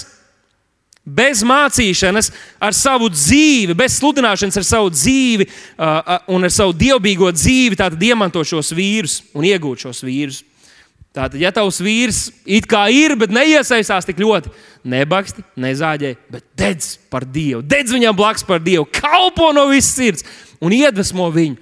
bez 1.07 1.43
mācīšanas, 1.47 2.33
ar 2.59 2.75
savu 2.75 3.07
dzīvi, 3.13 3.75
bez 3.79 3.95
sludināšanas, 4.01 4.59
ar 4.59 4.67
savu 4.67 4.91
dzīvi 4.91 5.47
uh, 5.47 6.17
un 6.35 6.43
ar 6.43 6.51
savu 6.51 6.75
dievbijīgo 6.75 7.31
dzīvi, 7.31 7.79
tātad 7.79 8.03
iemantot 8.03 8.47
šos 8.47 8.73
vīrus 8.75 9.21
un 9.31 9.47
iegūt 9.47 9.87
šos 9.87 10.03
vīrus. 10.03 10.43
Tātad, 11.15 11.39
ja 11.41 11.49
tavs 11.55 11.79
vīrs 11.81 12.27
it 12.45 12.67
kā 12.69 12.83
ir, 12.93 13.15
bet 13.17 13.31
neiesaistās 13.33 14.05
tik 14.05 14.19
ļoti, 14.21 14.51
nebaksti, 14.87 15.43
nezāģē, 15.57 16.11
bet 16.33 16.45
dedz 16.59 16.91
par 17.11 17.25
Dievu, 17.25 17.63
dedz 17.65 17.95
viņam 17.95 18.17
blakus 18.17 18.45
par 18.45 18.61
Dievu, 18.61 18.85
kalpo 18.85 19.49
no 19.55 19.65
visas 19.71 19.95
sirds 19.97 20.27
un 20.61 20.75
iedvesmo 20.75 21.29
viņu 21.33 21.57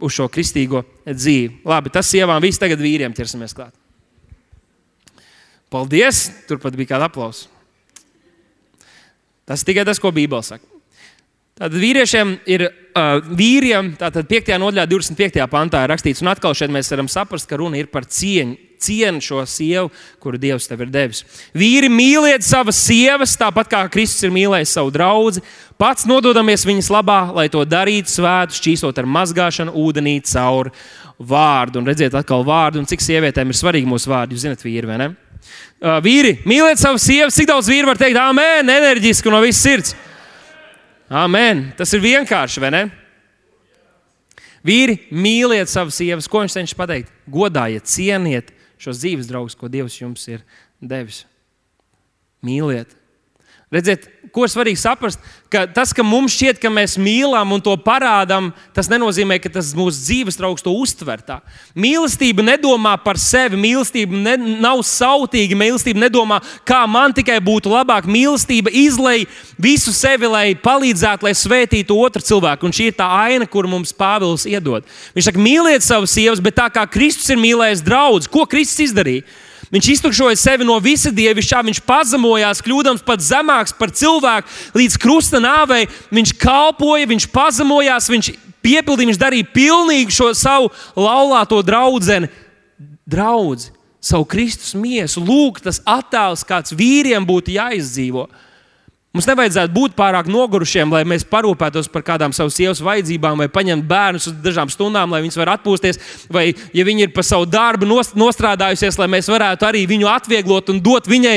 uz 0.00 0.14
šo 0.14 0.28
kristīgo 0.32 0.84
dzīvi. 1.04 1.62
Labi, 1.68 1.92
tas 1.92 2.08
sievām 2.12 2.40
viss 2.44 2.60
tagad 2.60 2.80
vīriem 2.80 3.14
ķersimies 3.16 3.56
klāt. 3.56 3.74
Paldies! 5.70 6.28
Turpat 6.48 6.74
bija 6.78 6.94
kāda 6.94 7.10
aplausa. 7.10 7.50
Tas 9.46 9.66
tikai 9.66 9.84
tas, 9.86 9.98
ko 10.02 10.12
Bībele 10.14 10.46
saka. 10.46 10.66
Tātad 11.58 11.76
vīriešiem 11.82 12.36
ir 12.48 12.62
uh, 12.70 13.18
vīriem, 13.36 13.92
tātad 14.00 14.24
5. 14.30 14.54
nodaļā, 14.62 14.86
25. 14.88 15.42
pantā 15.52 15.82
ir 15.84 15.92
rakstīts, 15.92 16.22
un 16.24 16.30
atkal 16.32 16.54
šeit 16.56 16.72
mēs 16.72 16.88
varam 16.94 17.10
saprast, 17.10 17.50
ka 17.50 17.58
runa 17.60 17.76
ir 17.76 17.90
par 17.92 18.06
cieņu 18.08 18.69
cieni 18.80 19.22
šo 19.24 19.42
sievu, 19.48 19.90
kuru 20.22 20.40
Dievs 20.40 20.68
tev 20.70 20.84
ir 20.84 20.90
devis. 20.92 21.22
Vīri 21.56 21.90
mīliet 21.92 22.44
savas 22.46 22.80
sievas, 22.80 23.36
tāpat 23.40 23.70
kā 23.70 23.84
Kristus 23.92 24.26
ir 24.26 24.34
mīlējis 24.34 24.76
savu 24.78 24.92
draugu. 24.94 25.44
Pats 25.80 26.06
nododamies 26.08 26.66
viņas 26.68 26.90
labā, 26.92 27.20
lai 27.36 27.48
to 27.52 27.64
darītu 27.64 28.12
svētu, 28.12 28.58
šķīstot 28.58 29.00
ar 29.00 29.08
mazgāšanu, 29.08 29.76
ūdenī 29.80 30.18
caur 30.28 30.72
vārdu. 31.16 31.80
Un 31.80 31.88
redziet, 31.88 32.16
atkal 32.16 32.44
vārdu, 32.44 32.80
un 32.80 32.88
cik 32.88 33.04
sievietēm 33.04 33.52
ir 33.52 33.60
svarīgi 33.60 33.88
mūsu 33.88 34.12
vārdi. 34.12 34.36
Jūs 34.36 34.46
zināt, 34.48 34.64
vīri, 34.66 34.88
vai 34.90 35.00
ne? 35.00 35.10
Uh, 35.80 35.96
vīri, 36.04 36.36
mīliet 36.44 36.80
savas 36.80 37.06
sievas, 37.08 37.36
cik 37.36 37.48
daudz 37.48 37.70
vīru 37.72 37.88
var 37.88 38.00
teikt, 38.00 38.18
amen, 38.20 38.68
enerģiski 38.68 39.32
no 39.32 39.40
visas 39.40 39.62
sirds. 39.64 39.94
Amen. 41.10 41.70
Tas 41.78 41.90
ir 41.96 42.02
vienkārši, 42.04 42.60
vai 42.62 42.70
ne? 42.74 42.82
Vīri, 44.66 44.98
mīliet 45.10 45.70
savas 45.72 45.96
sievas, 45.96 46.28
ko 46.28 46.42
viņš 46.42 46.58
cenšas 46.58 46.76
pateikt? 46.76 47.12
Godājiet, 47.32 47.88
cieniet, 47.88 48.52
šos 48.80 49.02
dzīves 49.02 49.28
draugus, 49.28 49.58
ko 49.58 49.68
Dievs 49.72 49.98
jums 50.00 50.24
ir 50.32 50.44
devis. 50.80 51.24
Mīliet! 52.46 52.99
Redziet, 53.70 54.08
ko 54.34 54.42
ir 54.42 54.50
svarīgi 54.50 54.80
saprast, 54.82 55.20
ka 55.46 55.60
tas, 55.70 55.92
ka 55.94 56.02
mums 56.02 56.34
šķiet, 56.34 56.58
ka 56.58 56.72
mēs 56.74 56.96
mīlam 56.98 57.52
un 57.54 57.60
to 57.62 57.70
parādām, 57.78 58.48
tas 58.74 58.88
nenozīmē, 58.90 59.36
ka 59.38 59.50
tas 59.54 59.68
mūsu 59.78 60.00
dzīves 60.08 60.38
draugs 60.40 60.64
to 60.66 60.72
uztver 60.74 61.20
tā. 61.22 61.36
Mīlestība 61.78 62.42
nedomā 62.42 62.96
par 63.04 63.18
sevi, 63.22 63.58
mīlestība 63.62 64.18
ne, 64.24 64.32
nav 64.58 64.82
sautīga, 64.86 65.54
mīlestība 65.58 66.02
nedomā, 66.02 66.40
kā 66.66 66.80
man 66.90 67.14
tikai 67.14 67.36
būtu 67.46 67.70
labāk. 67.70 68.08
Mīlestība 68.10 68.72
izlai 68.74 69.20
visu 69.54 69.94
sevi, 69.94 70.26
lai 70.26 70.48
palīdzētu, 70.58 71.28
lai 71.28 71.34
svētītu 71.38 71.94
otru 71.94 72.26
cilvēku. 72.26 72.66
Un 72.66 72.74
šī 72.74 72.88
ir 72.90 72.96
tā 72.98 73.06
aina, 73.20 73.46
kur 73.46 73.70
mums 73.70 73.94
Pāvils 73.94 74.48
iedod. 74.50 74.82
Viņš 75.14 75.30
saka, 75.30 75.46
mīliet 75.46 75.86
savas 75.86 76.18
sievas, 76.18 76.42
bet 76.42 76.58
tā 76.58 76.66
kā 76.74 76.82
Kristus 76.90 77.30
ir 77.30 77.38
mīlējis 77.38 77.86
draugus, 77.86 78.30
ko 78.30 78.48
Kristus 78.50 78.88
izdarīja? 78.90 79.22
Viņš 79.70 79.88
iztukšoja 79.92 80.34
sevi 80.34 80.66
no 80.66 80.74
visa 80.82 81.12
dievišķā, 81.14 81.60
viņš 81.62 81.80
pazemojās, 81.86 82.62
kļūdams 82.66 83.04
pat 83.06 83.22
zemāks 83.22 83.74
par 83.78 83.92
cilvēku 83.94 84.50
līdz 84.74 84.96
krusta 84.98 85.38
nāvei. 85.38 85.84
Viņš 86.10 86.32
kalpoja, 86.42 87.06
viņš 87.06 87.28
pazemojās, 87.30 88.10
viņš 88.10 88.32
piepildīja, 88.66 89.12
viņš 89.12 89.20
darīja 89.20 89.50
pilnīgi 89.54 90.16
šo 90.16 90.32
savu 90.34 90.72
laulāto 90.98 91.60
draugu, 91.62 92.02
draugu, 93.06 93.70
savu 94.02 94.26
Kristus 94.26 94.74
miesu. 94.74 95.22
Lūk, 95.22 95.62
tas 95.62 95.78
attēls, 95.86 96.42
kāds 96.48 96.74
vīriem 96.74 97.22
būtu 97.28 97.54
jāizdzīvo. 97.54 98.26
Mums 99.10 99.26
nevajadzētu 99.26 99.74
būt 99.74 99.94
pārāk 99.98 100.28
nogurušiem, 100.30 100.92
lai 100.94 101.00
mēs 101.08 101.24
parūpētos 101.26 101.88
par 101.90 102.04
kādām 102.06 102.30
savas 102.30 102.54
sievas 102.54 102.78
vajadzībām, 102.86 103.40
vai 103.42 103.48
paņemtu 103.50 103.88
bērnus 103.90 104.28
uz 104.30 104.36
dažām 104.44 104.70
stundām, 104.70 105.10
lai 105.10 105.18
viņas 105.24 105.38
varētu 105.40 105.58
atpūsties, 105.58 105.98
vai, 106.30 106.44
ja 106.70 106.84
viņi 106.86 107.08
ir 107.08 107.10
pa 107.16 107.24
savu 107.26 107.48
darbu 107.50 107.88
nostrādājusies, 107.90 109.00
lai 109.02 109.10
mēs 109.10 109.32
varētu 109.34 109.66
arī 109.66 109.82
viņu 109.90 110.06
atvieglot 110.12 110.70
un 110.70 110.78
dot 110.86 111.10
viņai, 111.10 111.34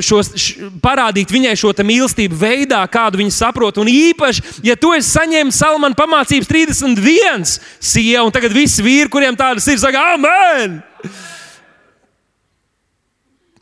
šos, 0.00 0.32
š, 0.40 0.72
parādīt 0.80 1.36
viņai 1.36 1.52
šo 1.60 1.76
mīlestību 1.84 2.40
veidā, 2.40 2.80
kādu 2.88 3.20
viņa 3.20 3.36
saprot. 3.42 3.76
Un 3.84 3.92
īpaši, 3.92 4.64
ja 4.64 4.80
tu 4.80 4.96
esi 4.96 5.18
saņēmis 5.18 5.60
Salmāna 5.60 6.00
pamācības 6.00 6.48
31 6.48 7.58
sievu, 7.76 8.24
un 8.24 8.32
tagad 8.32 8.56
visi 8.56 8.80
vīri, 8.80 9.12
kuriem 9.12 9.36
tādas 9.36 9.68
ir, 9.68 9.76
saka, 9.84 10.14
Amen! 10.16 10.80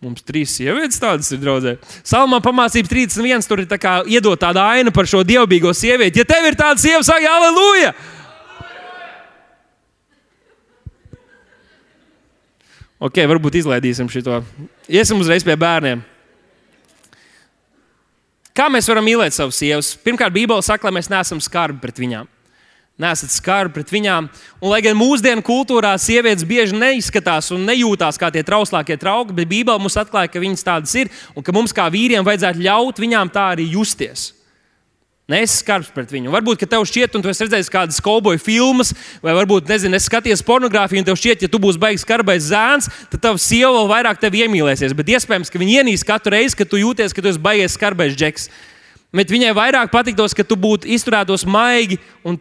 Mums 0.05 0.25
trīs 0.27 0.53
sievietes 0.53 1.01
tādas 1.01 1.31
ir 1.33 1.41
draudzē. 1.41 1.79
Salmā 2.05 2.41
pamācība 2.45 2.91
31. 2.91 3.47
Tur 3.49 3.63
ir 3.63 3.69
tā 3.71 3.79
kā 3.81 3.95
iedot 4.05 4.37
tādu 4.41 4.61
ainu 4.61 4.93
par 4.93 5.09
šo 5.09 5.23
dievbijīgo 5.25 5.73
sievieti. 5.73 6.21
Ja 6.21 6.29
tev 6.29 6.49
ir 6.51 6.59
tāda 6.59 6.77
sieva, 6.83 7.01
saka, 7.07 7.31
aleluja! 7.33 7.95
Ok, 13.05 13.19
varbūt 13.29 13.59
izlaidīsim 13.63 14.09
šo. 14.13 14.43
Iesim 14.89 15.25
uzreiz 15.25 15.45
pie 15.45 15.57
bērniem. 15.61 16.05
Kā 18.55 18.69
mēs 18.71 18.87
varam 18.89 19.05
mīlēt 19.09 19.35
savus 19.35 19.57
sievas? 19.59 19.97
Pirmkārt, 20.05 20.37
Bībele 20.37 20.63
saka, 20.63 20.87
lai 20.87 21.01
mēs 21.01 21.11
neesam 21.13 21.41
skarbi 21.43 21.81
pret 21.83 21.99
viņām 22.01 22.34
nesat 23.01 23.33
skarbi 23.35 23.79
pret 23.79 23.91
viņām. 23.91 24.29
Un, 24.61 24.69
lai 24.71 24.81
gan 24.85 24.97
mūsdienu 24.99 25.43
kultūrā 25.45 25.95
sievietes 25.99 26.47
bieži 26.47 26.77
neizskatās 26.79 27.51
un 27.55 27.67
nejūtās 27.67 28.21
kā 28.21 28.31
tie 28.35 28.45
trauslākie 28.47 28.97
draugi, 29.01 29.35
bet 29.35 29.51
Bībele 29.51 29.83
mums 29.83 29.99
atklāja, 29.99 30.31
ka 30.31 30.43
viņas 30.43 30.67
tādas 30.67 30.95
ir 30.99 31.11
un 31.35 31.43
ka 31.43 31.55
mums 31.55 31.75
kā 31.75 31.89
vīriem 31.91 32.27
vajadzētu 32.27 32.63
ļaut 32.65 33.03
viņām 33.03 33.35
tā 33.35 33.51
arī 33.57 33.69
justies. 33.75 34.33
Nē, 35.25 35.39
es 35.47 35.55
skarbs 35.63 35.89
pret 35.89 36.11
viņu. 36.13 36.29
Varbūt, 36.35 36.59
ka 36.61 36.67
tev 36.69 36.83
šķiet, 36.85 37.15
un 37.17 37.23
tu 37.25 37.31
esi 37.31 37.47
redzējis 37.47 37.71
kādas 37.73 38.01
kauboju 38.05 38.43
filmas, 38.45 38.91
vai 39.25 39.33
varbūt, 39.33 39.71
nezinu, 39.73 39.97
es 39.97 40.05
skaties 40.05 40.45
pornogrāfiju, 40.45 41.01
un 41.01 41.07
tev 41.09 41.17
šķiet, 41.17 41.47
ja 41.47 41.49
tu 41.49 41.57
būsi 41.65 41.81
beigas 41.81 42.05
skarbais 42.05 42.51
zēns, 42.51 42.91
tad 43.09 43.23
tava 43.25 43.41
sieva 43.41 43.71
vēl 43.73 43.89
vairāk 43.89 44.21
tevi 44.21 44.43
iemīlēsies. 44.45 44.93
Bet 44.93 45.15
iespējams, 45.15 45.49
ka 45.49 45.63
viņi 45.63 45.79
ienīs 45.81 46.05
katru 46.05 46.35
reizi, 46.37 46.59
kad 46.61 46.69
tu 46.69 46.83
jūties, 46.83 47.17
ka 47.17 47.25
tu 47.25 47.33
esi 47.33 47.41
beigas 47.41 47.79
skarbais 47.79 48.13
džeks. 48.13 48.51
Bet 49.17 49.33
viņai 49.33 49.55
vairāk 49.57 49.95
patiktos, 49.95 50.37
ka 50.37 50.45
tu 50.45 50.61
būtu 50.61 50.93
izturētos 50.93 51.47
maigi 51.49 51.97
un 52.21 52.37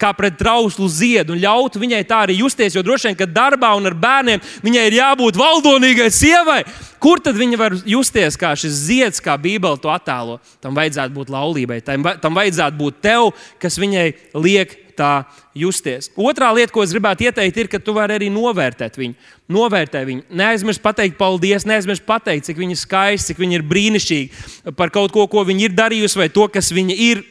kā 0.00 0.12
pret 0.16 0.38
trauslu 0.40 0.88
ziedu, 0.90 1.34
un 1.34 1.42
ļautu 1.42 1.82
viņai 1.82 2.02
tā 2.08 2.24
arī 2.24 2.40
justies. 2.40 2.76
Jo 2.76 2.84
droši 2.86 3.10
vien, 3.10 3.18
ka 3.18 3.28
darbā 3.28 3.72
un 3.78 3.88
ar 3.90 3.96
bērniem 3.98 4.42
viņai 4.64 4.86
ir 4.88 4.98
jābūt 5.00 5.38
valdonīgai 5.40 6.10
sievai. 6.14 6.62
Kur 7.00 7.22
tad 7.24 7.38
viņa 7.40 7.56
var 7.60 7.76
justies 7.88 8.36
kā 8.40 8.52
šis 8.58 8.76
zieds, 8.88 9.22
kā 9.24 9.36
Bībele 9.40 9.80
to 9.80 9.92
attēlo? 9.92 10.38
Tam 10.60 10.76
vajadzētu 10.76 11.16
būt 11.16 11.32
laulībai, 11.32 11.80
tam, 11.84 12.04
tam 12.20 12.36
vajadzētu 12.36 12.76
būt 12.80 13.00
tev, 13.04 13.30
kas 13.62 13.80
viņai 13.80 14.06
liek 14.36 14.76
tā 15.00 15.24
justies. 15.56 16.10
Otrā 16.20 16.50
lieta, 16.54 16.72
ko 16.74 16.84
es 16.84 16.92
gribētu 16.92 17.24
ieteikt, 17.28 17.56
ir, 17.62 17.70
ka 17.72 17.80
tu 17.80 17.94
vari 17.96 18.18
arī 18.18 18.28
novērtēt 18.32 18.98
viņu. 19.00 19.16
Novērtē 19.50 20.04
viņu. 20.06 20.26
Neaizmirst 20.36 20.82
pateikt 20.84 21.16
paldies, 21.18 21.66
neaizmirst 21.68 22.04
pateikt, 22.06 22.50
cik 22.50 22.60
viņa 22.60 22.76
ir 22.76 22.80
skaista, 22.82 23.32
cik 23.32 23.40
viņa 23.40 23.58
ir 23.58 23.66
brīnišķīga 23.70 24.76
par 24.78 24.92
kaut 24.94 25.14
ko, 25.14 25.26
ko 25.30 25.46
viņa 25.48 25.66
ir 25.66 25.76
darījusi, 25.78 26.20
vai 26.20 26.28
to, 26.32 26.46
kas 26.52 26.70
viņa 26.76 26.98
ir 27.08 27.24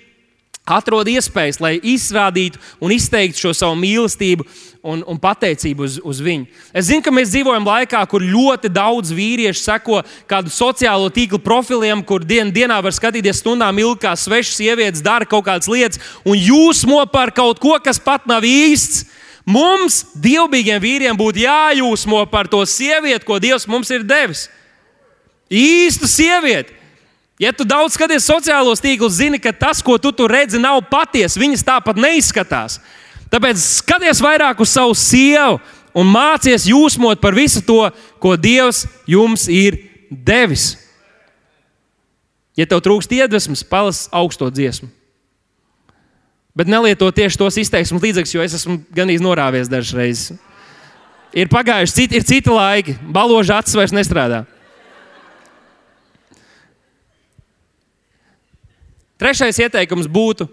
atrod 0.70 1.10
iespējas, 1.10 1.60
lai 1.64 1.76
izrādītu 1.82 2.62
un 2.84 2.94
izteiktu 2.94 3.42
šo 3.48 3.54
savu 3.58 3.78
mīlestību 3.80 4.46
un, 4.86 5.02
un 5.08 5.20
pateicību 5.20 5.86
uz, 5.86 5.98
uz 6.06 6.22
viņu. 6.24 6.48
Es 6.72 6.88
zinu, 6.88 7.04
ka 7.04 7.14
mēs 7.14 7.34
dzīvojam 7.34 7.68
laikā, 7.68 8.02
kur 8.12 8.24
ļoti 8.24 8.72
daudz 8.72 9.12
vīriešu 9.16 9.64
seko 9.64 10.02
kādu 10.30 10.54
sociālo 10.54 11.10
tīklu 11.14 11.42
profiliem, 11.44 12.04
kur 12.06 12.24
dien, 12.26 12.54
dienā 12.54 12.80
var 12.86 12.96
skatīties 12.96 13.42
stundām 13.44 13.82
ilgi, 13.82 14.04
kā 14.06 14.16
svešas 14.16 14.60
sievietes 14.62 15.04
dara 15.06 15.28
kaut 15.28 15.48
kādas 15.50 15.70
lietas, 15.72 16.02
un 16.24 16.40
jūsmo 16.40 17.02
par 17.12 17.34
kaut 17.36 17.60
ko, 17.60 17.76
kas 17.84 18.02
pat 18.02 18.30
nav 18.30 18.48
īsts. 18.48 19.08
Mums, 19.50 20.04
dievbijīgiem 20.22 20.82
vīriem, 20.84 21.18
būtu 21.18 21.42
jājūsmo 21.42 22.22
par 22.30 22.46
to 22.52 22.60
sievieti, 22.70 23.26
ko 23.26 23.40
Dievs 23.42 23.66
mums 23.72 23.90
ir 23.90 24.04
devis. 24.06 24.46
Īstu 25.50 26.06
sievieti. 26.06 26.76
Ja 27.40 27.54
tu 27.56 27.64
daudz 27.64 27.96
skaties 27.96 28.28
sociālos 28.28 28.82
tīklus, 28.84 29.16
zini, 29.22 29.40
ka 29.40 29.54
tas, 29.56 29.80
ko 29.80 29.96
tu 29.96 30.12
tur 30.12 30.32
redzi, 30.32 30.60
nav 30.60 30.82
patiesa. 30.92 31.40
Viņas 31.40 31.64
tāpat 31.64 31.96
neizskatās. 31.96 32.82
Tāpēc 33.32 33.62
skaties 33.80 34.20
vairāk 34.20 34.60
uz 34.60 34.74
savu 34.74 34.96
sievu 34.98 35.60
un 35.96 36.12
mācies 36.12 36.68
jūsmot 36.68 37.22
par 37.24 37.38
visu 37.38 37.64
to, 37.64 37.88
ko 38.20 38.36
Dievs 38.36 38.84
jums 39.08 39.48
ir 39.48 39.80
devis. 40.10 40.74
Ja 42.60 42.68
tev 42.68 42.84
trūkst 42.84 43.14
iedvesmas, 43.16 43.64
palas 43.64 44.08
augsto 44.12 44.50
dziesmu. 44.52 44.90
Bet 46.60 46.68
nelieto 46.68 47.08
tieši 47.08 47.40
tos 47.40 47.56
izteiksmes 47.62 48.04
līdzekļus, 48.04 48.36
jo 48.36 48.44
es 48.44 48.56
esmu 48.58 48.82
gandrīz 48.92 49.24
norāvies 49.24 49.70
dažas 49.72 49.96
reizes. 49.96 50.40
Ir 51.32 51.48
pagājuši 51.48 51.96
citi, 51.96 52.20
ir 52.20 52.26
citi 52.28 52.52
laiki, 52.52 52.98
baloža 53.16 53.62
acis 53.62 53.78
vairs 53.80 53.96
nestrādā. 53.96 54.44
Trešais 59.20 59.60
ieteikums 59.66 60.08
būtu, 60.08 60.48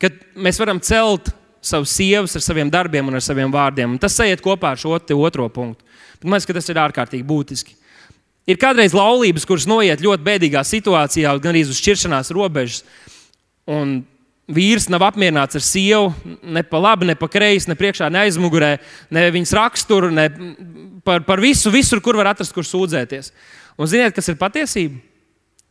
ka 0.00 0.10
mēs 0.40 0.60
varam 0.60 0.80
celt 0.80 1.28
savus 1.66 1.92
sievas 1.96 2.36
ar 2.38 2.44
saviem 2.44 2.70
darbiem 2.72 3.08
un 3.08 3.18
ar 3.18 3.24
saviem 3.24 3.52
vārdiem. 3.52 3.96
Un 3.96 4.00
tas 4.00 4.16
aiziet 4.22 4.44
kopā 4.44 4.72
ar 4.72 4.80
šo 4.80 4.94
otro 4.96 5.48
punktu. 5.52 5.84
Bet 6.16 6.24
man 6.24 6.38
liekas, 6.38 6.48
ka 6.48 6.56
tas 6.56 6.70
ir 6.72 6.80
ārkārtīgi 6.80 7.26
būtiski. 7.26 7.76
Ir 8.46 8.60
kādreiz 8.62 8.94
laulības, 8.94 9.44
kuras 9.44 9.66
noiet 9.66 10.02
ļoti 10.04 10.22
bēdīgā 10.26 10.62
situācijā, 10.62 11.32
gan 11.42 11.52
arī 11.52 11.64
uz 11.66 11.80
šķiršanās 11.80 12.30
robežas. 12.34 12.84
Un 13.66 13.98
vīrs 14.46 14.86
nav 14.92 15.02
apmierināts 15.08 15.58
ar 15.58 15.64
sievu, 15.66 16.12
ne 16.46 16.62
pa 16.62 16.78
labi, 16.78 17.08
ne 17.10 17.16
pa 17.18 17.26
kreisi, 17.30 17.66
ne 17.68 17.74
priekšā, 17.78 18.06
ne 18.14 18.22
aizmugurē, 18.22 18.76
ne 19.10 19.24
viņas 19.34 19.54
raksturu, 19.58 20.12
ne 20.14 20.28
par, 21.04 21.24
par 21.26 21.42
visu, 21.42 21.72
visur, 21.74 22.00
kur 22.02 22.18
var 22.18 22.30
atrast, 22.30 22.54
kur 22.54 22.66
sūdzēties. 22.66 23.32
Un 23.76 23.90
ziniet, 23.90 24.14
kas 24.14 24.30
ir 24.30 24.38
patiesība? 24.38 25.02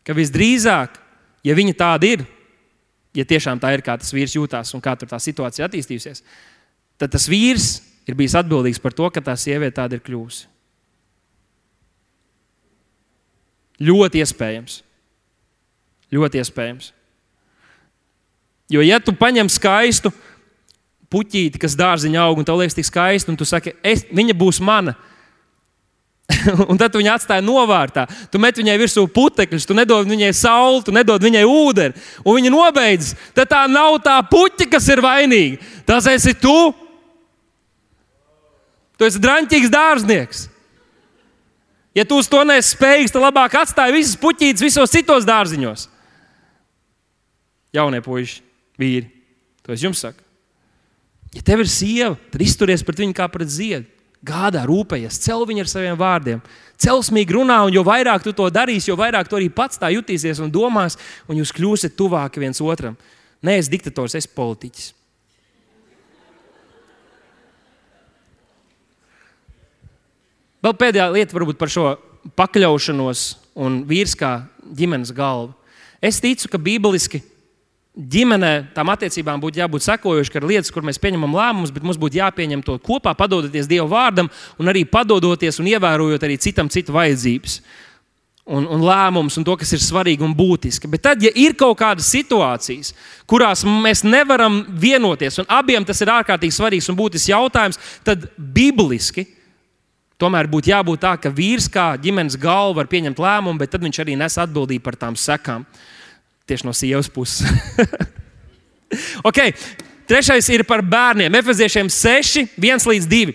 Ka 0.06 0.14
visdrīzāk, 0.14 1.00
ja 1.48 1.56
viņa 1.58 1.78
tāda 1.80 2.12
ir, 2.12 2.26
ja 3.16 3.26
tiešām 3.28 3.62
tā 3.62 3.72
ir, 3.76 3.84
kā 3.86 3.96
tas 4.00 4.14
vīrs 4.14 4.36
jūtas 4.36 4.74
un 4.76 4.84
kā 4.84 4.96
tā 5.00 5.20
situācija 5.22 5.70
attīstījusies, 5.70 6.24
tad 7.00 7.14
tas 7.16 7.30
vīrs 7.32 7.80
ir 8.06 8.18
bijis 8.18 8.36
atbildīgs 8.38 8.82
par 8.84 8.94
to, 8.96 9.10
ka 9.10 9.24
tā 9.24 9.36
sieviete 9.40 9.78
tāda 9.80 9.98
ir 9.98 10.04
kļuvusi. 10.06 10.46
Ļoti 13.86 14.22
iespējams. 14.24 14.78
Ļoti 16.16 16.40
iespējams. 16.40 16.92
Jo, 18.72 18.82
ja 18.82 19.02
tu 19.04 19.14
paņem 19.18 19.50
skaistu 19.52 20.12
puķīti, 21.12 21.60
kas 21.62 21.76
dārziņā 21.78 22.24
aug, 22.24 22.40
un 22.40 22.48
tev 22.48 22.58
liekas, 22.60 22.78
tik 22.78 22.88
skaisti, 22.88 23.30
un 23.32 23.38
tu 23.40 23.46
saki, 23.48 23.76
viņa 24.16 24.36
būs 24.38 24.62
mana, 24.64 24.96
un 26.70 26.78
tad 26.80 26.96
viņa 26.98 27.16
atstāja 27.20 27.44
novārtā. 27.46 28.06
Tu 28.34 28.42
met 28.42 28.58
viņai 28.58 28.76
virsū 28.82 29.06
putekļus, 29.14 29.68
tu 29.68 29.78
nedod 29.78 30.08
viņai 30.10 30.32
sauli, 30.34 30.82
tu 30.86 30.94
nedod 30.96 31.22
viņai 31.22 31.44
ūdeni, 31.46 32.06
un 32.26 32.40
viņa 32.40 32.54
nobeidz. 32.54 33.14
Tad 33.38 33.52
tā 33.52 33.62
nav 33.70 34.00
tā 34.06 34.18
puķa, 34.30 34.70
kas 34.74 34.90
ir 34.90 35.04
vainīga. 35.06 35.62
Tas 35.86 36.10
esi 36.10 36.34
tu. 36.42 36.74
Tu 38.96 39.06
esi 39.06 39.22
drāmīgs 39.22 39.72
dārznieks. 39.72 40.46
Ja 41.96 42.04
tu 42.08 42.18
uz 42.20 42.28
to 42.32 42.42
nesi 42.48 42.74
spējīgs, 42.74 43.14
tad 43.14 43.24
labāk 43.24 43.54
atstāj 43.62 43.94
visas 43.96 44.18
puķītes 44.20 44.64
visos 44.64 44.92
citos 44.92 45.28
dārziņos. 45.28 45.88
Jaunie 47.76 48.02
puiši, 48.04 48.42
vīri, 48.80 49.08
to 49.64 49.76
es 49.76 49.84
jums 49.84 50.02
saku. 50.04 50.24
Ja 51.36 51.44
tev 51.44 51.64
ir 51.64 51.70
sieva, 51.72 52.16
tad 52.32 52.44
izturies 52.44 52.84
pret 52.88 53.00
viņu 53.04 53.16
kā 53.16 53.28
pret 53.32 53.52
ziedu 53.52 53.95
gādā, 54.26 54.66
rūpējies, 54.68 55.20
cel 55.22 55.46
viņu 55.48 55.64
ar 55.64 55.70
saviem 55.72 56.00
vārdiem. 56.00 56.42
Celsmīgi 56.82 57.38
runā, 57.38 57.62
un 57.68 57.74
jo 57.76 57.86
vairāk 57.88 58.26
tu 58.26 58.34
to 58.36 58.50
darīsi, 58.52 58.90
jo 58.90 58.98
vairāk 59.00 59.30
tu 59.30 59.38
arī 59.38 59.48
pats 59.54 59.80
tā 59.80 59.92
jutīsies 59.94 60.42
un 60.44 60.52
domās, 60.52 60.98
un 61.30 61.40
jūs 61.40 61.54
kļūsiet 61.56 61.96
tuvāki 61.96 62.44
viens 62.44 62.62
otram. 62.64 62.98
Nē, 63.46 63.60
es 63.62 63.70
diktators, 63.72 64.18
es 64.18 64.28
politiķis. 64.28 64.92
Vēl 70.66 70.74
pēdējā 70.82 71.06
lieta 71.14 71.38
varbūt 71.38 71.60
par 71.62 71.70
šo 71.70 71.92
pakļaušanos 72.34 73.26
un 73.62 73.84
vīrs 73.86 74.16
kā 74.18 74.40
ģimenes 74.66 75.14
galvu. 75.14 75.54
Es 76.02 76.18
ticu, 76.24 76.50
ka 76.50 76.58
bībeliski 76.62 77.22
ģimenē 77.96 78.52
tām 78.76 78.92
attiecībām 78.92 79.40
būtu 79.40 79.62
jābūt 79.62 79.86
sekojošām, 79.86 80.34
ka 80.34 80.42
ir 80.42 80.48
lietas, 80.50 80.72
kur 80.74 80.84
mēs 80.84 81.00
pieņemam 81.00 81.36
lēmumus, 81.36 81.72
bet 81.72 81.86
mums 81.88 82.00
būtu 82.00 82.20
jāpieņem 82.20 82.64
to 82.66 82.76
kopā, 82.84 83.16
padodoties 83.16 83.70
Dieva 83.72 83.88
vārdam, 83.88 84.30
un 84.60 84.72
arī 84.72 84.84
padodoties 84.90 85.62
un 85.64 85.70
ievērojot 85.72 86.26
arī 86.28 86.38
citam 86.42 86.72
citu 86.72 86.96
vajadzības. 86.96 87.60
Un, 88.46 88.68
un 88.70 88.84
lēmumus, 88.86 89.40
un 89.40 89.46
to, 89.48 89.56
kas 89.58 89.72
ir 89.74 89.82
svarīgi 89.82 90.22
un 90.22 90.36
būtiski. 90.38 90.86
Bet 90.92 91.02
tad, 91.02 91.24
ja 91.26 91.32
ir 91.34 91.56
kaut 91.58 91.80
kādas 91.80 92.12
situācijas, 92.14 92.92
kurās 93.26 93.64
mēs 93.66 94.04
nevaram 94.06 94.60
vienoties, 94.70 95.40
un 95.42 95.50
abiem 95.50 95.88
tas 95.88 95.98
ir 96.06 96.12
ārkārtīgi 96.14 96.54
svarīgs 96.54 96.92
un 96.94 97.00
būtisks 97.00 97.32
jautājums, 97.32 97.82
tad 98.06 98.28
bibliski 98.38 99.26
tomēr 100.22 100.46
būtu 100.52 100.70
jābūt 100.70 101.02
tā, 101.02 101.16
ka 101.18 101.34
vīrs 101.34 101.66
kā 101.74 101.88
ģimenes 101.98 102.38
galva 102.38 102.84
var 102.84 102.92
pieņemt 102.92 103.18
lēmumu, 103.26 103.58
bet 103.64 103.74
tad 103.74 103.82
viņš 103.82 104.04
arī 104.04 104.20
nes 104.20 104.38
atbildību 104.46 104.86
par 104.86 105.00
tām 105.08 105.18
sekām. 105.18 105.66
Tieši 106.46 106.68
no 106.68 106.74
sievas 106.78 107.10
puses. 107.10 107.42
okay. 109.30 109.54
Trešais 110.06 110.46
ir 110.54 110.62
par 110.70 110.84
bērniem. 110.86 111.34
Efeziešiem 111.34 111.90
6, 111.90 112.46
1 112.62 112.86
līdz 112.92 113.10
2. 113.10 113.34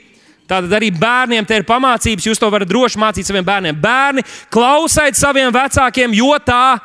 Tātad 0.50 0.72
arī 0.74 0.92
bērniem 0.94 1.46
te 1.46 1.58
ir 1.58 1.66
pamācības. 1.66 2.26
Jūs 2.26 2.38
to 2.38 2.46
varat 2.50 2.70
droši 2.70 2.98
mācīt 2.98 3.26
saviem 3.26 3.46
bērniem. 3.46 3.76
Bērni, 3.78 4.22
klausiet 4.50 5.18
saviem 5.18 5.50
vecākiem, 5.54 6.14
jo 6.14 6.30
tā 6.42 6.78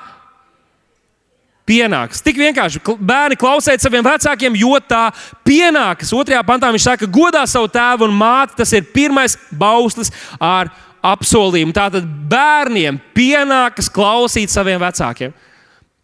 pienāks. 1.66 2.22
Tik 2.26 2.42
vienkārši. 2.42 2.82
Bērni, 2.98 3.38
klausiet 3.42 3.82
saviem 3.82 4.06
vecākiem, 4.06 4.58
jo 4.58 4.74
tā 4.86 5.08
pienāks. 5.46 6.14
Otrajā 6.14 6.42
pantā 6.46 6.70
viņš 6.74 6.90
saka, 6.90 7.10
godā 7.10 7.46
savu 7.50 7.70
tēvu 7.74 8.10
un 8.10 8.18
māti. 8.18 8.58
Tas 8.62 8.74
ir 8.78 8.86
pirmais 8.94 9.38
bauslis 9.54 10.14
ar 10.38 10.70
apsolījumu. 11.06 11.74
Tātad 11.74 12.06
bērniem 12.30 13.02
pienākas 13.18 13.90
klausīt 13.94 14.54
saviem 14.54 14.82
vecākiem. 14.82 15.34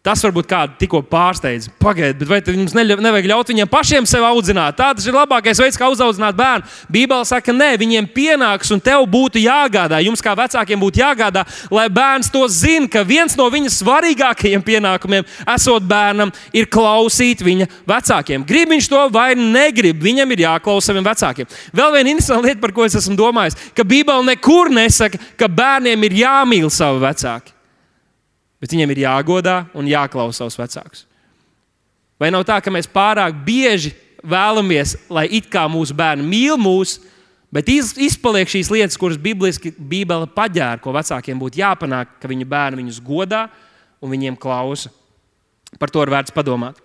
Tas 0.02 0.18
varbūt 0.18 0.48
kādu 0.50 0.74
tikko 0.80 0.98
pārsteidz. 1.06 1.68
Pagaidiet, 1.78 2.24
bet 2.26 2.48
vai 2.48 2.56
mums 2.58 2.72
nevajag 2.74 3.26
ļaut 3.30 3.50
viņiem 3.52 3.68
pašiem 3.70 4.06
sevi 4.10 4.26
audzināt? 4.26 4.74
Tā 4.74 4.88
tas 4.98 5.04
ir 5.06 5.14
labākais 5.14 5.60
veids, 5.62 5.78
kā 5.78 5.86
uzaudzināt 5.94 6.34
bērnu. 6.34 6.66
Bībeli 6.90 7.28
saka, 7.28 7.54
nē, 7.54 7.68
viņiem 7.78 8.08
pienāks 8.10 8.74
un 8.74 8.82
tev 8.82 9.04
būtu 9.12 9.38
jāgādā. 9.44 10.00
Jums 10.02 10.24
kā 10.26 10.34
vecākiem 10.34 10.82
būtu 10.82 11.04
jāgādā, 11.04 11.46
lai 11.70 11.86
bērns 11.86 12.32
to 12.34 12.42
zina, 12.50 12.90
ka 12.90 13.04
viens 13.06 13.38
no 13.38 13.46
viņa 13.54 13.70
svarīgākajiem 13.76 14.66
pienākumiem, 14.66 15.30
esot 15.54 15.86
bērnam, 15.86 16.34
ir 16.50 16.66
klausīt 16.66 17.46
viņa 17.46 17.70
vecākiem. 17.86 18.42
Grib 18.50 18.74
viņš 18.74 18.90
to 18.90 19.06
vai 19.14 19.30
negrib, 19.38 20.02
viņam 20.02 20.34
ir 20.34 20.46
jāklausa 20.48 20.90
saviem 20.90 21.06
vecākiem. 21.06 21.54
Vēl 21.70 21.94
viena 21.94 22.16
interesanta 22.16 22.50
lieta, 22.50 22.64
par 22.66 22.74
ko 22.74 22.90
es 22.90 22.98
esmu 22.98 23.14
domājis, 23.22 23.70
ka 23.70 23.86
Bībeli 23.86 24.32
nekur 24.34 24.74
nesaka, 24.74 25.22
ka 25.38 25.46
bērniem 25.46 26.10
ir 26.10 26.22
jāmīl 26.26 26.74
savi 26.74 27.06
vecāki 27.06 27.61
bet 28.62 28.70
viņiem 28.70 28.94
ir 28.94 29.02
jāgodā 29.02 29.64
un 29.74 29.90
jāklausa 29.90 30.44
savus 30.44 30.58
vecākus. 30.60 31.06
Vai 32.22 32.30
nav 32.30 32.44
tā, 32.46 32.60
ka 32.62 32.70
mēs 32.70 32.86
pārāk 32.86 33.34
bieži 33.42 33.90
vēlamies, 34.22 34.94
lai 35.10 35.26
it 35.34 35.48
kā 35.50 35.64
mūsu 35.70 35.96
bērni 35.98 36.22
mīl 36.22 36.54
mūs, 36.60 37.00
bet 37.50 37.66
izpaliek 37.68 38.46
šīs 38.48 38.70
lietas, 38.70 38.98
kuras 39.00 39.18
Bībele 39.18 40.30
paģēra, 40.30 40.78
ko 40.82 40.94
vecākiem 40.94 41.42
būtu 41.42 41.58
jāpanāk, 41.58 42.20
ka 42.22 42.30
viņu 42.30 42.46
bērni 42.46 42.84
viņus 42.84 43.02
godā 43.02 43.48
un 43.98 44.14
viņiem 44.14 44.38
klausa. 44.38 44.92
Par 45.80 45.90
to 45.90 46.04
ir 46.04 46.12
vērts 46.12 46.34
padomāt. 46.34 46.78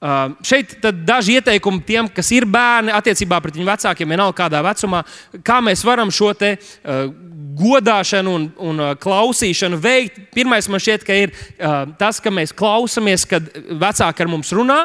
Uh, 0.00 0.30
šeit 0.40 0.78
daži 1.04 1.34
ieteikumi 1.36 1.82
tiem, 1.84 2.06
kas 2.08 2.30
ir 2.32 2.46
bērni, 2.48 2.88
attiecībā 2.96 3.36
pret 3.44 3.58
viņu 3.58 3.68
vecākiem, 3.68 4.08
vienalga 4.08 4.38
kādā 4.38 4.62
vecumā, 4.64 5.02
kā 5.44 5.58
mēs 5.60 5.84
varam 5.84 6.08
šo 6.08 6.30
te, 6.32 6.54
uh, 6.56 7.10
godāšanu 7.60 8.32
un, 8.32 8.46
un 8.64 8.80
uh, 8.80 8.94
klausīšanu 8.96 9.76
veikt. 9.76 10.22
Pirmais 10.32 10.70
man 10.72 10.80
šķiet, 10.80 11.04
ka 11.04 11.18
ir 11.18 11.34
tas, 12.00 12.16
ka 12.22 12.32
mēs 12.32 12.54
klausāmies, 12.56 13.26
kad 13.28 13.44
vecāki 13.52 14.24
ar 14.24 14.30
mums 14.30 14.54
runā, 14.56 14.78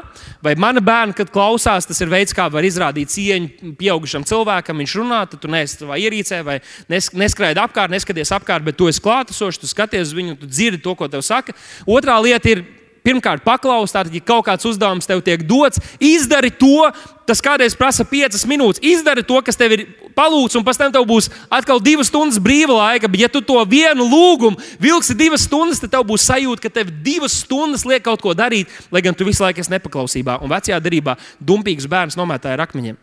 vai 0.43 0.55
mana 0.59 0.83
bērna, 0.83 1.15
kad 1.15 1.31
klausās, 1.31 1.87
tas 1.87 2.01
ir 2.03 2.11
veids, 2.11 2.35
kā 2.35 2.49
var 2.51 2.67
izrādīt 2.67 3.13
cieņu 3.13 3.75
pieaugušam 3.79 4.25
cilvēkam. 4.27 4.83
Viņš 4.83 4.95
runā, 4.99 5.21
tad 5.31 5.43
tu 5.45 5.51
neesi 5.51 5.79
savā 5.79 5.99
ierīcē, 6.01 6.41
vai 6.43 6.57
nes, 6.91 7.07
neskraidi 7.15 7.63
apkārt, 7.63 7.93
neskaties 7.93 8.35
apkārt, 8.35 8.65
bet 8.67 8.79
tu 8.79 8.91
esi 8.91 9.03
klātesošs, 9.05 9.61
tu 9.61 9.71
skaties 9.71 10.09
uz 10.09 10.17
viņu, 10.17 10.39
tu 10.41 10.49
dzirdi 10.49 10.83
to, 10.83 10.97
ko 10.97 11.07
tev 11.11 11.23
saka. 11.23 11.55
Otrā 11.87 12.17
lieta 12.25 12.51
ir 12.51 12.65
pirmkārt 13.05 13.45
paklaus, 13.45 13.93
tātad, 13.93 14.13
ja 14.13 14.23
kaut 14.25 14.47
kāds 14.47 14.65
uzdevums 14.67 15.07
tev 15.07 15.21
tiek 15.25 15.45
dots, 15.47 15.81
izdari 16.01 16.51
to. 16.53 16.89
Tas 17.25 17.39
kādreiz 17.41 17.73
prasa 17.73 18.03
piecas 18.05 18.43
minūtes. 18.45 18.77
Izdari 18.85 19.23
to, 19.25 19.39
kas 19.41 19.57
tev 19.57 19.71
ir 19.73 19.81
palūgts, 20.13 20.53
un 20.59 20.65
pēc 20.65 20.77
tam 20.77 20.91
tev 20.93 21.07
būs 21.09 21.31
atkal 21.49 21.79
divas 21.81 22.11
stundas 22.11 22.37
brīva 22.37 22.75
laika. 22.77 23.09
Bet, 23.09 23.23
ja 23.23 23.29
tu 23.33 23.41
to 23.41 23.57
vienu 23.65 24.05
lūgumu 24.05 24.61
vilksi 24.81 25.15
divas 25.17 25.47
stundas, 25.47 25.81
tad 25.81 25.89
tev 25.95 26.05
būs 26.05 26.27
sajūta, 26.29 26.61
ka 26.67 26.73
tev 26.75 26.91
divas 27.05 27.39
stundas 27.41 27.81
liek 27.89 28.05
kaut 28.05 28.21
ko 28.21 28.35
darīt, 28.37 28.69
lai 28.93 29.01
gan 29.01 29.17
tu 29.17 29.25
visu 29.25 29.41
laiku 29.41 29.65
esi 29.65 29.73
nepaklausībā. 29.73 30.37
Un 30.45 30.53
vecajā 30.53 30.77
darbā 30.77 31.17
dumpīgs 31.41 31.89
bērns 31.89 32.19
nomētāja 32.19 32.59
ar 32.59 32.67
akmeņiem. 32.67 33.01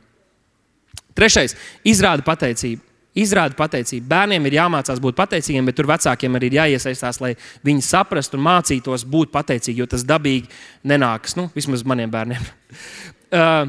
Trešais- 1.18 1.59
izrāda 1.92 2.22
pateicību. 2.22 2.91
Izrāda 3.18 3.56
pateicību. 3.58 4.06
Bērniem 4.08 4.46
ir 4.48 4.56
jāmācās 4.56 5.00
būt 5.02 5.16
pateicīgiem, 5.18 5.66
bet 5.68 5.76
tur 5.76 5.88
vecākiem 5.90 6.38
arī 6.38 6.48
ir 6.48 6.58
jāiesaistās, 6.60 7.20
lai 7.20 7.34
viņi 7.66 7.84
saprastu 7.84 8.38
un 8.38 8.46
mācītos 8.46 9.04
būt 9.08 9.32
pateicīgi, 9.34 9.82
jo 9.82 9.88
tas 9.90 10.06
dabīgi 10.08 10.48
nenākas. 10.88 11.36
Nu, 11.36 11.50
vismaz 11.56 11.84
maniem 11.84 12.12
bērniem. 12.12 12.46
uh, 13.36 13.68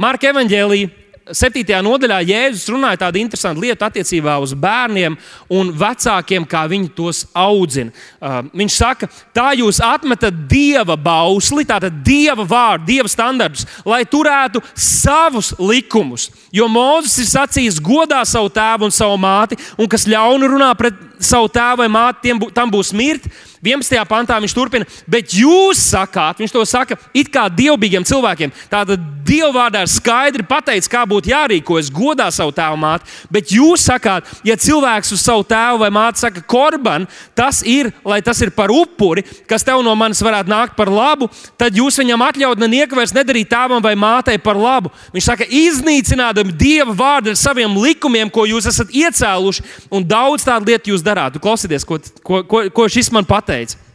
Marka 0.00 0.32
Evanģēlija 0.32 1.09
7. 1.36 1.64
nodaļā 1.84 2.18
Jēzus 2.26 2.68
runāja 2.72 3.00
tādu 3.04 3.20
interesantu 3.20 3.62
lietu 3.64 3.84
attiecībā 3.86 4.36
uz 4.42 4.54
bērniem 4.58 5.16
un 5.52 5.72
vecākiem, 5.76 6.46
kā 6.48 6.64
viņi 6.70 6.90
tos 6.96 7.22
audzina. 7.36 7.92
Uh, 8.18 8.40
viņš 8.56 8.76
saka, 8.76 9.08
tā 9.36 9.50
jūs 9.58 9.80
atmetat 9.84 10.42
dieva 10.50 10.96
bausli, 10.98 11.66
tātad 11.68 12.00
dieva 12.06 12.46
vārdu, 12.46 12.88
dieva 12.90 13.10
standartus, 13.10 13.66
lai 13.86 14.02
turētu 14.08 14.62
savus 14.74 15.52
likumus. 15.58 16.30
Jo 16.54 16.68
Mozus 16.70 17.18
ir 17.22 17.30
sacījis, 17.30 17.82
godā 17.82 18.22
savu 18.28 18.50
tēvu 18.54 18.88
un 18.88 18.94
savu 18.94 19.20
māti, 19.20 19.58
un 19.78 19.90
kas 19.90 20.08
ļaunu 20.10 20.50
runā 20.54 20.72
pret 20.78 20.98
savu 21.20 21.50
tēvu 21.52 21.84
vai 21.84 21.90
māti, 21.92 22.28
tiem, 22.28 22.42
tam 22.54 22.72
būs 22.72 22.94
mirti. 22.96 23.30
11. 23.60 23.92
pantā 24.08 24.38
viņš 24.40 24.54
turpina, 24.56 24.86
bet 25.10 25.34
jūs 25.36 25.82
sakāt, 25.92 26.38
viņš 26.40 26.52
to 26.54 26.62
saka 26.64 26.96
it 27.12 27.28
kā 27.32 27.44
dievbijiem 27.52 28.06
cilvēkiem. 28.08 28.52
Tātad 28.72 29.02
Dieva 29.30 29.50
vārdā 29.52 29.82
ir 29.84 29.90
skaidri 29.92 30.42
pateikts, 30.48 30.88
kā 30.90 31.04
būtu 31.06 31.30
jārīkojas, 31.30 31.90
godā 31.94 32.24
savu 32.34 32.50
tēvu 32.56 32.78
māti. 32.80 33.04
Bet 33.30 33.52
jūs 33.52 33.84
sakāt, 33.86 34.26
ja 34.48 34.56
cilvēks 34.58 35.12
uz 35.14 35.20
savu 35.22 35.44
tēvu 35.46 35.82
vai 35.84 35.90
māti 35.94 36.24
saka, 36.24 36.42
korban, 36.50 37.04
tas 37.38 37.60
ir, 37.62 37.92
lai 38.02 38.18
tas 38.26 38.40
ir 38.42 38.50
par 38.56 38.72
upuri, 38.74 39.22
kas 39.46 39.62
tev 39.66 39.84
no 39.86 39.92
manis 39.94 40.24
varētu 40.24 40.50
nākt 40.50 40.74
par 40.74 40.90
labu, 40.90 41.28
tad 41.60 41.76
jūs 41.78 42.00
viņam 42.00 42.24
atļaut 42.26 42.64
neko 42.64 42.98
vairs 42.98 43.14
nedarīt 43.14 43.52
tēvam 43.52 43.84
vai 43.84 43.92
mātei 43.94 44.40
par 44.40 44.58
labu. 44.58 44.90
Viņš 45.14 45.28
saka, 45.28 45.46
iznīcinādami 45.46 46.56
Dieva 46.58 46.96
vārdu 46.96 47.30
ar 47.30 47.38
saviem 47.38 47.76
likumiem, 47.84 48.32
ko 48.32 48.48
jūs 48.48 48.66
esat 48.72 48.90
iecēluši, 48.90 49.68
un 49.94 50.08
daudz 50.08 50.48
tādu 50.48 50.72
lietu 50.72 50.94
jūs 50.94 51.06
darāt. 51.06 51.38
Klausieties, 51.38 51.86
ko, 51.86 52.00
ko, 52.24 52.42
ko, 52.48 52.64
ko 52.74 52.88
šis 52.90 53.12
man 53.14 53.28
pateica 53.28 53.49
pateica. 53.50 53.90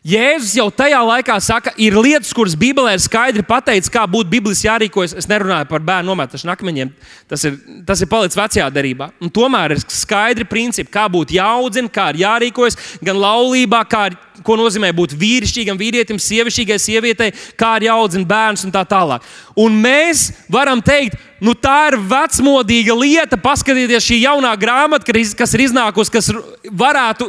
Jēzus 0.00 0.54
jau 0.56 0.70
tajā 0.72 0.96
laikā 1.04 1.34
saka, 1.44 1.74
ir 1.76 1.92
lietas, 2.00 2.30
kuras 2.32 2.54
Bībelē 2.56 2.94
ir 2.96 3.02
skaidri 3.04 3.42
pateikts, 3.44 3.90
kā 3.92 4.06
būtu 4.08 4.30
Bībeles 4.32 4.62
jārīkojas. 4.64 5.12
Es 5.20 5.28
nerunāju 5.28 5.68
par 5.68 5.84
bērnu 5.84 6.08
nometšanu 6.08 6.54
akmeņiem, 6.54 6.94
tas 7.28 7.44
ir, 7.44 7.58
tas 7.84 8.00
ir 8.00 8.08
palicis 8.08 8.38
vecajā 8.40 8.70
darbā. 8.72 9.10
Tomēr 9.28 9.74
ir 9.76 9.82
skaidri 9.84 10.48
principi, 10.48 10.88
kā 10.94 11.04
būtu 11.12 11.36
jāaudzina, 11.36 11.92
kā 11.92 12.08
ir 12.14 12.22
jārīkojas 12.22 12.80
gan 13.04 13.20
laulībā, 13.20 13.82
kā 13.92 14.06
ir, 14.08 14.16
ko 14.40 14.56
nozīmē 14.56 14.88
būt 14.96 15.12
vīrišķīgam 15.20 15.76
vīrietim, 15.76 16.16
sievišķīgai 16.16 16.80
sievietei, 16.80 17.34
kā 17.60 17.74
ir 17.76 17.90
jāaudzina 17.90 18.24
bērns 18.32 18.64
un 18.64 18.72
tā 18.72 18.86
tālāk. 18.88 19.28
Un 19.60 19.76
mēs 19.84 20.30
varam 20.48 20.80
teikt, 20.80 21.20
nu, 21.44 21.52
tā 21.52 21.90
ir 21.90 22.00
vecmodīga 22.08 22.96
lieta. 22.96 23.36
Paskatieties, 23.40 24.08
šī 24.08 24.22
jaunā 24.22 24.56
grāmata, 24.60 25.12
kas 25.36 25.56
ir 25.56 25.68
iznākusi, 25.68 26.16
kas 26.16 26.32
varētu 26.72 27.28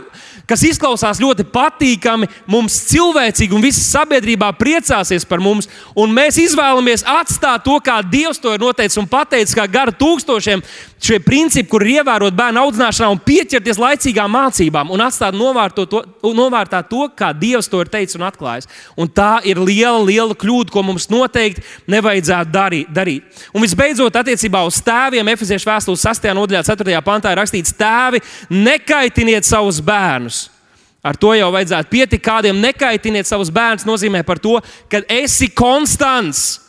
kas 0.50 0.64
izklausās 0.68 1.22
ļoti 1.22 1.46
patīkami, 1.52 2.30
mums 2.50 2.80
cilvēcīgi 2.92 3.56
un 3.56 3.64
visa 3.64 3.84
sabiedrībā 3.84 4.52
priecāsies 4.60 5.26
par 5.28 5.44
mums. 5.44 5.70
Un 5.96 6.14
mēs 6.16 6.39
izvēlamies 6.42 7.06
atstāt 7.08 7.66
to, 7.66 7.78
kā 7.84 8.00
Dievs 8.06 8.42
to 8.42 8.54
ir 8.56 8.64
noteicis 8.64 9.00
un 9.02 9.10
pateicis, 9.10 9.56
kā 9.58 9.68
gara 9.72 9.94
tūkstošiem 9.96 10.64
šie 11.02 11.18
principi, 11.24 11.70
kur 11.70 11.84
ir 11.86 12.02
ievērot 12.02 12.36
bērnu 12.38 12.62
audzināšanā 12.62 13.10
un 13.12 13.20
pieķerties 13.26 13.80
laicīgām 13.82 14.32
mācībām 14.36 14.91
un 14.93 15.02
atstāt 15.02 15.36
novārto 15.38 15.88
to, 15.89 16.04
novārtā 16.38 16.84
to, 16.88 17.08
kā 17.18 17.32
Dievs 17.34 17.70
to 17.72 17.82
ir 17.82 17.89
teicis 17.91 18.20
un 18.20 18.28
atklājis. 18.28 18.70
Un 18.99 19.10
tā 19.10 19.39
ir 19.47 19.60
liela, 19.60 19.99
liela 20.06 20.38
kļūda, 20.38 20.74
ko 20.74 20.86
mums 20.86 21.10
noteikti 21.12 21.66
nevajadzētu 21.91 22.54
darīt. 22.54 22.93
darīt. 22.93 23.43
Un 23.54 23.66
visbeidzot, 23.66 24.22
attiecībā 24.22 24.64
uz 24.68 24.80
tēviem, 24.86 25.34
Efeziešu 25.34 25.70
vēstules 25.70 26.06
6. 26.06 26.32
nodaļā, 26.38 26.64
4. 26.70 27.04
pantā 27.06 27.34
ir 27.34 27.41
rakstīts: 27.41 27.76
Tēvi, 27.78 28.22
nekaitiniet 28.49 29.47
savus 29.47 29.82
bērnus. 29.82 30.49
Ar 31.02 31.18
to 31.18 31.34
jau 31.34 31.49
vajadzētu 31.49 31.89
pietikt. 31.89 32.24
Kādiem 32.26 32.60
nekaitiniet 32.62 33.26
savus 33.26 33.49
bērnus, 33.49 33.88
nozīmē 33.89 34.22
par 34.26 34.38
to, 34.38 34.60
ka 34.89 35.02
esi 35.10 35.49
konstants. 35.49 36.60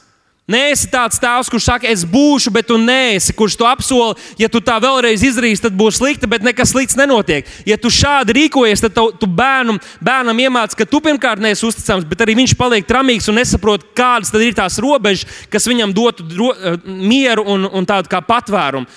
Nē, 0.51 0.59
esi 0.72 0.88
tāds 0.90 1.20
tēvs, 1.22 1.47
kurš 1.53 1.66
saka, 1.68 1.86
es 1.86 2.01
būšu, 2.03 2.51
bet 2.51 2.66
tu 2.66 2.74
neesi, 2.74 3.30
kurš 3.36 3.55
to 3.61 3.66
apsoli. 3.68 4.16
Ja 4.43 4.49
tu 4.51 4.59
tā 4.59 4.74
vēlreiz 4.82 5.22
izdarīsi, 5.22 5.62
tad 5.62 5.76
būs 5.78 6.01
slikti, 6.01 6.26
bet 6.26 6.43
nekas 6.43 6.72
slikts 6.74 6.99
nenotiek. 6.99 7.47
Ja 7.68 7.78
tu 7.78 7.93
šādi 7.95 8.34
rīkojies, 8.40 8.82
tad 8.82 8.97
tu, 8.97 9.07
tu 9.22 9.28
bērnam, 9.30 9.78
bērnam 10.03 10.43
iemāci, 10.43 10.80
ka 10.80 10.88
tu 10.90 10.99
pirmkārt 11.05 11.38
neesi 11.45 11.62
uzticams, 11.68 12.09
bet 12.11 12.26
arī 12.26 12.34
viņš 12.40 12.57
paliek 12.59 12.90
tramīgs 12.90 13.30
un 13.30 13.38
nesaprot, 13.38 13.86
kādas 13.95 14.34
ir 14.34 14.59
tās 14.59 14.82
robežas, 14.82 15.30
kas 15.53 15.70
viņam 15.70 15.95
dotu 15.95 16.26
dro, 16.26 16.51
eh, 16.59 16.78
mieru 16.90 17.47
un, 17.47 17.70
un 17.70 17.86
tādu 17.86 18.11
kā 18.11 18.18
patvērumu 18.26 18.90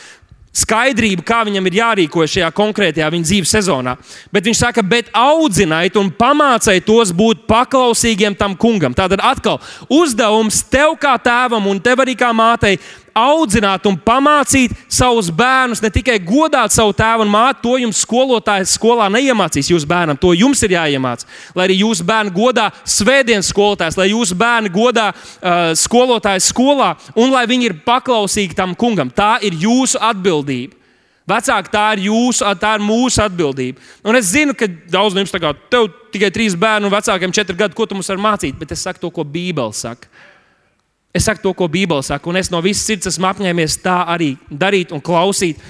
skaidrību, 0.55 1.25
kā 1.27 1.41
viņam 1.47 1.69
ir 1.69 1.79
jārīkojas 1.81 2.35
šajā 2.37 2.51
konkrētajā 2.55 3.09
viņa 3.11 3.29
dzīves 3.29 3.55
sezonā. 3.57 3.95
Bet 4.33 4.47
viņš 4.47 4.61
saka, 4.63 4.83
bet 4.83 5.11
audziniet 5.15 5.97
un 5.99 6.11
pamāciet 6.15 6.85
tos 6.87 7.11
būt 7.15 7.45
paklausīgiem 7.49 8.37
tam 8.39 8.55
kungam. 8.59 8.95
Tātad 8.95 9.23
atkal 9.23 9.59
uzdevums 9.91 10.63
tev 10.71 10.95
kā 11.01 11.17
tēvam 11.21 11.67
un 11.71 11.81
tev 11.83 12.05
arī 12.05 12.15
kā 12.19 12.31
mātei 12.35 12.79
audzināt 13.16 13.88
un 13.88 13.95
pamācīt 13.95 14.76
savus 14.91 15.32
bērnus, 15.32 15.82
ne 15.84 15.91
tikai 15.93 16.18
godāt 16.24 16.76
savu 16.76 16.93
tēvu 16.95 17.26
un 17.26 17.32
māti. 17.32 17.61
To 17.63 17.78
jums 17.80 18.03
skolotājs 18.03 18.76
skolā 18.76 19.07
neiemācīs 19.13 19.72
jūsu 19.72 19.89
bērnam. 19.89 20.20
To 20.22 20.34
jums 20.36 20.61
ir 20.68 20.76
jāiemācās. 20.76 21.28
Lai 21.55 21.70
arī 21.70 21.80
jūsu 21.80 22.05
bērni 22.07 22.34
godā 22.36 22.70
svētdienas 22.84 23.51
skolotājs, 23.53 23.97
lai 23.99 24.11
jūsu 24.11 24.38
bērni 24.39 24.72
godā 24.76 25.11
uh, 25.16 25.72
skolotājs 25.80 26.51
skolā 26.51 26.93
un 27.16 27.32
lai 27.32 27.45
viņi 27.49 27.72
ir 27.72 27.78
paklausīgi 27.88 28.57
tam 28.57 28.76
kungam. 28.76 29.13
Tā 29.13 29.38
ir 29.45 29.55
jūsu 29.66 30.01
atbildība. 30.03 30.76
Vecāki, 31.26 31.72
tā 31.74 31.88
ir 31.95 32.03
jūsu, 32.05 32.45
tā 32.61 32.76
ir 32.78 32.84
mūsu 32.86 33.24
atbildība. 33.24 33.82
Un 34.05 34.18
es 34.20 34.28
zinu, 34.30 34.53
ka 34.53 34.68
daudz 34.70 35.16
no 35.16 35.24
jums 35.24 35.34
tagad, 35.34 35.57
tev 35.74 35.88
tikai 36.13 36.30
trīs 36.30 36.53
bērni 36.53 36.86
un 36.86 36.93
vecākiem 36.93 37.34
četri 37.34 37.57
gadi, 37.57 37.74
ko 37.74 37.88
tu 37.89 37.97
mums 37.97 38.11
vari 38.11 38.22
mācīt, 38.22 38.59
bet 38.59 38.76
es 38.76 38.84
saku 38.86 39.01
to, 39.01 39.09
ko 39.09 39.26
Bībele 39.26 39.74
saka. 39.74 40.05
Es 41.16 41.24
saku 41.24 41.39
to, 41.39 41.53
ko 41.55 41.70
Bībele 41.72 42.03
saka, 42.03 42.28
un 42.28 42.36
es 42.36 42.49
no 42.51 42.59
visas 42.59 42.84
sirds 42.84 43.07
esmu 43.13 43.30
apņēmies 43.30 43.78
tā 43.80 44.01
arī 44.11 44.34
darīt 44.51 44.91
un 44.91 44.99
klausīt 44.99 45.61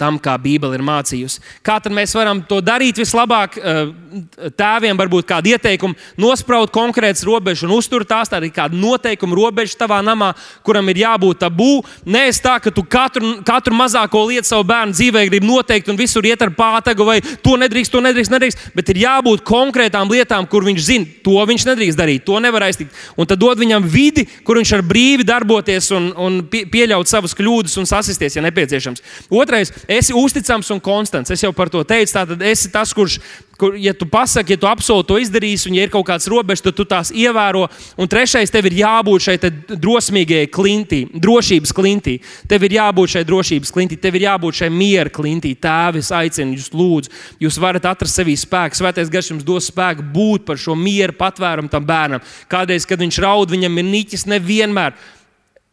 tam, 0.00 0.18
kā 0.22 0.36
Bībele 0.40 0.78
ir 0.78 0.84
mācījusi. 0.86 1.42
Kā 1.66 1.78
tad 1.82 1.94
mēs 1.96 2.14
varam 2.16 2.40
to 2.48 2.60
darīt 2.64 3.00
vislabāk? 3.00 3.58
Eh, 3.60 4.50
tēviem 4.58 4.98
varbūt 4.98 5.28
kādu 5.28 5.52
ieteikumu, 5.52 5.94
nospraust 6.20 6.72
konkrētas 6.74 7.22
robežas 7.26 7.66
un 7.66 7.74
uzturēt 7.76 8.10
tās, 8.10 8.30
tā 8.30 8.40
ir 8.42 8.52
kāda 8.54 8.76
noteikuma 8.76 9.36
robeža 9.38 9.78
tavā 9.84 10.00
namā, 10.04 10.32
kuram 10.66 10.88
ir 10.90 11.02
jābūt 11.04 11.42
tabū. 11.44 11.84
Nē, 12.06 12.26
es 12.32 12.40
tā, 12.42 12.56
ka 12.62 12.72
tu 12.74 12.82
katru, 12.82 13.36
katru 13.46 13.76
mazāko 13.76 14.24
lietu 14.28 14.50
savu 14.50 14.66
bērnu 14.70 14.96
dzīvē 14.96 15.26
gribi 15.28 15.46
noteikt 15.46 15.90
un 15.92 15.98
visur 16.00 16.26
iet 16.26 16.42
ar 16.42 16.52
pātagu, 16.56 17.06
vai 17.06 17.20
to 17.20 17.56
nedrīkst, 17.60 17.92
to 17.92 18.02
nedrīkst, 18.04 18.34
nedrīkst. 18.34 18.66
Bet 18.74 18.90
ir 18.92 19.02
jābūt 19.04 19.44
konkrētām 19.46 20.10
lietām, 20.10 20.48
kur 20.50 20.66
viņš 20.66 20.82
zina, 20.86 21.08
to 21.24 21.38
viņš 21.50 21.68
nedrīkst 21.70 22.00
darīt, 22.00 22.26
to 22.26 22.40
nevar 22.42 22.66
aiztikt. 22.66 22.96
Un 23.16 23.28
tad 23.30 23.40
dod 23.40 23.60
viņam 23.60 23.86
vidi, 23.90 24.26
kur 24.46 24.60
viņš 24.60 24.74
var 24.78 24.84
brīvi 24.90 25.26
darboties 25.28 25.90
un, 25.96 26.10
un 26.18 26.40
pieļaut 26.50 27.10
savas 27.10 27.36
kļūdas 27.38 27.78
un 27.80 27.88
sasisties, 27.88 28.36
ja 28.36 28.44
nepieciešams. 28.46 29.04
Otrais 29.30 29.72
esi 29.90 30.14
uzticams 30.14 30.70
un 30.70 30.80
konstants. 30.82 31.30
Es 31.30 31.42
jau 31.42 31.50
par 31.56 31.70
to 31.72 31.82
teicu. 31.86 32.12
Tātad 32.14 32.42
esi 32.46 32.70
tas, 32.70 32.92
kurš, 32.94 33.18
kur, 33.58 33.74
ja 33.78 33.92
tu 33.96 34.06
pasaki, 34.08 34.54
ja 34.54 34.60
tu 34.60 34.68
apsoli 34.70 35.06
to 35.08 35.18
izdarīsi, 35.20 35.68
un 35.68 35.76
ja 35.78 35.86
ir 35.86 35.92
kaut 35.92 36.06
kāds 36.08 36.28
robežs, 36.30 36.62
tad 36.64 36.76
tu 36.78 36.86
tās 36.88 37.10
ievēro. 37.10 37.66
Un 38.00 38.10
trešais, 38.10 38.52
tev 38.54 38.70
ir 38.70 38.78
jābūt 38.80 39.26
šai 39.26 39.36
drosmīgajai 39.74 40.48
klintī, 40.54 41.02
drošības 41.10 41.74
klintī. 41.76 42.16
Tev 42.50 42.66
ir 42.68 42.78
jābūt 42.78 43.16
šai 43.16 43.24
drošības 43.28 43.74
klintī, 43.74 44.00
tev 44.00 44.18
ir 44.18 44.28
jābūt 44.28 44.62
šai 44.62 44.70
miera 44.74 45.12
klintī. 45.12 45.56
Tēvis 45.58 46.12
aicina 46.16 46.56
jūs, 46.56 46.70
lūdzu, 46.74 47.14
jūs 47.42 47.60
varat 47.60 47.90
atrast 47.90 48.20
sevī 48.20 48.38
spēku. 48.38 48.78
Svētais 48.78 49.12
gars 49.12 49.32
jums 49.32 49.46
dos 49.46 49.70
spēku 49.72 50.06
būt 50.14 50.46
par 50.48 50.60
šo 50.60 50.78
mieru 50.78 51.18
patvērumu 51.18 51.72
tam 51.72 51.86
bērnam. 51.88 52.22
Kādreiz, 52.50 52.86
kad 52.86 53.02
viņš 53.02 53.22
raud, 53.26 53.50
viņam 53.50 53.82
ir 53.82 53.90
niķis 53.90 54.28
nevienmēr 54.30 54.94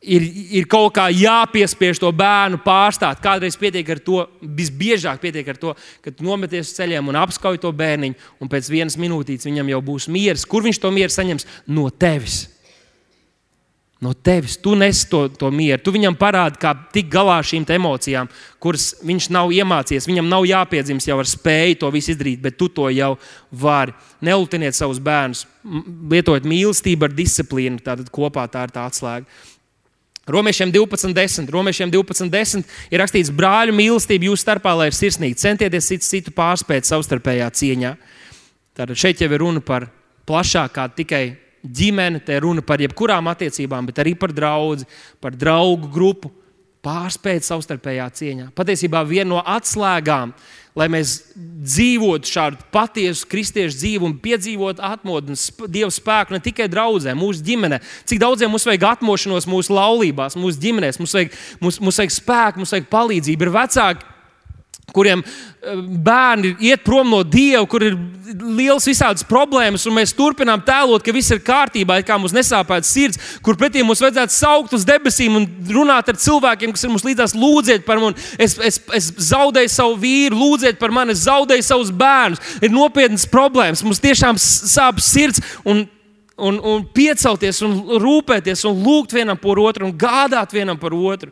ir, 0.02 0.26
ir 0.60 0.68
kaut 0.70 0.94
kā 0.98 1.08
jāpiespiež 1.14 2.02
to 2.02 2.12
bērnu 2.16 2.60
pārstāt. 2.66 3.22
Kādreiz 3.24 3.58
pietiek 3.60 3.88
ar 3.96 4.02
to, 4.04 4.26
visbiežāk 4.42 5.22
pietiek 5.24 5.48
ar 5.54 5.62
to, 5.62 5.74
ka 6.04 6.14
nometies 6.24 6.70
uz 6.70 6.76
ceļiem 6.78 7.10
un 7.10 7.22
apskauj 7.24 7.62
to 7.64 7.72
bērniņu, 7.76 8.20
un 8.42 8.52
pēc 8.52 8.70
vienas 8.74 9.00
minūtītes 9.00 9.50
viņam 9.50 9.74
jau 9.74 9.82
būs 9.94 10.12
miers. 10.14 10.46
Kur 10.46 10.66
viņš 10.68 10.84
to 10.84 10.94
mieru 10.94 11.14
saņems? 11.14 11.50
No 11.74 11.90
tevis. 11.90 12.46
No 13.98 14.12
tevis. 14.14 14.60
Tu 14.62 14.76
nes 14.78 15.00
to, 15.10 15.24
to 15.34 15.50
mieru. 15.50 15.82
Tu 15.82 15.92
viņam 15.96 16.14
parādi, 16.20 16.60
kā 16.62 16.76
tikt 16.94 17.10
galā 17.10 17.40
ar 17.42 17.48
šīm 17.50 17.66
emocijām, 17.74 18.30
kuras 18.62 18.92
viņš 19.02 19.32
nav 19.34 19.50
iemācījies. 19.50 20.06
Viņam 20.06 20.30
nav 20.30 20.46
jāpiedzimst 20.46 21.10
jau 21.10 21.18
ar 21.18 21.30
spēju 21.30 21.80
to 21.82 21.90
visu 21.96 22.14
izdarīt, 22.14 22.44
bet 22.44 22.60
tu 22.62 22.70
to 22.70 22.92
jau 22.94 23.16
vari. 23.50 23.98
Neultiniet 24.22 24.78
savus 24.78 25.02
bērnus, 25.02 25.48
lietojot 26.14 26.46
mīlestību 26.46 27.10
ar 27.10 27.18
disciplīnu. 27.18 27.82
Tātad 27.82 28.14
kopā 28.14 28.46
tā 28.54 28.68
ir 28.68 28.76
tā 28.78 28.86
atslēga. 28.86 29.26
Romiešiem 30.28 30.72
12.10. 30.76 31.48
Romiešiem 31.52 31.92
12.10 31.94 32.66
ir 32.92 33.00
rakstīts, 33.00 33.32
brāļu 33.32 33.76
mīlestība 33.78 34.28
jūsu 34.28 34.44
starpā, 34.44 34.74
lai 34.76 34.90
ir 34.92 34.98
sirsnīga. 34.98 35.40
Centieties 35.40 35.88
citu, 35.88 36.08
citu 36.08 36.34
pārspēt 36.36 36.90
savstarpējā 36.90 37.48
cieņā. 37.62 37.94
Tātad 38.78 39.00
šeit 39.00 39.24
jau 39.24 39.30
ir 39.32 39.42
runa 39.42 39.64
par 39.64 39.88
plašākā 40.28 40.90
tikai 40.98 41.24
ģimeni, 41.64 42.20
te 42.28 42.36
runa 42.44 42.62
par 42.66 42.84
jebkurām 42.84 43.32
attiecībām, 43.32 43.88
bet 43.88 44.04
arī 44.04 44.14
par 44.20 44.36
draugu, 44.36 44.86
par 45.24 45.36
draugu 45.36 45.90
grupu. 45.94 46.32
Pārspēt 46.88 47.44
savstarpējā 47.44 48.08
cieņā. 48.16 48.48
Patiesībā 48.56 49.02
viena 49.08 49.34
no 49.34 49.42
atslēgām, 49.44 50.32
lai 50.78 50.88
mēs 50.94 51.18
dzīvotu 51.36 52.30
šādu 52.30 52.68
patiesu 52.72 53.28
kristiešu 53.28 53.80
dzīvi 53.82 54.08
un 54.08 54.14
piedzīvotu 54.24 54.84
atmodu 54.86 55.34
un 55.34 55.72
dievu 55.74 55.92
spēku 55.92 56.36
ne 56.36 56.40
tikai 56.44 56.70
draudzē, 56.72 57.16
mūsu 57.18 57.44
ģimenē. 57.44 57.82
Cik 58.08 58.22
daudziem 58.22 58.54
mums 58.54 58.68
vajag 58.70 58.86
atmošanos 58.94 59.50
mūsu 59.50 59.74
laulībās, 59.76 60.38
mūsu 60.40 60.62
ģimenēs, 60.64 61.02
mums 61.02 61.18
vajag, 61.18 61.34
mums, 61.64 61.82
mums 61.84 62.00
vajag 62.04 62.14
spēku, 62.14 62.62
mums 62.62 62.76
vajag 62.78 62.88
palīdzību. 62.94 63.48
Ir 63.48 63.54
vecāki, 63.58 64.14
kuriem 64.98 65.24
eh, 65.24 65.82
bērni 66.04 66.56
iet 66.68 66.84
prom 66.86 67.14
no 67.14 67.24
Dieva, 67.24 67.64
kur 67.70 67.86
ir 67.86 67.98
liels 68.28 68.88
visādas 68.90 69.26
problēmas, 69.28 69.86
un 69.88 69.96
mēs 69.98 70.16
turpinām 70.18 70.64
tēlot, 70.68 71.04
ka 71.06 71.14
viss 71.16 71.32
ir 71.32 71.44
kārtībā, 71.46 72.00
kā 72.06 72.18
mums 72.20 72.36
nesāpēta 72.36 72.88
sirds, 72.88 73.20
kur 73.46 73.58
pretī 73.60 73.86
mums 73.86 74.02
vajadzētu 74.04 74.36
saukt 74.36 74.76
uz 74.76 74.86
debesīm 74.88 75.38
un 75.40 75.48
runāt 75.72 76.12
ar 76.12 76.20
cilvēkiem, 76.20 76.74
kas 76.76 76.86
ir 76.86 76.94
mums 76.94 77.06
līdzās, 77.08 77.36
lūdziet 77.38 77.86
par 77.88 78.02
mani. 78.04 78.20
Es, 78.42 78.58
es, 78.60 78.82
es 78.98 79.12
zaudēju 79.30 79.72
savu 79.72 80.00
vīru, 80.02 80.40
lūdziet 80.42 80.82
par 80.82 80.94
mani, 80.96 81.16
es 81.16 81.26
zaudēju 81.28 81.68
savus 81.68 81.94
bērnus. 81.96 82.58
Ir 82.62 82.74
nopietnas 82.74 83.28
problēmas, 83.32 83.86
mums 83.86 84.04
tiešām 84.04 84.40
sāp 84.42 85.00
sirds. 85.04 85.44
Un, 85.68 85.86
un, 86.38 86.60
un 86.62 86.84
piecelties, 86.94 87.62
un 87.66 87.78
rūpēties, 88.02 88.66
un 88.70 88.84
lūgt 88.86 89.16
vienam 89.18 89.40
par 89.42 89.62
otru, 89.62 89.88
un 89.88 89.96
gādāt 89.98 90.54
vienam 90.56 90.80
par 90.80 90.96
otru. 90.96 91.32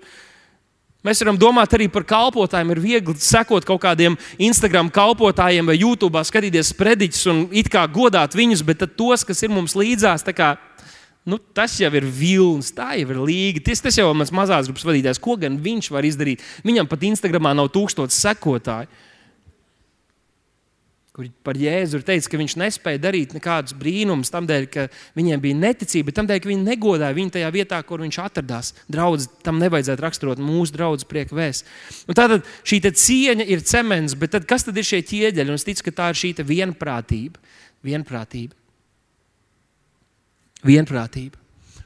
Mēs 1.05 1.21
varam 1.21 1.37
domāt 1.37 1.73
arī 1.77 1.85
par 1.91 2.01
kalpotājiem. 2.07 2.71
Ir 2.73 2.81
viegli 2.81 3.13
sekot 3.21 3.65
kaut 3.67 3.83
kādiem 3.83 4.15
Instagram 4.41 4.89
kalpotājiem 4.93 5.67
vai 5.69 5.77
YouTube, 5.77 6.23
skatīties 6.25 6.71
sprediķus 6.73 7.27
un 7.29 7.43
it 7.53 7.69
kā 7.69 7.83
godāt 7.85 8.33
viņus, 8.33 8.63
bet 8.65 8.81
tos, 8.97 9.25
kas 9.27 9.43
ir 9.45 9.53
mums 9.53 9.77
līdzās, 9.77 10.25
kā, 10.33 10.55
nu, 11.29 11.37
tas 11.37 11.77
jau 11.77 11.91
ir 11.93 12.09
vilnis, 12.09 12.73
tā 12.73 12.95
jau 12.97 13.11
ir 13.13 13.21
līga. 13.21 13.61
Tas, 13.69 13.83
tas 13.85 13.99
jau 14.01 14.09
ir 14.09 14.17
mans 14.17 14.33
mazās 14.33 14.71
grupas 14.71 14.87
vadītājs. 14.89 15.21
Ko 15.21 15.37
gan 15.37 15.59
viņš 15.61 15.91
var 15.93 16.09
izdarīt? 16.09 16.41
Viņam 16.65 16.89
pat 16.89 17.05
Instagramā 17.05 17.53
nav 17.53 17.69
tūkstoši 17.75 18.23
sekotāju 18.23 19.04
kur 21.15 21.29
par 21.47 21.55
Jēzu 21.55 22.01
ir 22.01 22.03
teicis, 22.03 22.27
ka 22.27 22.39
viņš 22.39 22.57
nespēja 22.59 22.99
darīt 23.05 23.35
nekādus 23.37 23.75
brīnumus, 23.79 24.31
tādēļ, 24.33 24.65
ka 24.73 24.87
viņiem 25.15 25.43
bija 25.45 25.59
neticība, 25.61 26.11
tādēļ, 26.17 26.41
ka 26.43 26.51
viņi 26.51 26.67
negodāja 26.67 27.15
viņu 27.15 27.31
tajā 27.37 27.51
vietā, 27.55 27.79
kur 27.87 28.03
viņš 28.03 28.19
atradās. 28.25 28.73
Draudz, 28.91 29.29
tam 29.45 29.61
nevajadzētu 29.63 30.03
raksturot 30.03 30.43
mūsu 30.43 30.75
draugu 30.75 31.07
prieku 31.07 31.39
vēstu. 31.39 31.71
Tātad 32.11 32.43
šī 32.67 32.81
cieņa 32.91 33.47
ir 33.47 33.63
cements, 33.63 34.17
bet 34.19 34.35
tad, 34.35 34.49
kas 34.49 34.67
tad 34.67 34.75
ir 34.75 34.87
šie 34.87 34.99
ķieģeļi? 35.07 35.55
Un 35.55 35.61
es 35.61 35.67
ticu, 35.67 35.87
ka 35.87 35.95
tā 36.03 36.11
ir 36.11 36.19
šī 36.19 36.35
vienprātība. 36.43 37.39
vienprātība. 37.85 38.53
vienprātība. 40.65 41.44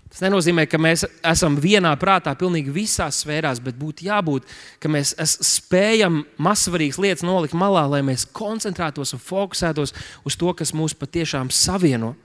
Tas 0.09 0.23
nenozīmē, 0.25 0.65
ka 0.65 0.79
mēs 0.81 1.03
esam 1.21 1.53
vienā 1.61 1.91
prātā, 2.01 2.31
pilnīgi 2.37 2.73
visās 2.73 3.21
sfērās, 3.21 3.59
bet 3.61 3.77
būtu 3.77 4.07
jābūt, 4.07 4.47
ka 4.81 4.89
mēs 4.89 5.13
spējam 5.37 6.23
mazsvarīgas 6.41 6.97
lietas 6.97 7.25
nolikt 7.25 7.53
malā, 7.57 7.83
lai 7.91 8.01
mēs 8.05 8.25
koncentrētos 8.33 9.13
un 9.13 9.21
fokusētos 9.21 9.93
uz 10.25 10.37
to, 10.39 10.53
kas 10.57 10.73
mūs 10.73 10.97
patiešām 10.97 11.51
savieno. 11.53 12.15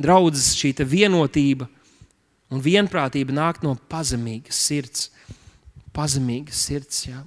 Draudzes 0.00 0.52
šī 0.60 0.74
vienotība 0.84 1.68
un 2.52 2.60
vienprātība 2.64 3.32
nāk 3.36 3.62
no 3.64 3.72
pazemīgas 3.88 4.60
sirds. 4.60 5.08
Pazemīgas 5.96 6.66
sirds. 6.68 7.00
Jā. 7.08 7.22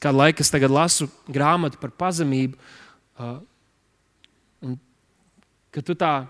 Kādu 0.00 0.20
laiku 0.20 0.44
es 0.44 0.52
lasu 0.52 1.08
grāmatu 1.28 1.80
par 1.80 1.94
pazemību, 1.96 2.58
uh, 3.16 3.40
un 4.60 4.76
ka 5.72 5.80
tu 5.80 5.96
tā 5.96 6.28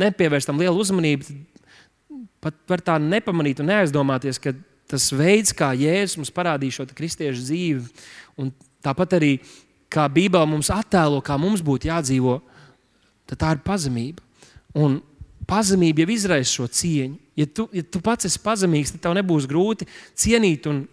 nepievērst 0.00 0.50
tam 0.50 0.60
lielu 0.60 0.82
uzmanību, 0.82 1.38
pat 2.40 2.56
var 2.70 2.82
tā 2.84 2.96
nepamanīt 3.02 3.60
un 3.62 3.70
neaizdomāties, 3.70 4.40
ka 4.42 4.54
tas 4.90 5.10
veids, 5.14 5.54
kā 5.54 5.70
Jēzus 5.78 6.18
mums 6.18 6.32
parādīja 6.34 6.80
šo 6.80 6.86
kristiešu 6.96 7.44
dzīvi, 7.46 8.06
un 8.40 8.50
tāpat 8.84 9.18
arī 9.20 9.34
kā 9.90 10.06
Bībele 10.10 10.48
mums 10.50 10.70
attēlo, 10.74 11.20
kā 11.22 11.36
mums 11.38 11.62
būtu 11.66 11.90
jādzīvo, 11.90 12.40
tad 13.30 13.42
tā 13.42 13.54
ir 13.54 13.62
pazemība. 13.66 14.22
Un 14.78 15.00
pazemība 15.50 16.04
jau 16.04 16.14
izraisa 16.14 16.50
šo 16.50 16.68
cieņu. 16.80 17.18
Ja 17.38 17.46
tu, 17.46 17.66
ja 17.74 17.82
tu 17.86 18.02
pats 18.04 18.28
esi 18.28 18.40
pazemīgs, 18.42 18.94
tad 18.94 19.04
tev 19.06 19.16
nebūs 19.18 19.48
grūti 19.50 19.86
cienīt 20.18 20.66
un, 20.70 20.84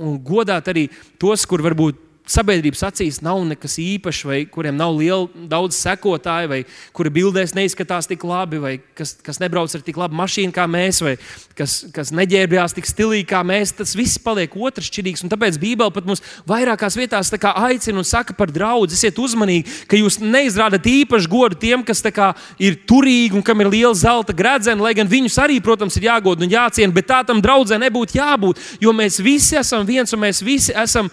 un 0.00 0.18
godāt 0.24 0.68
arī 0.72 0.88
tos, 1.20 1.44
kur 1.48 1.62
varbūt 1.64 2.07
sabiedrības 2.28 2.84
acīs 2.88 3.20
nav 3.24 3.40
nekas 3.48 3.78
īpašs, 3.82 4.24
vai 4.28 4.40
kuriem 4.50 4.76
nav 4.78 4.94
liela, 4.96 5.28
daudz 5.50 5.78
sekotāju, 5.78 6.50
vai 6.52 6.60
kuri 6.96 7.12
bildēs 7.18 7.54
neizskatās 7.56 8.08
tik 8.10 8.24
labi, 8.28 8.60
vai 8.62 8.74
kas, 8.98 9.16
kas 9.24 9.40
nebrauc 9.42 9.72
ar 9.74 9.84
tik 9.84 9.98
labu 10.00 10.18
mašīnu 10.18 10.54
kā 10.54 10.66
mēs, 10.70 11.00
vai 11.04 11.16
kas, 11.58 11.80
kas 11.94 12.12
neģērbjās 12.14 12.76
tik 12.76 12.88
stilīgi 12.88 13.28
kā 13.30 13.42
mēs, 13.46 13.74
tas 13.78 13.94
viss 13.98 14.20
paliek 14.22 14.54
otršķirīgs. 14.54 15.24
Tāpēc 15.28 15.58
Bībele 15.60 15.94
pat 15.94 16.08
mums 16.08 16.22
vairākās 16.48 16.96
vietās 16.98 17.32
aicina 17.38 18.00
un 18.00 18.06
saka 18.06 18.36
par 18.36 18.52
draugu. 18.52 18.88
Esiet 18.92 19.18
uzmanīgi, 19.20 19.86
ka 19.90 19.98
jūs 19.98 20.18
neizrādat 20.22 20.86
īpašu 20.88 21.30
godu 21.30 21.58
tiem, 21.60 21.84
kas 21.86 22.02
kā, 22.14 22.32
ir 22.62 22.78
turīgi 22.88 23.38
un 23.38 23.44
kam 23.44 23.60
ir 23.62 23.70
liela 23.72 23.94
zelta 23.96 24.34
gredzena, 24.36 24.82
lai 24.82 24.94
gan 24.98 25.08
viņus 25.10 25.38
arī, 25.42 25.58
protams, 25.64 25.96
ir 25.98 26.08
jāgoda 26.08 26.44
un 26.44 26.52
jāciena, 26.52 26.94
bet 26.94 27.08
tā 27.10 27.22
tam 27.26 27.42
draudzē 27.44 27.78
nebūtu 27.80 28.18
jābūt, 28.18 28.62
jo 28.82 28.94
mēs 28.96 29.20
visi 29.22 29.58
esam 29.60 29.86
viens 29.88 30.12
un 30.14 30.24
mēs 30.24 30.42
visi 30.44 30.74
esam 30.76 31.10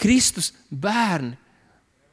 Kristus 0.00 0.52
bērni. 0.70 1.36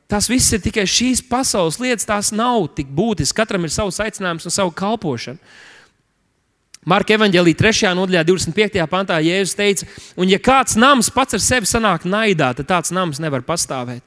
Tas 0.08 0.28
viss 0.30 0.54
ir 0.54 0.62
tikai 0.62 0.84
šīs 0.90 1.24
pasaules 1.26 1.80
lietas, 1.82 2.06
tās 2.06 2.32
nav 2.36 2.68
tik 2.78 2.92
būtiskas. 2.94 3.36
Katram 3.38 3.64
ir 3.66 3.74
savs 3.74 3.98
aicinājums 4.04 4.46
un 4.46 4.54
savu 4.54 4.74
kalpošanu. 4.78 5.40
Marka 6.86 7.16
evanģēlī 7.16 7.54
3. 7.56 7.94
nodaļā, 7.96 8.26
25. 8.28 8.82
pantā 8.92 9.18
Jēzus 9.24 9.56
teica, 9.56 9.88
un 10.20 10.28
ja 10.28 10.40
kāds 10.44 10.76
nams 10.76 11.08
pats 11.16 11.38
ar 11.38 11.42
sevi 11.44 11.70
sanāk 11.70 12.04
naidā, 12.04 12.50
tad 12.58 12.68
tāds 12.68 12.92
nams 12.92 13.22
nevar 13.24 13.46
pastāvēt. 13.48 14.04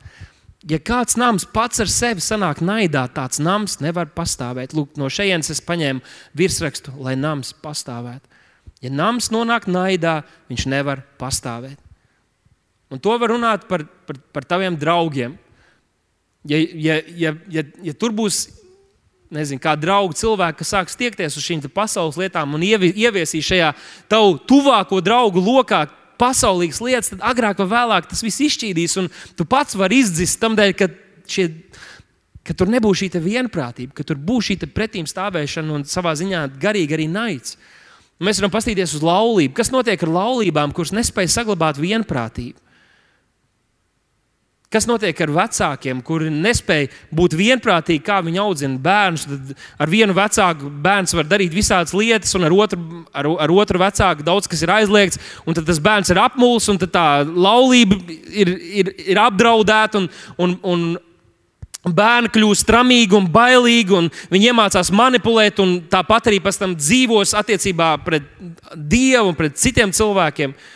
Ja 0.69 0.79
kāds 0.83 1.17
nams 1.17 1.47
pats 1.49 1.81
ar 1.81 1.89
sevi 1.89 2.21
sanāk 2.21 2.61
naidā, 2.61 3.07
tāds 3.15 3.41
nams 3.41 3.79
nevar 3.81 4.11
pastāvēt. 4.13 4.77
Lūk, 4.77 4.93
no 5.01 5.09
šejienes 5.09 5.55
es 5.55 5.63
paņēmu 5.65 6.05
virsrakstu, 6.37 6.93
lai 7.01 7.17
nams 7.17 7.55
pastāvētu. 7.65 8.29
Ja 8.85 8.93
nams 8.93 9.31
nonāk 9.33 9.71
naidā, 9.71 10.21
viņš 10.51 10.69
nevar 10.69 11.01
pastāvēt. 11.21 11.81
Un 12.93 13.03
to 13.03 13.17
var 13.19 13.33
runāt 13.35 13.67
par, 13.67 13.83
par, 14.07 14.19
par 14.33 14.47
taviem 14.47 14.77
draugiem. 14.79 15.35
Ja, 16.47 16.59
ja, 16.59 17.01
ja, 17.11 17.33
ja, 17.51 17.65
ja 17.83 17.95
tur 17.99 18.15
būs 18.15 18.45
nezinu, 19.35 19.59
kā 19.63 19.75
draugi 19.79 20.21
cilvēki, 20.21 20.61
kas 20.61 20.73
sāks 20.75 20.99
tiekties 20.99 21.37
uz 21.39 21.43
šīm 21.43 21.65
pasaules 21.75 22.19
lietām 22.21 22.55
un 22.55 22.63
ieviesīs 22.63 23.49
šajā 23.49 23.73
tavu 24.11 24.37
tuvāko 24.47 25.01
draugu 25.03 25.43
lokā 25.43 25.87
pasaulīgas 26.21 26.81
lietas, 26.81 27.11
tad 27.13 27.25
agrāk 27.27 27.59
vai 27.65 27.69
vēlāk 27.75 28.09
tas 28.11 28.23
viss 28.25 28.45
izšķīdīs, 28.47 28.97
un 29.03 29.11
tu 29.37 29.45
pats 29.49 29.77
vari 29.77 30.01
izdzist 30.05 30.39
tam 30.41 30.57
dēļ, 30.57 30.75
ka, 30.79 30.89
šie, 31.29 31.49
ka 32.47 32.57
tur 32.57 32.71
nebūs 32.73 33.03
šī 33.03 33.11
vienprātība, 33.21 33.93
ka 33.97 34.07
tur 34.07 34.21
būs 34.21 34.53
šī 34.53 34.61
pretīm 34.71 35.09
stāvēšana 35.11 35.75
un 35.75 35.85
savā 35.89 36.15
ziņā 36.17 36.47
garīgi 36.63 36.97
arī 36.97 37.09
naids. 37.11 37.59
Mēs 38.23 38.39
varam 38.41 38.55
paskatīties 38.55 38.95
uz 38.97 39.03
laulību. 39.05 39.53
Kas 39.59 39.69
notiek 39.69 40.01
ar 40.07 40.09
laulībām, 40.15 40.71
kuras 40.73 40.95
nespēj 40.97 41.29
saglabāt 41.35 41.77
vienprātību? 41.83 42.57
Kas 44.67 44.83
notiek 44.89 45.21
ar 45.23 45.31
vecākiem, 45.31 46.01
kuri 46.03 46.27
nespēja 46.27 46.89
būt 47.15 47.37
vienprātīgi, 47.39 48.03
kā 48.03 48.17
viņi 48.27 48.41
audzina 48.43 48.81
bērnus? 48.83 49.27
Tad 49.31 49.53
ar 49.85 49.93
vienu 49.93 50.17
vecāku 50.17 50.71
bērns 50.83 51.15
var 51.15 51.29
darīt 51.31 51.55
visādas 51.55 51.95
lietas, 51.95 52.35
un 52.35 52.49
ar 52.49 52.55
otru, 52.57 52.81
ar, 53.15 53.29
ar 53.47 53.55
otru 53.55 53.79
vecāku 53.79 54.27
daudz 54.27 54.51
kas 54.51 54.65
ir 54.67 54.75
aizliegts. 54.75 55.23
Tad 55.47 55.63
tas 55.71 55.79
bērns 55.83 56.11
ir 56.11 56.19
apmuļs, 56.19 56.67
un 56.73 56.83
tā 56.83 57.07
laulība 57.31 58.01
ir, 58.27 58.51
ir, 58.83 58.93
ir 59.15 59.23
apdraudēta. 59.23 60.03
Un, 60.03 60.11
un, 60.39 60.57
un, 60.67 60.87
Bērni 61.87 62.27
kļūst 62.35 62.67
tramīgi 62.67 63.15
un 63.15 63.29
bailīgi, 63.31 63.93
un 63.95 64.09
viņi 64.33 64.49
iemācās 64.51 64.89
manipulēt, 64.91 65.61
un 65.63 65.77
tāpat 65.87 66.33
arī 66.33 66.41
pēc 66.43 66.57
tam 66.59 66.73
dzīvos 66.75 67.31
attiecībā 67.39 67.93
pret 68.03 68.27
Dievu 68.75 69.29
un 69.31 69.37
pret 69.39 69.55
citiem 69.63 69.93
cilvēkiem. 69.95 70.51
Uh, 70.51 70.73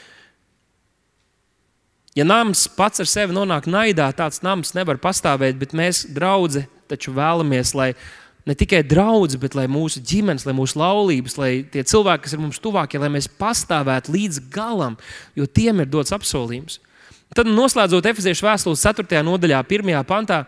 Ja 2.21 2.27
nams 2.29 2.67
pats 2.77 3.01
ar 3.01 3.09
sevi 3.09 3.33
nonāk 3.33 3.65
naidā, 3.71 4.11
tāds 4.13 4.43
nams 4.45 4.75
nevar 4.77 4.99
pastāvēt, 5.01 5.57
bet 5.57 5.73
mēs, 5.77 6.03
draugi, 6.13 6.67
taču 6.91 7.15
vēlamies, 7.17 7.73
lai 7.79 7.95
ne 8.45 8.57
tikai 8.61 8.83
draugi, 8.85 9.39
bet 9.41 9.57
lai 9.57 9.65
mūsu 9.73 10.03
ģimenes, 10.05 10.45
lai 10.45 10.53
mūsu 10.59 10.77
laulības, 10.83 11.39
lai 11.41 11.51
tie 11.73 11.81
cilvēki, 11.87 12.27
kas 12.27 12.37
ir 12.37 12.43
mums 12.43 12.61
tuvākie, 12.61 13.01
lai 13.01 13.09
mēs 13.15 13.31
pastāvētu 13.41 14.13
līdz 14.13 14.45
galam, 14.53 14.99
jo 15.39 15.49
tiem 15.49 15.81
ir 15.81 15.89
dots 15.89 16.13
apsolījums. 16.13 16.77
Tad, 17.33 17.49
noslēdzot 17.49 18.11
Efeziešu 18.11 18.45
vēstules 18.45 18.85
4. 18.85 19.25
nodaļā, 19.25 19.65
1. 19.65 19.93
pantā, 20.05 20.43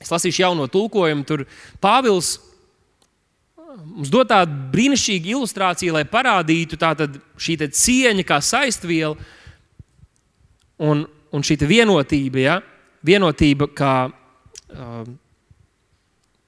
es 0.00 0.10
lasīšu 0.10 0.42
jauno 0.42 0.66
tulkojumu. 0.72 1.26
Tur 1.28 1.44
Pāvils 1.78 2.38
mums 3.78 4.10
dod 4.10 4.30
tādu 4.32 4.56
brīnišķīgu 4.72 5.36
ilustrāciju, 5.36 5.94
lai 5.94 6.08
parādītu 6.08 6.80
šī 7.38 7.60
cieņa 7.68 8.24
kā 8.26 8.40
saistviela 8.42 9.14
Un, 10.80 11.04
un 11.30 11.44
šī 11.44 11.58
vienotība, 11.68 12.40
ja? 12.40 12.60
vienotība 13.06 13.68
kā, 13.76 13.94
um, 14.74 15.12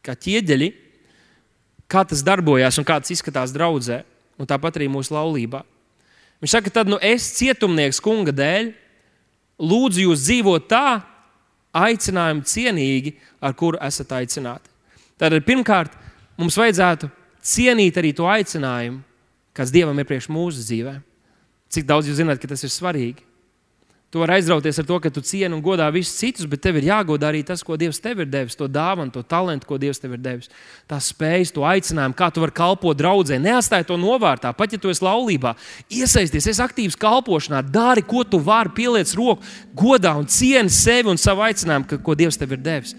kā 0.05 0.14
ķieģeļi, 0.16 0.70
kā 1.93 2.05
tas 2.09 2.24
darbojas 2.24 2.78
un 2.80 2.89
kā 2.89 2.99
tas 3.01 3.12
izskatās 3.14 3.53
draudzē, 3.55 4.03
un 4.41 4.49
tāpat 4.49 4.80
arī 4.80 4.89
mūsu 4.93 5.14
laulībā. 5.14 5.62
Viņš 6.43 6.57
saka, 6.57 6.72
tad 6.74 6.91
nu, 6.91 6.99
es, 7.05 7.28
cietumnieks, 7.39 8.01
kunga 8.03 8.35
dēļ, 8.35 8.72
lūdzu 9.62 10.07
jūs 10.09 10.26
dzīvot 10.26 10.68
tā, 10.70 11.01
aicinājumu 11.72 12.45
cienīgi, 12.49 13.14
ar 13.41 13.55
kuru 13.57 13.80
esat 13.85 14.12
aicināti. 14.18 14.68
Tātad 15.20 15.45
pirmkārt, 15.47 15.95
mums 16.41 16.59
vajadzētu 16.59 17.09
cienīt 17.47 17.97
arī 18.01 18.12
to 18.16 18.26
aicinājumu, 18.28 19.01
kas 19.57 19.72
Dievam 19.72 19.99
ir 20.01 20.09
priekš 20.09 20.28
mūsu 20.33 20.64
dzīvē. 20.66 20.97
Cik 21.72 21.87
daudz 21.89 22.09
jūs 22.11 22.18
zināt, 22.20 22.41
ka 22.43 22.51
tas 22.51 22.64
ir 22.66 22.72
svarīgi? 22.72 23.24
Tu 24.12 24.20
vari 24.20 24.34
aizrauties 24.36 24.76
ar 24.76 24.84
to, 24.84 24.96
ka 25.00 25.08
tu 25.08 25.22
cieni 25.24 25.56
un 25.56 25.62
godā 25.64 25.86
visus 25.88 26.18
citus, 26.20 26.44
bet 26.44 26.60
tev 26.60 26.76
ir 26.76 26.90
jāgodā 26.90 27.30
arī 27.30 27.38
tas, 27.48 27.62
ko 27.64 27.78
Dievs 27.80 27.96
tev 27.96 28.18
ir 28.20 28.26
devis, 28.28 28.52
to 28.60 28.66
dāvanu, 28.68 29.08
to 29.14 29.22
talantu, 29.24 29.64
ko 29.70 29.78
Dievs 29.80 30.02
tev 30.02 30.12
ir 30.12 30.20
devis. 30.20 30.50
Tās 30.90 31.08
spējas, 31.14 31.54
to 31.56 31.64
aicinājumu, 31.64 32.16
kā 32.18 32.28
tu 32.28 32.42
vari 32.44 32.52
kalpot 32.58 32.98
draudzē. 32.98 33.38
Neatstāj 33.40 33.86
to 33.88 33.96
novārtā, 33.96 34.52
pat 34.52 34.76
ja 34.76 34.82
tu 34.82 34.92
esi 34.92 35.00
laulībā. 35.06 35.54
Iesaisties, 35.88 36.50
esi 36.52 36.60
aktīvs 36.60 37.00
kalpošanā, 37.00 37.62
dari, 37.72 38.04
ko 38.04 38.20
tu 38.28 38.42
vari, 38.44 38.74
pieliec 38.76 39.16
roku, 39.16 39.40
godā 39.72 40.12
un 40.20 40.28
cieni 40.28 40.68
sevi 40.68 41.08
un 41.08 41.16
savu 41.16 41.48
aicinājumu, 41.48 42.02
ko 42.04 42.20
Dievs 42.20 42.36
tev 42.36 42.52
ir 42.52 42.60
devis. 42.68 42.92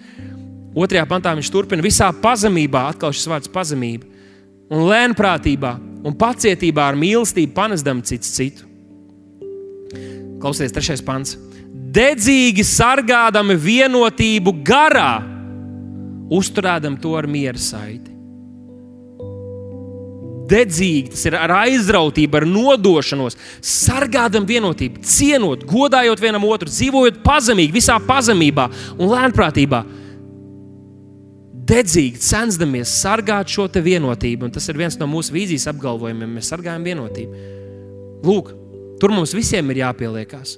Otrajā 0.74 1.06
pantā 1.14 1.38
viņš 1.38 1.54
turpina 1.54 1.86
visā 1.86 2.10
pazemībā, 2.26 2.88
atkal 2.90 3.14
šis 3.14 3.30
vārds 3.30 3.54
pazemība, 3.54 4.10
un 4.74 4.90
lēnprātībā 4.90 5.78
un 6.10 6.18
pacietībā 6.18 6.90
ar 6.90 6.98
mīlestību 6.98 7.54
panesdam 7.54 8.02
cits 8.02 8.34
citu. 8.34 8.73
Klausies, 10.44 10.74
trešais 10.76 11.04
pants. 11.06 11.38
Dedzīgi 11.94 12.66
sargādami 12.68 13.56
vienotību 13.56 14.52
garā, 14.66 15.22
uzturēdam 16.34 16.98
to 17.00 17.14
ar 17.16 17.30
miera 17.32 17.60
saiti. 17.62 18.12
Dedzīgi, 20.52 21.14
tas 21.14 21.24
ir 21.30 21.38
ar 21.40 21.54
aizrautību, 21.62 22.42
ar 22.42 22.46
nodošanos, 22.50 23.38
sargādam 23.64 24.44
vienotību, 24.50 25.00
cienot, 25.08 25.64
godājot 25.70 26.20
vienam 26.20 26.44
otru, 26.50 26.68
dzīvojot 26.70 27.22
pazemīgi, 27.24 27.74
visā 27.78 27.96
pazemībā 28.04 28.68
un 28.98 29.14
lēnprātībā. 29.14 29.80
Dedzīgi 31.64 32.20
censdamies 32.20 32.92
sargāt 33.00 33.54
šo 33.56 33.70
vienotību, 33.72 34.50
un 34.50 34.52
tas 34.52 34.68
ir 34.68 34.82
viens 34.82 35.00
no 35.00 35.08
mūsu 35.08 35.32
vīzijas 35.32 35.70
apgalvojumiem. 35.72 36.36
Mēs 36.36 36.52
sargājam 36.52 36.84
vienotību. 36.84 37.46
Lūk, 38.28 38.52
Tur 39.04 39.12
mums 39.12 39.34
visiem 39.36 39.68
ir 39.74 39.82
jāpieliekās. 39.82 40.54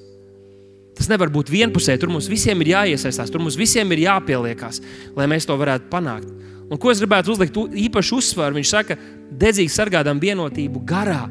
Tas 0.95 1.07
nevar 1.09 1.31
būt 1.33 1.49
vienpusēji. 1.49 1.97
Tur 2.03 2.11
mums 2.13 2.27
visiem 2.29 2.59
ir 2.61 2.75
jāiesaistās, 2.75 3.31
tur 3.33 3.41
mums 3.41 3.57
visiem 3.57 3.89
ir 3.95 4.03
jāpieliekās, 4.03 4.83
lai 5.17 5.25
mēs 5.31 5.47
to 5.49 5.55
varētu 5.57 5.89
panākt. 5.89 6.29
Un 6.69 6.77
ko 6.81 6.91
es 6.93 7.01
gribētu 7.01 7.33
uzlikt 7.33 7.57
īpašu 7.57 8.19
uzsvaru? 8.21 8.59
Viņš 8.59 8.69
saka, 8.69 8.97
dedzīgi 9.41 9.73
sargādām 9.73 10.21
vienotību 10.21 10.83
garā. 10.85 11.23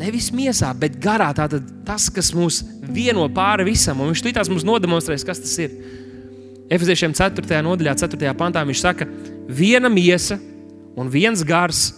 Nevis 0.00 0.30
miesā, 0.32 0.70
bet 0.76 0.96
garā. 1.00 1.28
Tātad 1.36 1.64
tas, 1.84 2.08
kas 2.12 2.32
mūs 2.36 2.62
vieno 2.88 3.26
pāri 3.32 3.68
visam, 3.68 4.00
un 4.00 4.14
viņš 4.14 4.24
tūlīt 4.24 4.52
mums 4.52 4.64
nodemonstrēs, 4.68 5.24
kas 5.28 5.40
tas 5.44 5.54
ir. 5.60 5.74
Efeziešiem 6.72 7.12
4. 7.16 7.60
nodaļā, 7.68 7.94
4. 8.00 8.32
pantā 8.36 8.64
viņš 8.64 8.80
saka, 8.80 9.06
viena 9.48 9.92
miesa 9.92 10.40
un 10.96 11.12
viens 11.12 11.44
gars. 11.44 11.90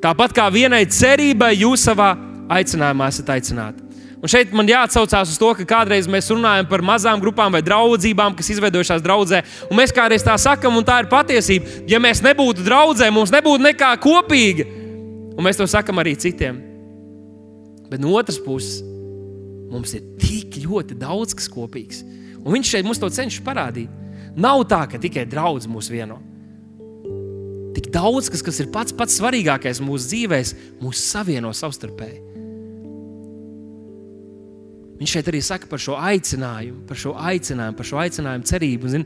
Tāpat 0.00 0.32
kā 0.36 0.48
vienai 0.52 0.86
cerībai 0.88 1.52
jūs 1.58 1.84
savā 1.90 2.14
aicinājumā 2.56 3.12
esat 3.12 3.36
aicināti. 3.36 3.87
Un 4.18 4.30
šeit 4.30 4.50
man 4.56 4.66
jāatcaucās 4.66 5.30
uz 5.30 5.38
to, 5.38 5.52
ka 5.60 5.64
kādreiz 5.68 6.08
mēs 6.10 6.30
runājam 6.32 6.66
par 6.66 6.82
mazām 6.82 7.20
grupām 7.22 7.54
vai 7.54 7.60
draudzībām, 7.62 8.34
kas 8.38 8.50
izveidojušās 8.50 9.04
draudzē. 9.04 9.44
Un 9.70 9.78
mēs 9.78 9.94
kādreiz 9.94 10.24
tā 10.26 10.34
sakām, 10.42 10.74
un 10.80 10.86
tā 10.86 10.96
ir 11.04 11.10
patiesība. 11.10 11.84
Ja 11.90 12.00
mēs 12.02 12.24
nebūtu 12.26 12.66
draudzē, 12.66 13.12
mums 13.14 13.30
nebūtu 13.34 13.62
nekā 13.68 13.92
kopīga. 14.02 14.66
Un 15.38 15.46
mēs 15.46 15.60
to 15.60 15.68
sakām 15.70 16.02
arī 16.02 16.16
citiem. 16.18 16.58
Bet 17.88 18.02
no 18.02 18.16
otras 18.18 18.40
puses, 18.42 18.82
mums 19.70 19.94
ir 19.94 20.02
tik 20.18 20.58
ļoti 20.64 20.98
daudz 20.98 21.36
kas 21.38 21.46
kopīgs. 21.52 22.02
Un 22.42 22.56
viņš 22.56 22.74
šeit 22.74 22.88
mums 22.88 22.98
to 22.98 23.10
cenšas 23.12 23.44
parādīt. 23.46 23.92
Nav 24.38 24.64
tā, 24.70 24.82
ka 24.90 24.98
tikai 24.98 25.28
draudz 25.30 25.70
mūs 25.70 25.92
vieno. 25.94 26.18
Tik 27.76 27.92
daudz 27.94 28.32
kas, 28.32 28.42
kas 28.42 28.58
ir 28.64 28.72
pats 28.74 28.94
pats 28.96 29.20
svarīgākais 29.20 29.78
mūsu 29.84 30.10
dzīvēm, 30.10 30.56
mūs 30.82 31.06
savieno 31.06 31.54
savstarpēji. 31.54 32.27
Viņš 34.98 35.12
šeit 35.14 35.28
arī 35.30 35.38
saka 35.46 35.68
par 35.70 35.78
šo 35.78 35.94
aicinājumu, 35.94 36.80
par 36.88 36.98
šo 36.98 37.12
aicinājumu, 37.14 37.76
par 37.78 37.86
šo 37.86 37.98
aicinājumu 38.02 38.48
cerību. 38.48 38.88
Zin, 38.90 39.04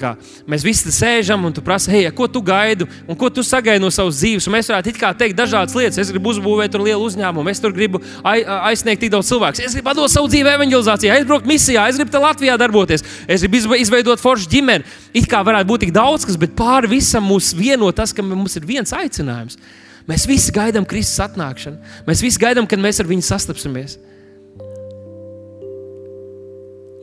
kā, 0.00 0.14
mēs 0.48 0.62
visi 0.64 0.92
sēžam 0.96 1.44
un 1.44 1.52
tu 1.52 1.60
prasi, 1.64 1.90
hei, 1.92 2.06
ko 2.16 2.24
tu 2.24 2.40
gaidi 2.40 2.86
un 3.04 3.18
ko 3.20 3.28
tu 3.28 3.44
sagaidi 3.44 3.84
no 3.84 3.90
savas 3.92 4.16
dzīves. 4.16 4.46
Un 4.48 4.56
mēs 4.56 4.72
varētu 4.72 4.94
teikt 5.20 5.36
dažādas 5.36 5.76
lietas. 5.76 6.00
Es 6.00 6.12
gribu 6.14 6.32
uzbūvēt 6.32 6.78
lielu 6.80 7.04
uzņēmumu, 7.04 7.52
es 7.52 7.60
tur 7.60 7.76
gribu 7.76 8.00
aizsniegt 8.24 9.04
tik 9.04 9.12
daudz 9.12 9.28
cilvēku. 9.28 9.60
Es 9.60 9.76
gribu 9.76 9.92
dot 10.00 10.14
savu 10.14 10.32
dzīvi 10.32 10.54
evanģelizācijā, 10.54 11.20
aizbraukt 11.20 11.52
misijā, 11.52 11.84
es 11.92 12.00
gribu 12.00 12.16
te 12.16 12.24
Latvijā 12.24 12.56
darboties, 12.64 13.04
es 13.28 13.44
gribu 13.44 13.76
izveidot 13.76 14.24
foršu 14.24 14.48
ģimeni. 14.56 14.88
It 15.12 15.28
kā 15.28 15.44
varētu 15.44 15.68
būt 15.68 15.84
tik 15.84 15.96
daudz 16.00 16.24
kas, 16.24 16.40
bet 16.40 16.56
pāri 16.56 16.94
visam 16.96 17.28
mūs 17.28 17.52
vieno 17.56 17.92
tas, 17.92 18.16
ka 18.16 18.24
mums 18.24 18.56
ir 18.56 18.64
viens 18.64 18.96
aicinājums. 18.96 19.60
Mēs 20.08 20.24
visi 20.30 20.52
gaidām 20.54 20.88
Kristus 20.88 21.20
atnākšanu. 21.28 21.96
Mēs 22.08 22.24
visi 22.24 22.40
gaidām, 22.40 22.64
kad 22.70 22.80
mēs 22.80 23.02
ar 23.02 23.08
viņu 23.10 23.26
sastapsimies. 23.26 23.98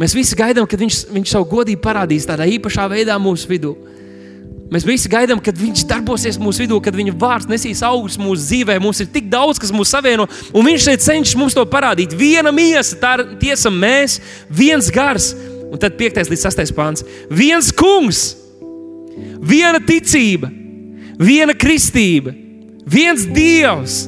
Mēs 0.02 0.16
visi 0.18 0.38
gaidām, 0.38 0.66
kad 0.70 0.82
viņš, 0.82 1.04
viņš 1.14 1.34
savu 1.36 1.46
godību 1.52 1.82
parādīs 1.84 2.26
tādā 2.26 2.48
īpašā 2.50 2.88
veidā 2.90 3.18
mūsu 3.22 3.50
vidū. 3.52 3.76
Mēs 4.74 4.88
visi 4.88 5.10
gaidām, 5.12 5.38
kad 5.44 5.58
viņš 5.60 5.84
darbosies 5.86 6.40
mūsu 6.42 6.64
vidū, 6.64 6.80
kad 6.82 6.96
viņa 6.98 7.14
vārds 7.22 7.50
nesīs 7.50 7.84
augļus 7.86 8.18
mūsu 8.18 8.42
dzīvē. 8.42 8.80
Mums 8.82 9.04
ir 9.04 9.12
tik 9.14 9.28
daudz, 9.30 9.60
kas 9.62 9.74
mūs 9.76 9.92
savieno, 9.94 10.26
un 10.50 10.66
viņš 10.66 10.88
šeit 10.88 11.04
cenšas 11.06 11.38
mums 11.38 11.54
to 11.54 11.66
parādīt. 11.70 12.16
Viena 12.18 12.50
miesa, 12.56 12.98
tā 12.98 13.12
ir 13.20 13.36
tiesa 13.44 13.70
mēs, 13.70 14.18
viens 14.50 14.90
gars, 14.94 15.30
un 15.70 15.78
tad 15.78 15.94
5. 16.00 16.24
līdz 16.34 16.48
6. 16.48 16.74
pāns. 16.74 17.06
Viens 17.30 17.70
kungs, 17.70 18.24
viena 19.46 19.78
ticība, 19.78 20.50
viena 21.22 21.54
kristība, 21.54 22.34
viens 22.90 23.30
dievs 23.30 24.04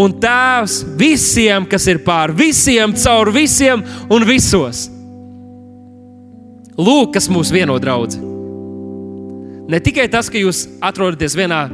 un 0.00 0.16
tēvs 0.16 0.80
visiem, 0.96 1.68
kas 1.68 1.92
ir 1.92 2.00
pār 2.08 2.32
visiem, 2.32 2.96
caur 3.04 3.36
visiem 3.36 3.84
un 4.08 4.24
visos. 4.24 4.86
Lūk, 6.76 7.14
kas 7.16 7.30
mūs 7.32 7.52
vieno 7.54 7.78
draugi. 7.80 8.20
Ne 9.66 9.80
tikai 9.82 10.06
tas, 10.12 10.28
ka 10.30 10.38
jūs 10.38 10.66
atrodaties 10.84 11.34
vienā 11.38 11.64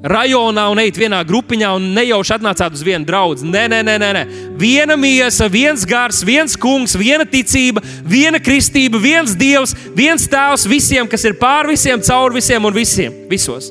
rajonā 0.00 0.64
un 0.72 0.80
ejat 0.80 0.96
vienā 0.96 1.18
grupiņā 1.28 1.70
un 1.76 1.90
nejauši 1.96 2.34
atnācāt 2.38 2.76
uz 2.76 2.84
vienu 2.84 3.04
draugu. 3.08 3.44
Nē, 3.44 3.66
nē, 3.72 3.80
nē, 3.84 3.96
nē, 4.00 4.10
nē. 4.16 4.22
Viena 4.60 4.96
miesa, 4.96 5.48
viens 5.52 5.84
gars, 5.88 6.22
viens 6.24 6.56
kungs, 6.56 6.96
viena 6.96 7.26
ticība, 7.28 7.82
viena 8.04 8.40
kristība, 8.40 9.00
viens 9.00 9.36
dievs, 9.36 9.74
viens 9.96 10.24
tēvs 10.30 10.66
visiem, 10.70 11.08
kas 11.10 11.26
ir 11.28 11.36
pār 11.40 11.68
visiem, 11.68 12.00
caur 12.00 12.32
visiem 12.36 12.64
un 12.64 12.76
visiem. 12.76 13.16
Visos. 13.30 13.70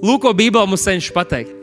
Lūk, 0.00 0.22
ko 0.24 0.34
Bībelē 0.36 0.68
mums 0.70 0.86
cenšas 0.86 1.14
pateikt. 1.14 1.56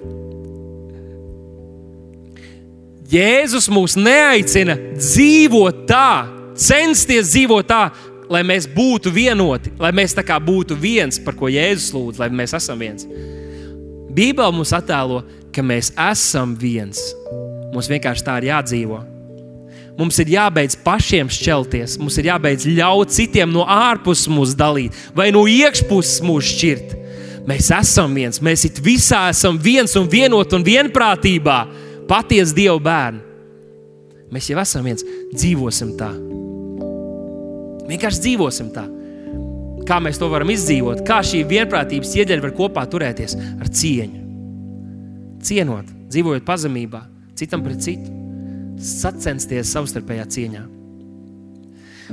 Jēzus 3.07 3.69
mūs 3.71 3.95
neaicina 3.95 4.75
dzīvot 4.97 5.85
tā, 5.87 6.36
censties 6.59 7.31
dzīvot 7.33 7.67
tā, 7.69 7.87
lai 8.29 8.43
mēs 8.43 8.67
būtu 8.69 9.11
vienoti, 9.13 9.71
lai 9.79 9.93
mēs 9.95 10.15
tā 10.17 10.23
kā 10.25 10.39
būtu 10.43 10.77
viens, 10.79 11.19
par 11.23 11.37
ko 11.37 11.49
Jēzus 11.51 11.93
lūdz, 11.95 12.21
lai 12.21 12.29
mēs 12.33 12.55
esam 12.57 12.79
viens. 12.81 13.07
Bībele 14.17 14.53
mums 14.55 14.73
attēlo, 14.73 15.21
ka 15.53 15.63
mēs 15.65 15.91
esam 16.09 16.55
viens. 16.57 16.99
Mums 17.73 17.89
vienkārši 17.91 18.25
tā 18.25 18.39
ir 18.41 18.49
jādzīvo. 18.51 18.99
Mums 19.97 20.19
ir 20.21 20.29
jābeidz 20.35 20.77
pašiem 20.85 21.29
šķelties, 21.33 21.95
mums 21.97 22.19
ir 22.21 22.29
jābeidz 22.29 22.67
ļaut 22.69 23.13
citiem 23.15 23.49
no 23.49 23.63
ārpuses 23.65 24.29
mūs 24.29 24.53
dalīt 24.57 24.93
vai 25.17 25.31
no 25.33 25.47
iekšpuses 25.49 26.21
mūs 26.25 26.51
šķirt. 26.53 26.93
Mēs 27.47 27.71
esam 27.73 28.13
viens, 28.13 28.41
mēs 28.43 28.67
visā 28.83 29.23
esam 29.31 29.57
viens 29.57 29.95
un 29.97 30.09
vienot 30.11 30.53
un 30.53 30.65
vienprātībā, 30.67 31.59
patiesi 32.09 32.57
Dieva 32.59 32.77
bērni. 32.89 33.23
Mēs 34.35 34.51
jau 34.51 34.59
esam 34.61 34.85
viens, 34.85 35.05
dzīvosim 35.33 35.95
tā. 35.97 36.11
Vienkārši 37.87 38.23
dzīvosim 38.25 38.71
tā. 38.75 38.85
Kā 39.87 40.01
mēs 40.03 40.19
to 40.19 40.27
varam 40.31 40.49
izdzīvot, 40.51 41.03
kā 41.07 41.21
šī 41.23 41.45
vienprātības 41.47 42.15
ieģeļa 42.19 42.43
var 42.43 42.55
kopā 42.57 42.83
turēties 42.91 43.37
ar 43.37 43.69
cieņu. 43.71 44.23
Cienot, 45.47 45.91
dzīvojot 46.11 46.43
pazemībā, 46.47 47.05
citam 47.39 47.63
pret 47.63 47.79
citu, 47.85 48.11
sacensties 48.83 49.71
savstarpējā 49.71 50.25
cieņā. 50.35 50.63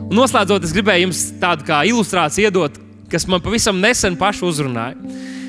Un 0.05 0.15
noslēdzot, 0.19 0.67
es 0.67 0.75
gribēju 0.75 1.09
jums 1.09 1.23
tādu 1.43 1.67
kā 1.67 1.81
ilustrāciju 1.89 2.51
iedot, 2.51 2.79
kas 3.11 3.27
man 3.31 3.43
pavisam 3.43 3.79
nesen 3.83 4.19
pašu 4.19 4.49
uzrunāja. 4.51 4.99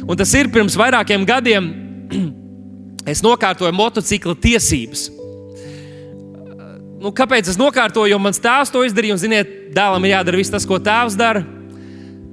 Un 0.06 0.18
tas 0.18 0.34
ir 0.38 0.50
pirms 0.54 0.78
vairākiem 0.78 1.26
gadiem, 1.28 1.70
es 3.12 3.22
nokārtoju 3.26 3.74
motocikla 3.74 4.38
tiesības 4.42 5.08
nu, 7.02 7.12
kāpēc 7.16 7.50
es 7.52 7.60
nokārtoju, 7.60 8.14
jo 8.14 8.20
mans 8.22 8.42
tēvs 8.42 8.72
to 8.74 8.84
izdarīja. 8.88 9.18
Un, 9.18 9.22
ziniet, 9.22 9.52
dēlam 9.76 10.06
ir 10.06 10.16
jādara 10.16 10.40
viss 10.40 10.54
tas, 10.54 10.68
ko 10.68 10.80
tēvs 10.82 11.18
dara. 11.20 11.44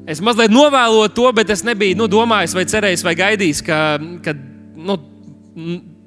Es 0.09 0.23
mazliet 0.25 0.51
novēloju 0.51 1.13
to, 1.15 1.29
bet 1.37 1.51
es 1.55 1.63
nebiju 1.67 1.99
nu, 2.01 2.09
domājis, 2.11 2.57
vai 2.59 2.67
cerējis, 2.67 3.05
vai 3.07 3.15
gaidījis, 3.19 3.63
ka, 3.67 3.79
ka 4.25 4.35
nu, 4.35 4.99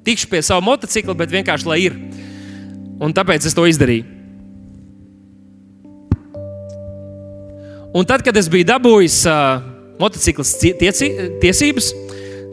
tikšu 0.06 0.28
pie 0.30 0.42
sava 0.44 0.64
motocikla, 0.64 1.16
bet 1.16 1.32
vienkārši 1.32 1.70
lai 1.70 1.80
ir. 1.86 1.96
Un 3.00 3.14
tāpēc 3.16 3.48
es 3.48 3.56
to 3.56 3.64
izdarīju. 3.68 4.12
Un 7.96 8.04
tad, 8.04 8.20
kad 8.24 8.36
es 8.36 8.48
biju 8.52 8.66
dabūjis 8.68 9.22
uh, 9.30 9.62
motocikla 10.00 10.44
tiesības, 11.40 11.92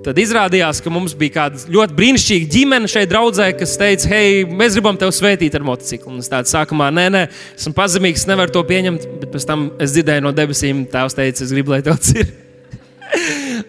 Tad 0.04 0.18
izrādījās, 0.20 0.82
ka 0.84 0.92
mums 0.92 1.14
bija 1.16 1.32
kāda 1.38 1.62
ļoti 1.72 1.96
brīnišķīga 1.96 2.48
ģimene 2.52 2.90
šeit, 2.92 3.08
draudzē, 3.08 3.46
kas 3.56 3.78
teica, 3.80 4.10
hei, 4.12 4.42
mēs 4.44 4.76
gribam 4.76 4.98
tevi 5.00 5.16
svētīt 5.16 5.54
ar 5.56 5.64
motociklu. 5.64 6.12
Un 6.12 6.20
es 6.20 6.28
tādu 6.32 6.52
sākumā, 6.52 6.90
nē, 6.92 7.06
nē, 7.14 7.22
esmu 7.56 7.72
pazemīgs, 7.78 8.26
nevaru 8.28 8.52
to 8.52 8.66
pieņemt. 8.68 9.06
Bet 9.22 9.32
pēc 9.32 9.46
tam 9.48 9.70
es 9.80 9.94
dzirdēju 9.96 10.26
no 10.26 10.34
debesīm, 10.36 10.82
tēvs 10.92 11.16
teica, 11.16 11.46
es 11.46 11.54
gribu, 11.56 11.72
lai 11.72 11.80
tev 11.86 11.96
tas 12.04 12.12
ir. 12.20 12.34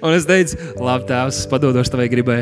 un 0.01 0.17
es 0.17 0.27
teicu, 0.27 0.59
labi, 0.83 1.07
tēvs, 1.13 1.39
es 1.45 1.51
padodos 1.53 1.93
tavai 1.93 2.09
gribai. 2.11 2.41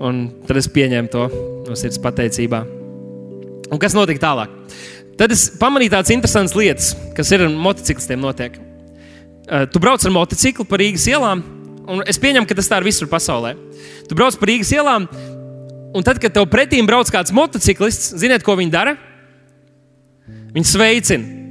Un 0.00 0.24
tad 0.48 0.62
es 0.62 0.68
pieņēmu 0.72 1.12
to 1.12 1.26
no 1.68 1.76
sirds 1.76 2.00
pateicībā. 2.00 2.62
Un 3.68 3.82
kas 3.82 3.96
notika 3.96 4.22
tālāk? 4.24 4.54
Tad 5.20 5.34
es 5.34 5.50
pamanīju 5.60 5.92
tādas 5.92 6.14
interesantas 6.16 6.56
lietas, 6.56 6.94
kas 7.14 7.28
ir 7.36 7.44
ar 7.44 7.52
motociklistiem 7.52 8.24
notiek. 8.24 8.56
Uh, 9.44 9.68
tu 9.68 9.76
brauc 9.76 10.00
ar 10.00 10.14
motociklu 10.14 10.64
pa 10.64 10.80
Rīgas 10.80 11.04
ielām, 11.12 11.44
Un 11.84 12.00
es 12.08 12.20
pieņemu, 12.20 12.48
ka 12.48 12.56
tas 12.56 12.68
tā 12.70 12.78
ir 12.80 12.86
visur 12.86 13.08
pasaulē. 13.10 13.54
Tu 14.08 14.16
brauc 14.16 14.36
pa 14.40 14.48
Rīgas 14.48 14.72
ielām, 14.72 15.08
un 15.94 16.06
tad, 16.06 16.20
kad 16.22 16.32
tev 16.32 16.46
pretīm 16.52 16.88
brauc 16.88 17.10
kāds 17.12 17.34
motociklists, 17.34 18.14
ziniet, 18.20 18.44
ko 18.44 18.56
viņi 18.56 18.72
dara? 18.72 18.94
Viņi 20.54 20.70
sveicina. 20.70 21.42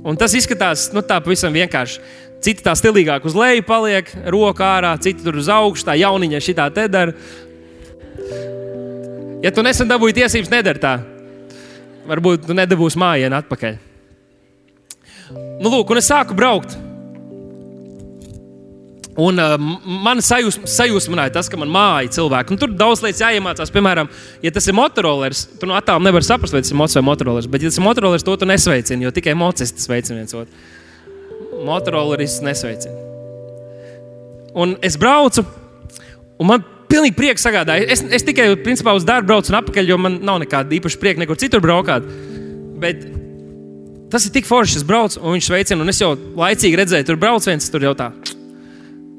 Un 0.00 0.16
tas 0.16 0.34
izskatās 0.34 0.88
nu, 0.94 1.04
tā 1.04 1.20
pavisam 1.22 1.54
vienkārši. 1.54 2.00
Citi 2.40 2.64
tā 2.64 2.72
stilīgāk 2.72 3.26
uz 3.28 3.36
leju 3.36 3.66
paliek, 3.68 4.08
roka 4.32 4.64
ārā, 4.64 4.94
citi 5.04 5.22
tur 5.22 5.36
uz 5.36 5.50
augšu, 5.52 5.84
tā 5.86 5.98
jauniņa 6.00 6.40
šitā 6.40 6.70
te 6.72 6.86
dara. 6.88 7.12
Ja 9.44 9.52
tu 9.52 9.64
nesen 9.64 9.88
dabūji 9.88 10.16
tiesības, 10.22 10.50
nedara 10.52 10.80
tā. 10.80 10.94
Varbūt 12.08 12.48
tu 12.48 12.56
nedabūsi 12.56 12.98
mājienu 13.00 13.36
atpakaļ. 13.38 13.76
Nu, 15.60 15.68
lūk, 15.68 15.92
un 15.92 16.00
es 16.00 16.08
sāku 16.10 16.34
braukt. 16.36 16.74
Un 19.18 19.40
uh, 19.42 19.56
man 19.58 20.20
sajūs, 20.22 20.60
sajūsmināja 20.70 21.32
tas, 21.34 21.48
ka 21.50 21.58
man 21.58 21.70
māja 21.72 22.12
cilvēki. 22.14 22.54
Un 22.54 22.60
tur 22.60 22.70
daudz 22.78 23.02
lietas 23.02 23.22
jāiemācās. 23.24 23.72
Piemēram, 23.74 24.10
ja 24.44 24.52
tas 24.54 24.68
ir 24.70 24.76
motorolers, 24.78 25.46
tu 25.58 25.66
no 25.66 25.74
attāluma 25.78 26.10
nevari 26.10 26.26
saprast, 26.26 26.54
vai 26.54 26.62
tas 26.62 26.70
ir 26.70 26.78
mocis 26.78 27.00
vai 27.00 27.04
motorolers. 27.08 27.48
Bet, 27.50 27.64
ja 27.64 27.72
tas 27.72 27.80
ir 27.80 27.86
motorolers, 27.86 28.26
to 28.26 28.36
tu 28.38 28.48
nesveicini, 28.48 29.08
jo 29.08 29.12
tikai 29.14 29.34
mocistis 29.38 29.88
sveicina 29.88 30.20
viens 30.20 30.36
otru. 30.38 30.62
Motoroleris 31.66 32.38
nesveicina. 32.46 32.94
Un 34.62 34.78
es 34.86 34.96
braucu, 34.98 35.44
un 36.38 36.52
man 36.52 36.64
pilnīgi 36.90 37.18
prieks 37.18 37.44
sagādāja. 37.46 37.90
Es, 37.90 38.06
es 38.06 38.26
tikai 38.26 38.52
principā, 38.62 38.94
uz 38.94 39.06
darbu 39.06 39.32
braucu 39.32 39.50
un 39.50 39.60
atpakaļ, 39.60 39.90
jo 39.90 39.98
man 40.00 40.20
nav 40.26 40.38
nekāda 40.44 40.78
īpaša 40.78 41.02
prieka 41.02 41.22
nekur 41.22 41.38
citur 41.38 41.62
braukāt. 41.66 42.06
Bet 42.80 43.08
tas 44.10 44.26
ir 44.26 44.38
tik 44.38 44.46
forši, 44.46 44.80
es 44.80 44.86
braucu, 44.86 45.18
un 45.22 45.36
viņš 45.36 45.50
sveicina, 45.50 45.82
un 45.82 45.92
es 45.92 46.02
jau 46.02 46.14
laicīgi 46.14 46.78
redzēju, 46.78 47.10
tur 47.10 47.18
brauc 47.20 47.46
viens, 47.46 47.70
tur 47.70 47.90
jau 47.90 47.98
tā 47.98 48.14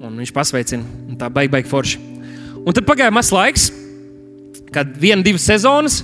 un 0.02 0.18
viņš 0.18 0.34
pasveicina. 0.36 0.86
Un 1.10 1.20
tā 1.20 1.30
baigi, 1.34 1.52
baigi 1.54 1.70
forši. 1.70 2.02
Un 2.62 2.76
tad 2.76 2.86
pagāja 2.88 3.14
mazs 3.14 3.34
laiks, 3.34 3.70
kad 4.74 4.94
viena, 5.02 5.24
divas 5.26 5.46
sezonas, 5.48 6.02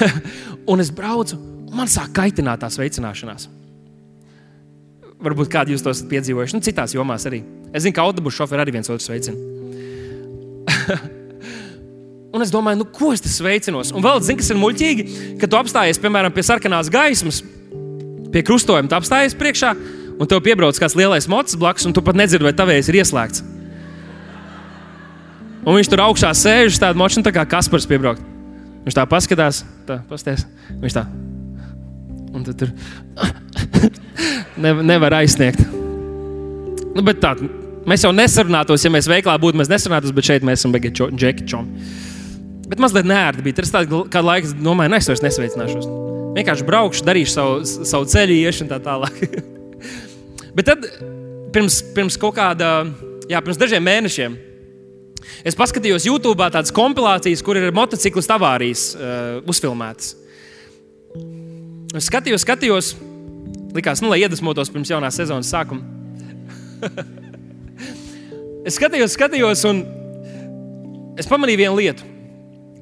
un 0.70 0.82
es 0.82 0.90
braucu, 0.94 1.38
un 1.38 1.74
man 1.78 1.90
sāk 1.90 2.14
kaitināt 2.16 2.62
tā 2.62 2.70
sveicināšanās. 2.72 3.48
Varbūt 5.24 5.50
kādi 5.50 5.74
jūs 5.74 5.82
to 5.84 5.92
esat 5.94 6.08
piedzīvojuši, 6.10 6.56
nu, 6.56 6.64
citās 6.64 6.94
jomās 6.94 7.26
arī. 7.30 7.42
Es 7.72 7.84
zinu, 7.86 7.94
ka 7.96 8.04
autobusu 8.04 8.42
šoferi 8.42 8.64
arī 8.64 8.76
viens 8.76 8.90
otru 8.92 9.04
sveicina. 9.06 9.36
un 12.34 12.44
es 12.44 12.52
domāju, 12.52 12.82
nu, 12.82 12.88
ko 12.92 13.12
es 13.14 13.22
te 13.24 13.32
sveicinos? 13.32 13.92
Un 13.94 14.04
vēl, 14.04 14.22
zini, 14.26 14.38
kas 14.42 14.52
ir 14.52 14.60
muļķīgi, 14.60 15.08
kad 15.42 15.50
tu 15.50 15.58
apstājies, 15.58 16.00
piemēram, 16.02 16.34
pie 16.34 16.44
sarkanās 16.46 16.90
gaismas, 16.92 17.40
pie 18.34 18.42
krustojuma, 18.46 18.90
tu 18.90 18.98
apstājies 18.98 19.38
priekšā 19.38 19.74
un 20.20 20.30
tev 20.30 20.42
piebrauc 20.44 20.78
kāds 20.80 20.96
lielais 20.98 21.28
mocis 21.30 21.58
blakus, 21.58 21.86
un 21.88 21.94
tu 21.96 22.02
pat 22.04 22.18
nedzirdi, 22.18 22.46
vai 22.46 22.54
tavējais 22.56 22.90
ir 22.90 23.00
ieslēgts. 23.02 23.44
Un 25.64 25.78
viņš 25.78 25.90
tur 25.90 26.02
augšā 26.04 26.30
sēž, 26.36 26.76
tāda 26.80 26.98
močina, 27.00 27.24
tā 27.24 27.32
kā 27.32 27.46
Kaspars 27.48 27.88
piebraukt. 27.88 28.22
Viņš 28.84 28.96
tā 28.98 29.04
paskatās, 29.08 29.62
tā 29.88 30.02
pasties. 30.10 30.44
Viņš 30.82 30.96
tā. 30.96 31.06
Un 32.34 32.44
tad 32.44 32.58
tur 32.60 32.72
ne, 34.62 34.74
nevar 34.84 35.16
aizsniegt. 35.22 35.62
Nu, 36.94 37.00
bet 37.06 37.22
tā, 37.22 37.32
mēs 37.88 38.04
jau 38.04 38.12
nesarunātos, 38.14 38.84
ja 38.84 38.92
mēs 38.92 39.08
veiklā 39.08 39.38
būtu, 39.40 39.58
mēs 39.62 39.72
nesarunātos, 39.72 40.12
bet 40.14 40.28
šeit 40.28 40.44
mēs 40.44 40.60
esam 40.60 40.74
beigti 40.74 40.92
džeki 40.92 41.48
čomi. 41.48 41.88
Bet 42.68 42.80
mazliet 42.80 43.08
nērti 43.08 43.44
bija. 43.44 43.60
Tas 43.62 43.72
tāds, 43.72 43.90
kādu 44.12 44.28
laiku 44.28 44.52
domāju, 44.60 44.92
nu, 44.92 45.00
es 45.00 45.08
vairs 45.08 45.24
nesveicināšos. 45.24 45.88
Vienkārši 46.36 46.68
braukšu, 46.68 47.04
darīšu 47.06 47.32
savu, 47.32 47.58
savu 47.88 48.08
ceļu, 48.10 48.40
iešu 48.44 48.66
un 48.66 48.72
tā 48.72 48.80
tālāk. 48.84 49.20
Bet 50.54 50.68
tad 50.70 50.84
pirms, 51.54 51.80
pirms 51.94 52.18
kaut 52.20 52.36
kāda, 52.36 52.84
jā, 53.30 53.40
pirms 53.42 53.58
dažiem 53.58 53.82
mēnešiem. 53.84 54.36
Es 55.46 55.56
paskatījos 55.56 56.06
YouTube 56.06 56.46
tādas 56.52 56.72
kompilācijas, 56.74 57.42
kur 57.44 57.58
ir 57.58 57.74
motociklistu 57.74 58.36
avārijas 58.36 58.90
uh, 58.94 59.40
uzfilmētas. 59.50 60.14
Es 61.94 62.08
skatījos, 62.10 62.44
skatījos, 62.44 62.92
likās, 63.74 64.02
nu, 64.02 64.10
lai 64.12 64.20
iedvesmotos 64.24 64.70
pirms 64.74 64.90
jaunās 64.90 65.18
sezonas 65.18 65.50
sākuma. 65.50 65.82
es 68.68 68.76
skatījos, 68.78 69.14
skatījos, 69.16 69.64
un 69.70 69.84
es 71.18 71.30
pamanīju 71.30 71.62
vienu 71.64 71.78
lietu. 71.80 72.10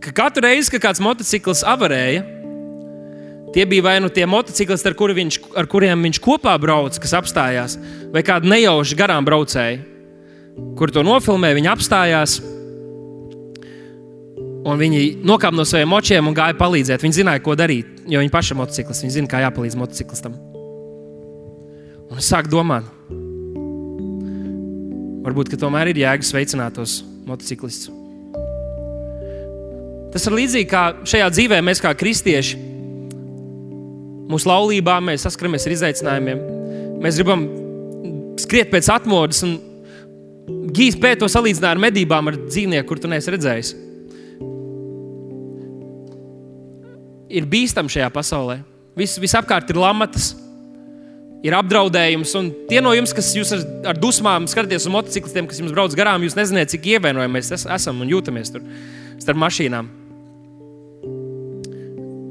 Ka 0.03 0.15
katru 0.25 0.49
reizi, 0.49 0.73
kad 0.75 0.89
kāds 0.89 1.03
motociklis 1.05 1.63
avarēja, 1.69 2.25
Tie 3.53 3.67
bija 3.69 3.85
vai 3.85 3.99
nu 4.01 4.09
tie 4.09 4.25
motociklisti, 4.25 4.89
ar, 4.89 4.95
kuri 4.97 5.17
viņš, 5.19 5.39
ar 5.61 5.67
kuriem 5.69 6.07
viņš 6.09 6.21
kopā 6.25 6.55
brauca, 6.61 7.01
kas 7.03 7.13
apstājās, 7.19 7.77
vai 8.15 8.23
kādi 8.25 8.49
nejauši 8.49 8.97
garām 8.97 9.27
braucēji, 9.29 9.83
kur 10.79 10.93
to 10.93 11.05
nofilmēja. 11.05 11.59
Viņi 11.59 11.71
apstājās, 11.75 12.39
un 14.65 14.81
viņi 14.81 15.03
nokāpa 15.29 15.59
no 15.59 15.67
saviem 15.69 15.93
močiem 15.93 16.33
un 16.33 16.39
gāja 16.39 16.57
palīdzēt. 16.57 17.05
Viņi 17.05 17.21
zināja, 17.21 17.45
ko 17.45 17.59
darīt, 17.59 18.07
jo 18.09 18.25
viņi 18.25 18.33
paši 18.33 18.55
ir 18.55 18.61
motociklisti. 18.63 19.05
Viņi 19.05 19.17
zina, 19.19 19.29
kā 19.29 19.45
jāpalīdz 19.45 19.79
motociklistam. 19.83 20.41
Un 22.09 22.21
es 22.21 22.33
sāku 22.33 22.53
domāt, 22.53 22.89
varbūt 25.29 25.53
tomēr 25.61 25.93
ir 25.93 26.05
jēga 26.07 26.25
sveicināt 26.25 26.81
tos 26.81 27.03
motociklistus. 27.29 27.93
Tas 30.13 30.29
ir 30.29 30.41
līdzīgi 30.41 30.69
kā 30.69 30.83
šajā 31.09 31.29
dzīvē 31.33 31.61
mēs 31.65 31.81
kā 31.81 31.93
kristieši 31.97 32.72
Mūsu 34.31 34.49
laulībā 34.49 34.99
mēs 35.05 35.27
saskaramies 35.27 35.67
ar 35.67 35.77
izaicinājumiem. 35.77 36.43
Mēs 37.03 37.19
gribam 37.19 37.47
skriet 38.41 38.71
pēc 38.73 38.91
atmodas 38.95 39.43
un 39.47 39.57
gīt 40.75 41.01
pēc 41.03 41.23
to 41.23 41.31
salīdzināt 41.31 41.75
ar 41.75 41.83
medībām 41.83 42.31
ar 42.31 42.39
dzīvnieku, 42.45 42.89
kur 42.89 43.03
tu 43.03 43.11
neesi 43.11 43.35
redzējis. 43.35 43.73
ir 47.33 47.49
bīstami 47.49 47.93
šajā 47.93 48.09
pasaulē. 48.13 48.61
Viss 48.99 49.21
visapkārt 49.21 49.71
ir 49.73 49.81
lamatas, 49.81 50.33
ir 51.45 51.57
apdraudējums. 51.57 52.35
Un 52.39 52.51
tie 52.69 52.83
no 52.85 52.93
jums, 52.97 53.15
kas 53.17 53.33
jūs 53.37 53.55
ar, 53.57 53.65
ar 53.93 54.01
dusmām 54.01 54.47
skatāties 54.51 54.87
uz 54.87 54.93
motociklistiem, 54.93 55.49
kas 55.49 55.63
jums 55.63 55.75
brauc 55.75 55.97
garām, 55.99 56.25
jūs 56.27 56.37
nezināt, 56.39 56.73
cik 56.75 56.93
ievainojami 56.97 57.39
mēs 57.39 57.53
es, 57.57 57.67
esam 57.79 58.05
un 58.05 58.13
jūtamies 58.13 58.53
tur 58.53 58.65
starp 59.23 59.41
mašīnām. 59.41 59.89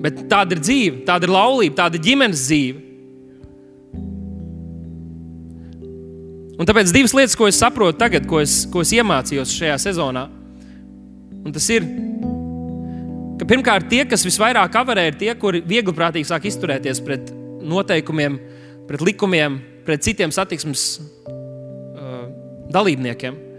Bet 0.02 0.24
tāda 0.32 0.56
ir 0.56 0.62
dzīve, 0.64 1.04
tāda 1.06 1.28
ir 1.28 1.34
laulība, 1.36 1.78
tāda 1.84 2.00
ir 2.00 2.06
ģimenes 2.08 2.46
dzīve. 2.48 2.88
Un 6.62 6.68
tāpēc 6.70 6.94
divas 6.94 7.14
lietas, 7.18 7.36
ko 7.38 7.48
es 7.50 7.58
saprotu 7.58 7.98
tagad, 7.98 8.28
ko 8.30 8.42
es, 8.42 8.64
ko 8.70 8.84
es 8.86 8.92
iemācījos 8.94 9.54
šajā 9.58 9.78
sezonā, 9.82 10.28
un 11.42 11.54
tas 11.56 11.66
ir, 11.74 11.88
ka 13.42 13.48
pirmkārt 13.50 13.90
tie, 13.90 14.04
kas 14.10 14.26
visvairāk 14.28 14.78
avarē, 14.82 15.08
ir 15.10 15.18
tie, 15.18 15.32
kuri 15.42 15.64
viegliprātīgi 15.66 16.30
sāk 16.30 16.46
izturēties 16.50 17.02
pret 17.06 17.32
noteikumiem, 17.66 18.38
pret 18.90 19.06
likumiem, 19.06 19.58
pret 19.88 20.06
citiem 20.06 20.34
satiksmes 20.34 20.86
uh, 21.02 22.28
dalībniekiem. 22.74 23.51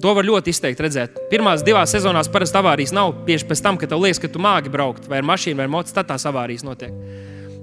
To 0.00 0.14
var 0.16 0.24
ļoti 0.24 0.52
izteikti 0.54 0.84
redzēt. 0.86 1.18
Pirmās 1.28 1.64
divās 1.64 1.92
sezonās 1.92 2.30
parasti 2.32 2.56
avārijas 2.56 2.94
nav 2.96 3.12
tieši 3.26 3.48
pēc 3.48 3.60
tam, 3.64 3.76
kad 3.80 3.90
tev 3.92 4.00
liekas, 4.00 4.20
ka 4.22 4.30
tu 4.32 4.40
māki 4.40 4.72
braukt 4.72 5.08
vai 5.10 5.20
ar 5.20 5.28
mašīnu 5.28 5.60
vai 5.60 5.68
motociklu, 5.68 5.98
tad 5.98 6.08
tās 6.14 6.24
avārijas 6.30 6.64
notiek. 6.64 6.94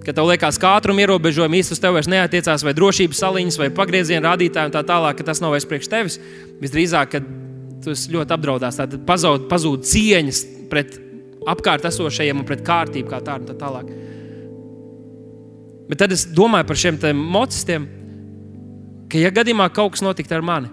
Kad 0.06 0.20
tev 0.20 0.30
liekas, 0.30 0.60
ka 0.62 0.76
ātruma 0.78 1.02
ierobežojumi 1.04 1.64
īstenībā 1.64 1.80
uz 1.80 1.82
tevi 1.84 1.98
vairs 1.98 2.12
neatiecās, 2.14 2.64
vai 2.64 2.76
drošības 2.78 3.24
saliņas, 3.24 3.58
vai 3.60 3.72
pagrieziena 3.74 4.30
rādītāji 4.30 4.70
un 4.70 4.76
tā 4.76 4.86
tālāk, 4.86 5.18
ka 5.18 5.26
tas 5.32 5.42
nav 5.42 5.56
vairs 5.56 5.66
priekš 5.68 5.90
tevis. 5.92 6.20
Visdrīzāk, 6.62 7.16
kad 7.16 7.28
tu 7.84 7.98
ļoti 8.14 8.38
apdraudās, 8.38 8.78
tad 8.78 8.94
pazūd, 9.10 9.50
pazūd 9.50 9.90
cieņas 9.90 10.44
pret 10.72 11.00
apkārt 11.48 11.90
esošajiem 11.90 12.44
un 12.44 12.48
pret 12.48 12.64
kārtību 12.68 13.12
kā 13.12 13.22
tādu 13.26 13.48
un 13.48 13.52
tā 13.52 13.58
tālāk. 13.66 13.92
Bet 15.88 16.02
tad 16.04 16.14
es 16.14 16.28
domāju 16.36 16.68
par 16.68 16.80
šiem 16.80 17.00
mocistiem, 17.18 17.88
ka, 19.08 19.20
ja 19.22 19.32
gadījumā 19.32 19.70
kaut 19.74 19.96
kas 19.96 20.04
notiktu 20.04 20.36
ar 20.36 20.44
mani, 20.44 20.72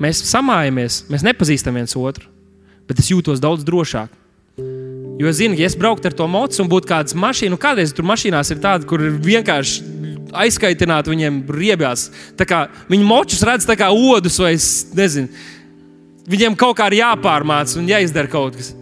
mēs 0.00 0.24
samājamies, 0.30 1.04
mēs 1.12 1.24
nepazīstam 1.26 1.76
viens 1.76 1.96
otru, 1.98 2.26
bet 2.88 3.02
es 3.02 3.10
jūtos 3.12 3.42
daudz 3.42 3.66
drošāk. 3.66 4.16
Jo 5.20 5.28
es 5.28 5.36
zinu, 5.36 5.56
ja 5.58 5.68
es 5.68 5.76
brauktu 5.76 6.08
ar 6.08 6.16
to 6.16 6.26
mocu 6.30 6.62
un 6.62 6.68
būtu 6.72 6.88
kāda 6.88 7.16
mašīna, 7.20 7.52
nu 7.52 7.60
kādreiz 7.60 7.92
tur 7.92 8.06
mašīnās 8.08 8.54
ir 8.54 8.60
tāda, 8.62 8.88
kur 8.88 9.02
vienkārši 9.20 9.98
aizkaitināti 10.32 11.12
viņiem 11.12 11.42
riebjās. 11.52 12.06
Viņi 12.88 13.06
močus 13.06 13.44
redz 13.44 13.68
kā 13.68 13.90
odus 13.92 14.38
vai 14.40 14.54
es 14.56 14.70
nezinu. 14.96 15.28
Viņiem 16.30 16.56
kaut 16.56 16.78
kā 16.78 16.88
ir 16.88 17.00
jāpārmāca 17.02 17.76
un 17.80 17.88
jāizdara 17.90 18.30
kaut 18.32 18.56
kas. 18.56 18.72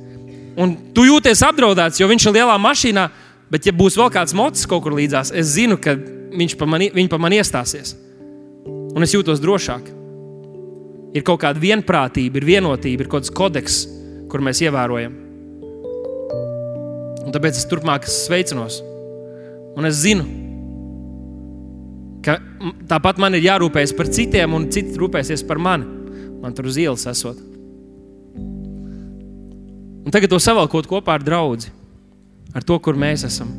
Un 0.58 0.76
tu 0.94 1.06
jūties 1.06 1.42
apdraudēts, 1.46 1.98
jo 1.98 2.08
viņš 2.10 2.28
ir 2.28 2.38
lielā 2.40 2.56
mašīnā, 2.60 3.08
bet 3.50 3.66
ja 3.66 3.74
būs 3.74 3.98
vēl 3.98 4.10
kāds 4.14 4.34
mocis 4.36 4.66
kaut 4.68 4.84
kur 4.84 4.94
līdzās, 4.98 5.32
es 5.34 5.54
zinu, 5.54 5.78
ka 5.80 5.96
viņš 5.98 6.58
pa 6.58 6.66
mani, 6.70 6.90
viņi 6.94 7.10
pa 7.10 7.18
mani 7.18 7.38
iestāsies. 7.40 7.94
Un 8.66 9.06
es 9.06 9.14
jūtos 9.14 9.42
drošāk. 9.42 9.97
Ir 11.16 11.24
kaut 11.24 11.40
kāda 11.42 11.61
vienprātība, 11.62 12.40
ir 12.40 12.46
vienotība, 12.48 13.04
ir 13.04 13.09
kaut 13.09 13.24
kāds 13.24 13.34
kodeks, 13.34 13.78
kur 14.28 14.44
mēs 14.44 14.61
ievērojam. 14.64 15.14
Un 17.24 17.34
tāpēc 17.34 17.61
es 17.61 17.68
turpmāk 17.68 18.09
sveicinos. 18.09 18.80
Un 19.76 19.88
es 19.88 20.00
zinu, 20.02 20.24
ka 22.24 22.38
tāpat 22.90 23.20
man 23.22 23.36
ir 23.36 23.46
jārūpējas 23.46 23.94
par 23.96 24.11
citiem, 24.12 24.56
un 24.56 24.68
citi 24.72 24.96
rūpēsies 25.00 25.44
par 25.48 25.61
mani. 25.62 25.86
Man 26.42 26.54
tur 26.54 26.68
uz 26.70 26.78
ielas 26.80 27.06
esot. 27.11 27.40
Un 30.09 30.14
tagad 30.14 30.32
to 30.32 30.38
savalkot 30.40 30.88
kopā 30.88 31.18
ar 31.18 31.24
draugu, 31.24 31.68
ar 32.56 32.64
to, 32.64 32.78
kur 32.80 32.96
mēs 32.96 33.26
esam. 33.28 33.50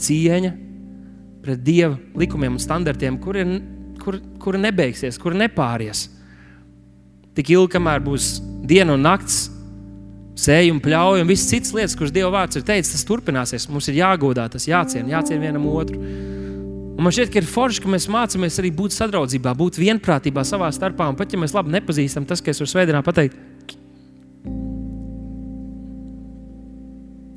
Cieņa 0.00 0.50
pret 1.40 1.62
Dieva 1.64 1.96
likumiem 2.20 2.56
un 2.56 2.60
standartiem, 2.60 3.16
kuri 3.22 3.44
kur, 4.00 4.18
kur 4.40 4.58
nebeigsies, 4.60 5.18
kur 5.20 5.36
nepāries. 5.36 6.08
Tik 7.38 7.52
ilgi, 7.54 7.72
kamēr 7.76 8.02
būs 8.02 8.38
diena 8.66 8.96
un 8.96 9.04
naktis, 9.06 9.48
sēju 10.40 10.74
un 10.74 10.80
pļauju, 10.82 11.22
un 11.22 11.30
visas 11.30 11.50
citas 11.50 11.72
lietas, 11.76 11.96
kuras 11.98 12.12
Dieva 12.14 12.30
vārds 12.32 12.58
ir 12.58 12.64
teicis, 12.66 12.94
tas 12.94 13.06
turpināsies. 13.08 13.68
Mums 13.70 13.90
ir 13.90 14.00
jāgodā, 14.00 14.46
tas 14.52 14.66
jāciena, 14.68 15.16
jāciena 15.16 15.44
vienam 15.44 15.66
otru. 15.70 15.98
Un 17.00 17.06
man 17.06 17.14
šķiet, 17.14 17.30
ka 17.32 17.40
ir 17.40 17.48
forši, 17.48 17.82
ka 17.84 17.92
mēs 17.92 18.08
mācāmies 18.12 18.58
arī 18.60 18.72
būt 18.76 18.96
sadraudzībā, 18.96 19.54
būt 19.56 19.78
vienprātībā 19.80 20.44
savā 20.44 20.68
starpā. 20.74 21.08
Un 21.08 21.16
pat 21.16 21.32
ja 21.32 21.40
mēs 21.40 21.54
labi 21.56 21.72
nepazīstam, 21.76 22.26
tas, 22.28 22.42
ka 22.44 22.52
es 22.52 22.60
varu 22.60 22.72
svētdienā 22.72 23.00
pateikt, 23.06 23.38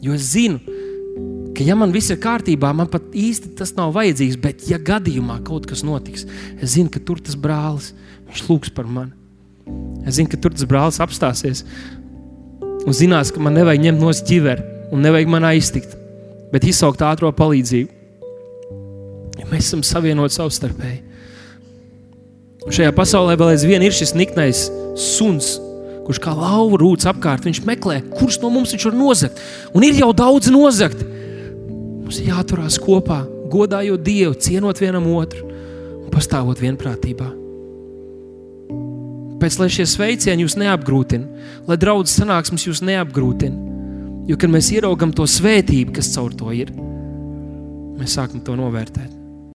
jo 0.03 0.15
es 0.17 0.33
zinu, 0.33 0.59
ka 1.55 1.63
ja 1.63 1.77
man 1.79 1.95
viss 1.95 2.11
ir 2.11 2.19
kārtībā, 2.23 2.73
man 2.75 2.91
pat 2.91 3.13
īsti 3.15 3.53
tas 3.59 3.71
nav 3.77 3.93
vajadzīgs. 3.95 4.39
Bet, 4.43 4.67
ja 4.67 4.81
gadījumā 4.83 5.39
kaut 5.47 5.69
kas 5.69 5.85
notiks, 5.87 6.27
es 6.59 6.75
zinu, 6.75 6.91
ka 6.91 6.99
tur 6.99 7.23
tas 7.23 7.39
brālis, 7.39 7.93
viņš 8.27 8.47
lūgs 8.49 8.73
par 8.75 8.89
mani. 8.89 9.22
Es 10.03 10.17
zinu, 10.17 10.29
ka 10.31 10.39
tur 10.39 10.53
tas 10.53 10.67
brālis 10.67 10.99
apstāsies 11.03 11.63
un 12.83 12.95
zinās, 12.95 13.31
ka 13.31 13.39
man 13.39 13.55
nevajag 13.55 13.85
ņemt 13.85 14.03
no 14.03 14.11
ķivera 14.11 14.63
un 14.93 15.03
nevajag 15.05 15.29
man 15.31 15.47
aiztikt, 15.47 15.95
bet 16.53 16.67
izsaukt 16.67 17.01
ātrā 17.05 17.31
palīdzību. 17.33 18.01
Ja 19.39 19.49
mēs 19.49 19.69
esam 19.69 19.83
savienoti 19.87 20.37
savstarpēji. 20.37 20.99
Šajā 22.71 22.93
pasaulē 22.95 23.35
vēl 23.39 23.55
aizvien 23.55 23.83
ir 23.83 23.95
šis 23.95 24.13
niknais 24.15 24.67
suns, 24.99 25.57
kurš 26.05 26.21
kā 26.23 26.31
lauva 26.37 26.79
rūc 26.79 27.07
apkārt. 27.09 27.43
Viņš 27.47 27.63
meklē, 27.67 27.99
kurš 28.19 28.39
no 28.43 28.53
mums 28.53 28.71
viņš 28.75 28.87
var 28.87 28.97
nozagt. 28.99 29.41
Un 29.75 29.83
ir 29.87 29.99
jau 29.99 30.13
daudz 30.15 30.51
nozagt. 30.53 31.03
Mums 31.03 32.21
ir 32.21 32.31
jāturās 32.31 32.79
kopā, 32.79 33.23
godājot 33.51 34.03
Dievu, 34.05 34.35
cienot 34.39 34.79
vienam 34.79 35.09
otru 35.15 35.47
un 36.03 36.11
pastāvot 36.13 36.61
vienprātībā. 36.61 37.42
Tāpēc, 39.43 39.57
lai 39.59 39.65
šie 39.75 39.83
sveicieni 39.91 40.45
jūs 40.45 40.53
neapgrūtina, 40.55 41.47
lai 41.67 41.75
draudzes 41.75 42.13
sanāksmes 42.15 42.63
jūs 42.63 42.79
neapgrūtina, 42.87 43.73
jo, 44.29 44.37
kad 44.39 44.53
mēs 44.53 44.69
ieraugam 44.71 45.11
to 45.11 45.25
svētību, 45.27 45.97
kas 45.97 46.13
caur 46.13 46.31
to 46.31 46.53
ir, 46.55 46.71
mēs 47.99 48.15
sākam 48.15 48.39
to 48.39 48.55
novērtēt. 48.55 49.22